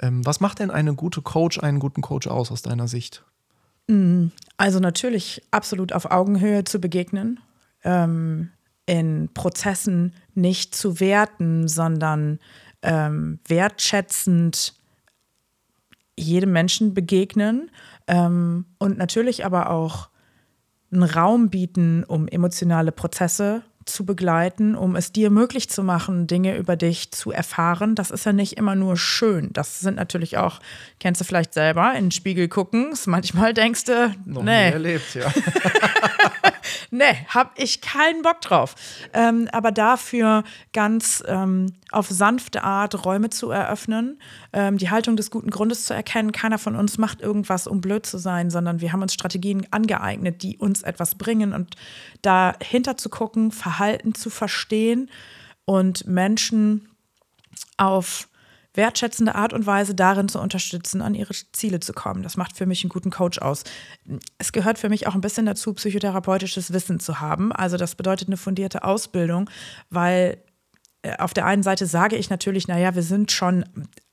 Ähm, 0.00 0.24
was 0.24 0.40
macht 0.40 0.58
denn 0.58 0.70
eine 0.70 0.94
gute 0.94 1.22
Coach, 1.22 1.58
einen 1.60 1.78
guten 1.78 2.00
Coach 2.00 2.26
aus 2.26 2.50
aus 2.50 2.62
deiner 2.62 2.88
Sicht? 2.88 3.24
Mm, 3.86 4.28
also 4.56 4.80
natürlich 4.80 5.42
absolut 5.50 5.92
auf 5.92 6.10
Augenhöhe 6.10 6.64
zu 6.64 6.80
begegnen, 6.80 7.40
ähm, 7.84 8.50
in 8.86 9.28
Prozessen 9.34 10.14
nicht 10.34 10.74
zu 10.74 11.00
werten, 11.00 11.68
sondern 11.68 12.38
ähm, 12.82 13.40
wertschätzend 13.46 14.74
jedem 16.16 16.52
Menschen 16.52 16.94
begegnen 16.94 17.70
ähm, 18.06 18.66
und 18.78 18.98
natürlich 18.98 19.44
aber 19.44 19.70
auch 19.70 20.08
einen 20.92 21.04
Raum 21.04 21.50
bieten, 21.50 22.04
um 22.04 22.26
emotionale 22.26 22.92
Prozesse 22.92 23.62
zu 23.92 24.04
begleiten, 24.04 24.74
um 24.74 24.96
es 24.96 25.12
dir 25.12 25.30
möglich 25.30 25.68
zu 25.68 25.82
machen, 25.82 26.26
Dinge 26.26 26.56
über 26.56 26.76
dich 26.76 27.10
zu 27.12 27.30
erfahren. 27.32 27.94
Das 27.94 28.10
ist 28.10 28.24
ja 28.26 28.32
nicht 28.32 28.56
immer 28.56 28.74
nur 28.74 28.96
schön. 28.96 29.50
Das 29.52 29.80
sind 29.80 29.96
natürlich 29.96 30.38
auch, 30.38 30.60
kennst 30.98 31.20
du 31.20 31.24
vielleicht 31.24 31.54
selber, 31.54 31.92
in 31.94 32.06
den 32.06 32.10
Spiegel 32.10 32.48
gucken. 32.48 32.94
Manchmal 33.06 33.54
denkst 33.54 33.84
du, 33.84 34.14
Noch 34.24 34.42
nee. 34.42 34.70
Erlebt, 34.70 35.14
ja. 35.14 35.26
nee, 36.90 37.26
hab 37.28 37.58
ich 37.58 37.80
keinen 37.80 38.22
Bock 38.22 38.40
drauf. 38.40 38.74
Ähm, 39.12 39.48
aber 39.52 39.72
dafür 39.72 40.44
ganz 40.72 41.22
ähm, 41.26 41.74
auf 41.90 42.08
sanfte 42.08 42.64
Art 42.64 43.04
Räume 43.04 43.30
zu 43.30 43.50
eröffnen, 43.50 44.20
ähm, 44.52 44.78
die 44.78 44.90
Haltung 44.90 45.16
des 45.16 45.30
guten 45.30 45.50
Grundes 45.50 45.84
zu 45.84 45.94
erkennen. 45.94 46.32
Keiner 46.32 46.58
von 46.58 46.76
uns 46.76 46.98
macht 46.98 47.20
irgendwas, 47.20 47.66
um 47.66 47.80
blöd 47.80 48.06
zu 48.06 48.18
sein, 48.18 48.50
sondern 48.50 48.80
wir 48.80 48.92
haben 48.92 49.02
uns 49.02 49.14
Strategien 49.14 49.66
angeeignet, 49.70 50.42
die 50.42 50.56
uns 50.58 50.82
etwas 50.82 51.14
bringen 51.14 51.52
und 51.52 51.76
dahinter 52.22 52.96
zu 52.96 53.08
gucken, 53.08 53.52
Verhalten 53.52 54.14
zu 54.14 54.30
verstehen 54.30 55.10
und 55.64 56.06
Menschen 56.06 56.88
auf 57.76 58.29
wertschätzende 58.74 59.34
Art 59.34 59.52
und 59.52 59.66
Weise 59.66 59.94
darin 59.94 60.28
zu 60.28 60.40
unterstützen, 60.40 61.02
an 61.02 61.14
ihre 61.14 61.34
Ziele 61.52 61.80
zu 61.80 61.92
kommen. 61.92 62.22
Das 62.22 62.36
macht 62.36 62.56
für 62.56 62.66
mich 62.66 62.82
einen 62.82 62.90
guten 62.90 63.10
Coach 63.10 63.38
aus. 63.38 63.64
Es 64.38 64.52
gehört 64.52 64.78
für 64.78 64.88
mich 64.88 65.06
auch 65.06 65.14
ein 65.14 65.20
bisschen 65.20 65.46
dazu, 65.46 65.74
psychotherapeutisches 65.74 66.72
Wissen 66.72 67.00
zu 67.00 67.20
haben. 67.20 67.52
Also 67.52 67.76
das 67.76 67.94
bedeutet 67.94 68.28
eine 68.28 68.36
fundierte 68.36 68.84
Ausbildung, 68.84 69.50
weil 69.88 70.38
äh, 71.02 71.16
auf 71.18 71.34
der 71.34 71.46
einen 71.46 71.62
Seite 71.62 71.86
sage 71.86 72.16
ich 72.16 72.30
natürlich, 72.30 72.68
naja, 72.68 72.94
wir 72.94 73.02
sind 73.02 73.32
schon 73.32 73.64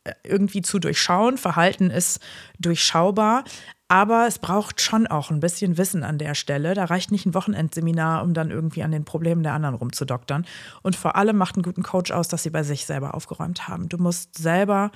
äh, 0.03 0.14
irgendwie 0.24 0.62
zu 0.62 0.80
durchschauen, 0.80 1.38
Verhalten 1.38 1.89
ist 1.89 2.20
durchschaubar, 2.60 3.43
aber 3.88 4.27
es 4.27 4.39
braucht 4.39 4.81
schon 4.81 5.07
auch 5.07 5.31
ein 5.31 5.39
bisschen 5.39 5.77
Wissen 5.77 6.03
an 6.03 6.17
der 6.17 6.35
Stelle. 6.35 6.73
Da 6.73 6.85
reicht 6.85 7.11
nicht 7.11 7.25
ein 7.25 7.33
Wochenendseminar, 7.33 8.21
um 8.23 8.33
dann 8.33 8.51
irgendwie 8.51 8.83
an 8.83 8.91
den 8.91 9.05
Problemen 9.05 9.43
der 9.43 9.53
anderen 9.53 9.75
rumzudoktern. 9.75 10.45
Und 10.83 10.95
vor 10.95 11.15
allem 11.15 11.38
macht 11.38 11.55
einen 11.55 11.63
guten 11.63 11.83
Coach 11.83 12.11
aus, 12.11 12.27
dass 12.27 12.43
sie 12.43 12.49
bei 12.49 12.63
sich 12.63 12.85
selber 12.85 13.13
aufgeräumt 13.13 13.67
haben. 13.67 13.88
Du 13.88 13.97
musst 13.97 14.38
selber 14.38 14.91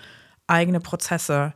eigene 0.47 0.81
Prozesse 0.81 1.53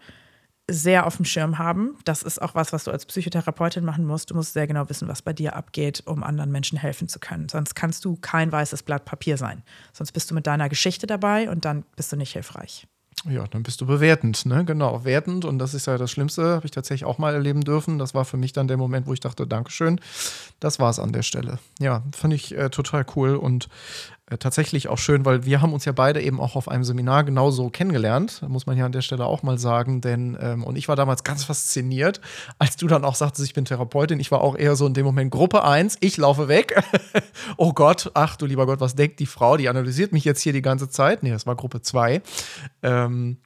sehr 0.70 1.06
auf 1.06 1.18
dem 1.18 1.26
Schirm 1.26 1.60
haben. 1.60 1.98
Das 2.06 2.24
ist 2.24 2.42
auch 2.42 2.56
was, 2.56 2.74
was 2.74 2.86
du 2.86 2.92
als 2.92 3.06
Psychotherapeutin 3.06 3.86
machen 3.86 4.06
musst. 4.06 4.32
Du 4.32 4.36
musst 4.36 4.54
sehr 4.54 4.66
genau 4.66 4.90
wissen, 4.90 5.08
was 5.08 5.22
bei 5.22 5.34
dir 5.34 5.56
abgeht, 5.56 6.04
um 6.06 6.24
anderen 6.24 6.52
Menschen 6.52 6.78
helfen 6.78 7.08
zu 7.08 7.20
können. 7.20 7.50
Sonst 7.50 7.76
kannst 7.76 8.06
du 8.06 8.16
kein 8.16 8.52
weißes 8.52 8.84
Blatt 8.84 9.06
Papier 9.06 9.38
sein. 9.38 9.62
Sonst 9.94 10.14
bist 10.14 10.32
du 10.32 10.36
mit 10.36 10.48
deiner 10.48 10.70
Geschichte 10.70 11.06
dabei 11.06 11.50
und 11.50 11.66
dann 11.66 11.84
bist 11.96 12.12
du 12.12 12.16
nicht 12.16 12.34
hilfreich. 12.34 12.88
Ja, 13.24 13.48
dann 13.48 13.64
bist 13.64 13.82
du 13.82 13.88
bewertend, 13.88 14.46
ne? 14.46 14.66
Genau, 14.66 15.04
wertend. 15.04 15.46
Und 15.46 15.58
das 15.58 15.74
ist 15.74 15.88
ja 15.88 15.98
das 15.98 16.12
Schlimmste, 16.12 16.56
habe 16.56 16.66
ich 16.66 16.72
tatsächlich 16.72 17.06
auch 17.06 17.18
mal 17.18 17.34
erleben 17.34 17.62
dürfen. 17.62 17.98
Das 17.98 18.14
war 18.14 18.26
für 18.26 18.38
mich 18.38 18.54
dann 18.54 18.68
der 18.68 18.78
Moment, 18.78 19.08
wo 19.08 19.14
ich 19.14 19.20
dachte, 19.20 19.48
Dankeschön. 19.48 20.00
Das 20.60 20.80
war 20.80 20.92
es 20.92 21.00
an 21.00 21.12
der 21.12 21.24
Stelle. 21.24 21.58
Ja, 21.80 22.04
fand 22.16 22.34
ich 22.34 22.56
äh, 22.56 22.70
total 22.70 23.06
cool 23.16 23.36
und 23.36 23.68
äh, 24.28 24.38
tatsächlich 24.40 24.88
auch 24.88 24.98
schön, 24.98 25.24
weil 25.24 25.46
wir 25.46 25.62
haben 25.62 25.72
uns 25.72 25.86
ja 25.86 25.92
beide 25.92 26.20
eben 26.20 26.42
auch 26.42 26.56
auf 26.56 26.68
einem 26.68 26.84
Seminar 26.84 27.24
genauso 27.24 27.70
kennengelernt, 27.70 28.42
muss 28.48 28.66
man 28.66 28.76
ja 28.76 28.86
an 28.86 28.92
der 28.92 29.02
Stelle 29.02 29.26
auch 29.26 29.44
mal 29.44 29.60
sagen, 29.60 30.02
denn 30.02 30.36
ähm, 30.42 30.64
und 30.64 30.78
ich 30.78 30.88
war 30.88 30.96
damals 30.96 31.24
ganz 31.24 31.44
fasziniert, 31.44 32.22
als 32.58 32.76
du 32.76 32.88
dann 32.88 33.06
auch 33.06 33.14
sagtest, 33.14 33.46
ich 33.46 33.54
bin 33.54 33.66
Therapeutin, 33.66 34.20
ich 34.20 34.32
war 34.32 34.42
auch 34.42 34.58
eher 34.58 34.76
so 34.76 34.88
in 34.88 34.96
dem 34.96 35.06
Moment 35.06 35.30
Gruppe 35.30 35.64
1, 35.64 35.98
ich 36.00 36.18
laufe 36.18 36.48
weg. 36.48 36.82
oh 37.58 37.74
Gott, 37.74 38.10
ach 38.16 38.36
du 38.36 38.48
lieber 38.48 38.66
Gott, 38.66 38.80
was 38.80 38.96
denkt 38.96 39.20
die 39.20 39.28
Frau, 39.28 39.58
die 39.58 39.70
analysiert 39.70 40.12
mich 40.12 40.26
jetzt 40.26 40.42
hier 40.42 40.54
die 40.54 40.64
ganze 40.64 40.90
Zeit. 40.90 41.22
Nee, 41.22 41.32
das 41.32 41.46
war 41.46 41.56
Gruppe 41.56 41.82
2. 41.82 42.24
Ähm, 42.82 43.38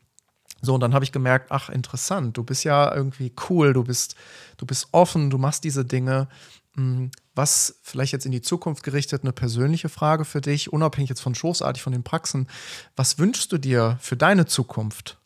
so, 0.61 0.73
und 0.73 0.80
dann 0.82 0.93
habe 0.93 1.03
ich 1.03 1.11
gemerkt, 1.11 1.51
ach, 1.51 1.69
interessant, 1.69 2.38
du 2.38 2.43
bist 2.43 2.63
ja 2.63 2.93
irgendwie 2.93 3.34
cool, 3.49 3.73
du 3.73 3.84
bist, 3.84 4.15
du 4.57 4.65
bist 4.65 4.88
offen, 4.93 5.30
du 5.30 5.38
machst 5.38 5.65
diese 5.65 5.84
Dinge. 5.84 6.30
Hm, 6.75 7.11
was 7.39 7.79
vielleicht 7.83 8.11
jetzt 8.11 8.25
in 8.25 8.33
die 8.33 8.41
Zukunft 8.41 8.83
gerichtet 8.83 9.23
eine 9.23 9.31
persönliche 9.31 9.87
Frage 9.87 10.25
für 10.25 10.41
dich, 10.41 10.73
unabhängig 10.73 11.07
jetzt 11.09 11.21
von 11.21 11.35
Schoßartig 11.35 11.81
von 11.81 11.93
den 11.93 12.03
Praxen. 12.03 12.49
Was 12.97 13.17
wünschst 13.17 13.49
du 13.53 13.57
dir 13.57 13.97
für 14.01 14.17
deine 14.17 14.45
Zukunft? 14.45 15.17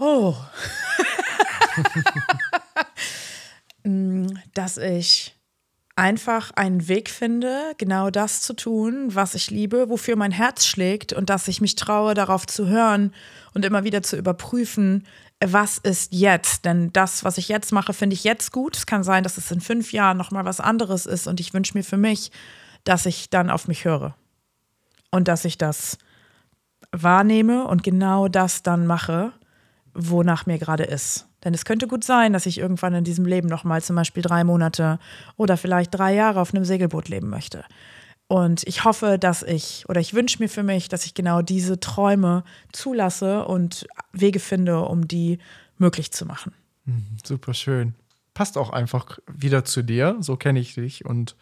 Oh. 0.00 0.34
Mm, 3.84 4.26
dass 4.52 4.78
ich 4.78 5.35
einfach 5.96 6.50
einen 6.52 6.88
Weg 6.88 7.08
finde, 7.08 7.72
genau 7.78 8.10
das 8.10 8.42
zu 8.42 8.54
tun, 8.54 9.14
was 9.14 9.34
ich 9.34 9.50
liebe, 9.50 9.88
wofür 9.88 10.14
mein 10.16 10.30
Herz 10.30 10.66
schlägt 10.66 11.14
und 11.14 11.30
dass 11.30 11.48
ich 11.48 11.62
mich 11.62 11.74
traue, 11.74 12.12
darauf 12.14 12.46
zu 12.46 12.66
hören 12.66 13.14
und 13.54 13.64
immer 13.64 13.82
wieder 13.82 14.02
zu 14.02 14.16
überprüfen, 14.16 15.06
was 15.42 15.78
ist 15.78 16.12
jetzt? 16.12 16.64
Denn 16.66 16.92
das, 16.92 17.24
was 17.24 17.38
ich 17.38 17.48
jetzt 17.48 17.72
mache, 17.72 17.92
finde 17.94 18.14
ich 18.14 18.24
jetzt 18.24 18.52
gut. 18.52 18.76
Es 18.76 18.86
kann 18.86 19.04
sein, 19.04 19.22
dass 19.22 19.38
es 19.38 19.50
in 19.50 19.60
fünf 19.60 19.92
Jahren 19.92 20.16
nochmal 20.16 20.44
was 20.44 20.60
anderes 20.60 21.06
ist 21.06 21.26
und 21.26 21.40
ich 21.40 21.54
wünsche 21.54 21.76
mir 21.76 21.84
für 21.84 21.96
mich, 21.96 22.30
dass 22.84 23.06
ich 23.06 23.30
dann 23.30 23.50
auf 23.50 23.66
mich 23.66 23.84
höre 23.84 24.14
und 25.10 25.28
dass 25.28 25.44
ich 25.44 25.58
das 25.58 25.98
wahrnehme 26.92 27.66
und 27.66 27.82
genau 27.82 28.28
das 28.28 28.62
dann 28.62 28.86
mache, 28.86 29.32
wonach 29.94 30.46
mir 30.46 30.58
gerade 30.58 30.84
ist. 30.84 31.26
Denn 31.46 31.54
es 31.54 31.64
könnte 31.64 31.86
gut 31.86 32.02
sein, 32.02 32.32
dass 32.32 32.44
ich 32.44 32.58
irgendwann 32.58 32.92
in 32.92 33.04
diesem 33.04 33.24
Leben 33.24 33.46
nochmal 33.46 33.80
zum 33.80 33.94
Beispiel 33.94 34.20
drei 34.20 34.42
Monate 34.42 34.98
oder 35.36 35.56
vielleicht 35.56 35.94
drei 35.94 36.12
Jahre 36.12 36.40
auf 36.40 36.52
einem 36.52 36.64
Segelboot 36.64 37.08
leben 37.08 37.30
möchte. 37.30 37.64
Und 38.26 38.66
ich 38.66 38.82
hoffe, 38.82 39.16
dass 39.16 39.44
ich 39.44 39.84
oder 39.88 40.00
ich 40.00 40.12
wünsche 40.12 40.42
mir 40.42 40.48
für 40.48 40.64
mich, 40.64 40.88
dass 40.88 41.06
ich 41.06 41.14
genau 41.14 41.42
diese 41.42 41.78
Träume 41.78 42.42
zulasse 42.72 43.44
und 43.44 43.86
Wege 44.12 44.40
finde, 44.40 44.80
um 44.80 45.06
die 45.06 45.38
möglich 45.78 46.10
zu 46.10 46.26
machen. 46.26 46.52
Mhm, 46.84 47.18
super 47.24 47.54
schön. 47.54 47.94
Passt 48.34 48.58
auch 48.58 48.70
einfach 48.70 49.20
wieder 49.28 49.64
zu 49.64 49.82
dir, 49.82 50.16
so 50.18 50.36
kenne 50.36 50.58
ich 50.58 50.74
dich. 50.74 51.04
Und 51.04 51.36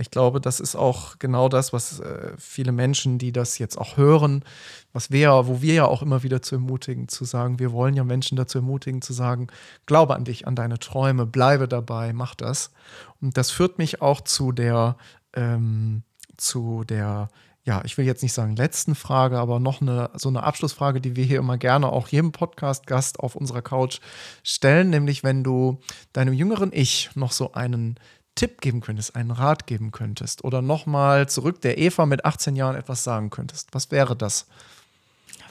ich 0.00 0.10
glaube, 0.10 0.40
das 0.40 0.60
ist 0.60 0.76
auch 0.76 1.18
genau 1.18 1.48
das, 1.48 1.72
was 1.72 2.00
äh, 2.00 2.32
viele 2.38 2.72
Menschen, 2.72 3.18
die 3.18 3.32
das 3.32 3.58
jetzt 3.58 3.76
auch 3.76 3.96
hören, 3.96 4.44
was 4.92 5.10
wir, 5.10 5.46
wo 5.46 5.60
wir 5.60 5.74
ja 5.74 5.84
auch 5.84 6.02
immer 6.02 6.22
wieder 6.22 6.40
zu 6.40 6.56
ermutigen, 6.56 7.08
zu 7.08 7.24
sagen, 7.24 7.58
wir 7.58 7.72
wollen 7.72 7.94
ja 7.94 8.02
Menschen 8.02 8.36
dazu 8.36 8.58
ermutigen, 8.58 9.02
zu 9.02 9.12
sagen, 9.12 9.48
glaube 9.86 10.16
an 10.16 10.24
dich, 10.24 10.46
an 10.46 10.56
deine 10.56 10.78
Träume, 10.78 11.26
bleibe 11.26 11.68
dabei, 11.68 12.12
mach 12.12 12.34
das. 12.34 12.72
Und 13.20 13.36
das 13.36 13.50
führt 13.50 13.78
mich 13.78 14.00
auch 14.00 14.22
zu 14.22 14.52
der, 14.52 14.96
ähm, 15.34 16.02
zu 16.36 16.84
der 16.84 17.28
ja, 17.62 17.82
ich 17.84 17.98
will 17.98 18.06
jetzt 18.06 18.22
nicht 18.22 18.32
sagen 18.32 18.56
letzten 18.56 18.94
Frage, 18.94 19.38
aber 19.38 19.60
noch 19.60 19.82
eine 19.82 20.10
so 20.14 20.30
eine 20.30 20.42
Abschlussfrage, 20.42 21.00
die 21.02 21.14
wir 21.14 21.24
hier 21.24 21.38
immer 21.38 21.58
gerne 21.58 21.92
auch 21.92 22.08
jedem 22.08 22.32
Podcast-Gast 22.32 23.20
auf 23.20 23.36
unserer 23.36 23.60
Couch 23.60 24.00
stellen, 24.42 24.88
nämlich 24.88 25.22
wenn 25.22 25.44
du 25.44 25.78
deinem 26.14 26.32
jüngeren 26.32 26.72
Ich 26.72 27.10
noch 27.14 27.32
so 27.32 27.52
einen 27.52 28.00
Tipp 28.34 28.60
geben 28.60 28.80
könntest, 28.80 29.16
einen 29.16 29.30
Rat 29.30 29.66
geben 29.66 29.90
könntest 29.90 30.44
oder 30.44 30.62
nochmal 30.62 31.28
zurück 31.28 31.60
der 31.60 31.78
Eva 31.78 32.06
mit 32.06 32.24
18 32.24 32.56
Jahren 32.56 32.76
etwas 32.76 33.04
sagen 33.04 33.30
könntest, 33.30 33.68
was 33.72 33.90
wäre 33.90 34.16
das? 34.16 34.46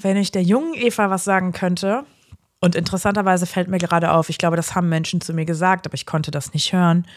Wenn 0.01 0.17
ich 0.17 0.31
der 0.31 0.43
jungen 0.43 0.73
Eva 0.73 1.09
was 1.09 1.23
sagen 1.23 1.51
könnte, 1.51 2.05
und 2.61 2.75
interessanterweise 2.75 3.45
fällt 3.45 3.69
mir 3.69 3.77
gerade 3.77 4.11
auf, 4.11 4.29
ich 4.29 4.37
glaube, 4.37 4.57
das 4.57 4.75
haben 4.75 4.89
Menschen 4.89 5.21
zu 5.21 5.33
mir 5.33 5.45
gesagt, 5.45 5.85
aber 5.85 5.95
ich 5.95 6.05
konnte 6.05 6.29
das 6.29 6.53
nicht 6.53 6.73
hören, 6.73 7.07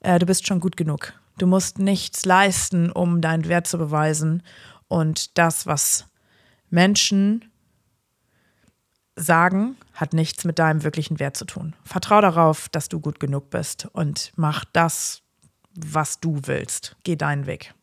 äh, 0.00 0.18
du 0.18 0.26
bist 0.26 0.46
schon 0.46 0.60
gut 0.60 0.76
genug. 0.76 1.12
Du 1.38 1.46
musst 1.46 1.78
nichts 1.78 2.24
leisten, 2.24 2.90
um 2.90 3.20
deinen 3.20 3.46
Wert 3.48 3.68
zu 3.68 3.78
beweisen. 3.78 4.42
Und 4.88 5.38
das, 5.38 5.66
was 5.66 6.06
Menschen 6.68 7.47
sagen, 9.18 9.76
hat 9.94 10.12
nichts 10.12 10.44
mit 10.44 10.58
deinem 10.58 10.84
wirklichen 10.84 11.18
Wert 11.18 11.36
zu 11.36 11.44
tun. 11.44 11.74
Vertrau 11.84 12.20
darauf, 12.20 12.68
dass 12.68 12.88
du 12.88 13.00
gut 13.00 13.20
genug 13.20 13.50
bist 13.50 13.88
und 13.92 14.32
mach 14.36 14.64
das, 14.72 15.22
was 15.74 16.20
du 16.20 16.40
willst. 16.44 16.96
Geh 17.04 17.16
deinen 17.16 17.46
Weg. 17.46 17.74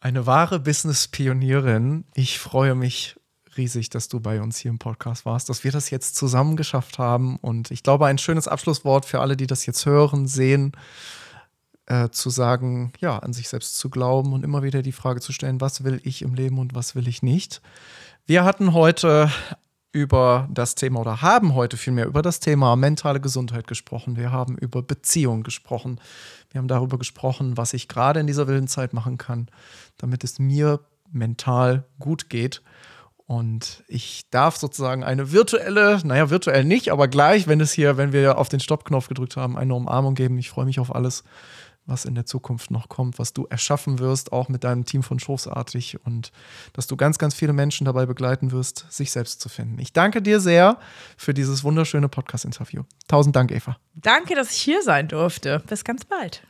Eine 0.00 0.26
wahre 0.26 0.60
Business-Pionierin. 0.60 2.04
Ich 2.14 2.38
freue 2.38 2.74
mich 2.74 3.16
riesig, 3.56 3.90
dass 3.90 4.08
du 4.08 4.20
bei 4.20 4.40
uns 4.40 4.58
hier 4.58 4.70
im 4.70 4.78
Podcast 4.78 5.26
warst, 5.26 5.48
dass 5.48 5.64
wir 5.64 5.72
das 5.72 5.90
jetzt 5.90 6.16
zusammen 6.16 6.56
geschafft 6.56 6.98
haben. 6.98 7.36
Und 7.36 7.70
ich 7.70 7.82
glaube, 7.82 8.06
ein 8.06 8.18
schönes 8.18 8.48
Abschlusswort 8.48 9.04
für 9.04 9.20
alle, 9.20 9.36
die 9.36 9.46
das 9.46 9.66
jetzt 9.66 9.84
hören, 9.86 10.26
sehen 10.26 10.72
äh, 11.86 12.08
zu 12.10 12.30
sagen, 12.30 12.92
ja, 13.00 13.18
an 13.18 13.32
sich 13.32 13.48
selbst 13.48 13.76
zu 13.76 13.90
glauben 13.90 14.32
und 14.32 14.44
immer 14.44 14.62
wieder 14.62 14.82
die 14.82 14.92
Frage 14.92 15.20
zu 15.20 15.32
stellen, 15.32 15.60
was 15.60 15.84
will 15.84 16.00
ich 16.04 16.22
im 16.22 16.34
Leben 16.34 16.58
und 16.58 16.74
was 16.74 16.94
will 16.94 17.08
ich 17.08 17.22
nicht. 17.22 17.60
Wir 18.26 18.44
hatten 18.44 18.72
heute 18.72 19.30
über 19.92 20.48
das 20.52 20.74
Thema 20.76 21.00
oder 21.00 21.20
haben 21.20 21.54
heute 21.54 21.76
vielmehr 21.76 22.06
über 22.06 22.22
das 22.22 22.40
Thema 22.40 22.76
mentale 22.76 23.20
Gesundheit 23.20 23.66
gesprochen. 23.66 24.16
Wir 24.16 24.30
haben 24.30 24.56
über 24.56 24.82
Beziehungen 24.82 25.42
gesprochen. 25.42 26.00
Wir 26.50 26.58
haben 26.58 26.68
darüber 26.68 26.98
gesprochen, 26.98 27.56
was 27.56 27.74
ich 27.74 27.88
gerade 27.88 28.20
in 28.20 28.26
dieser 28.26 28.46
wilden 28.46 28.68
Zeit 28.68 28.92
machen 28.92 29.18
kann, 29.18 29.48
damit 29.98 30.22
es 30.22 30.38
mir 30.38 30.80
mental 31.10 31.84
gut 31.98 32.30
geht. 32.30 32.62
Und 33.26 33.84
ich 33.86 34.28
darf 34.30 34.56
sozusagen 34.56 35.04
eine 35.04 35.30
virtuelle, 35.30 36.00
naja, 36.04 36.30
virtuell 36.30 36.64
nicht, 36.64 36.90
aber 36.90 37.06
gleich, 37.06 37.46
wenn 37.46 37.60
es 37.60 37.72
hier, 37.72 37.96
wenn 37.96 38.12
wir 38.12 38.38
auf 38.38 38.48
den 38.48 38.58
Stoppknopf 38.58 39.06
gedrückt 39.06 39.36
haben, 39.36 39.56
eine 39.56 39.74
Umarmung 39.74 40.14
geben. 40.14 40.38
Ich 40.38 40.50
freue 40.50 40.64
mich 40.64 40.80
auf 40.80 40.92
alles, 40.92 41.22
was 41.90 42.04
in 42.04 42.14
der 42.14 42.24
Zukunft 42.24 42.70
noch 42.70 42.88
kommt, 42.88 43.18
was 43.18 43.32
du 43.32 43.46
erschaffen 43.46 43.98
wirst, 43.98 44.32
auch 44.32 44.48
mit 44.48 44.64
deinem 44.64 44.84
Team 44.84 45.02
von 45.02 45.18
Schoßartig 45.18 45.98
und 46.04 46.32
dass 46.72 46.86
du 46.86 46.96
ganz, 46.96 47.18
ganz 47.18 47.34
viele 47.34 47.52
Menschen 47.52 47.84
dabei 47.84 48.06
begleiten 48.06 48.52
wirst, 48.52 48.86
sich 48.90 49.10
selbst 49.10 49.40
zu 49.40 49.48
finden. 49.48 49.78
Ich 49.78 49.92
danke 49.92 50.22
dir 50.22 50.40
sehr 50.40 50.78
für 51.16 51.34
dieses 51.34 51.64
wunderschöne 51.64 52.08
Podcast-Interview. 52.08 52.84
Tausend 53.08 53.36
Dank, 53.36 53.50
Eva. 53.50 53.76
Danke, 53.94 54.34
dass 54.34 54.52
ich 54.52 54.62
hier 54.62 54.82
sein 54.82 55.08
durfte. 55.08 55.62
Bis 55.66 55.84
ganz 55.84 56.04
bald. 56.04 56.42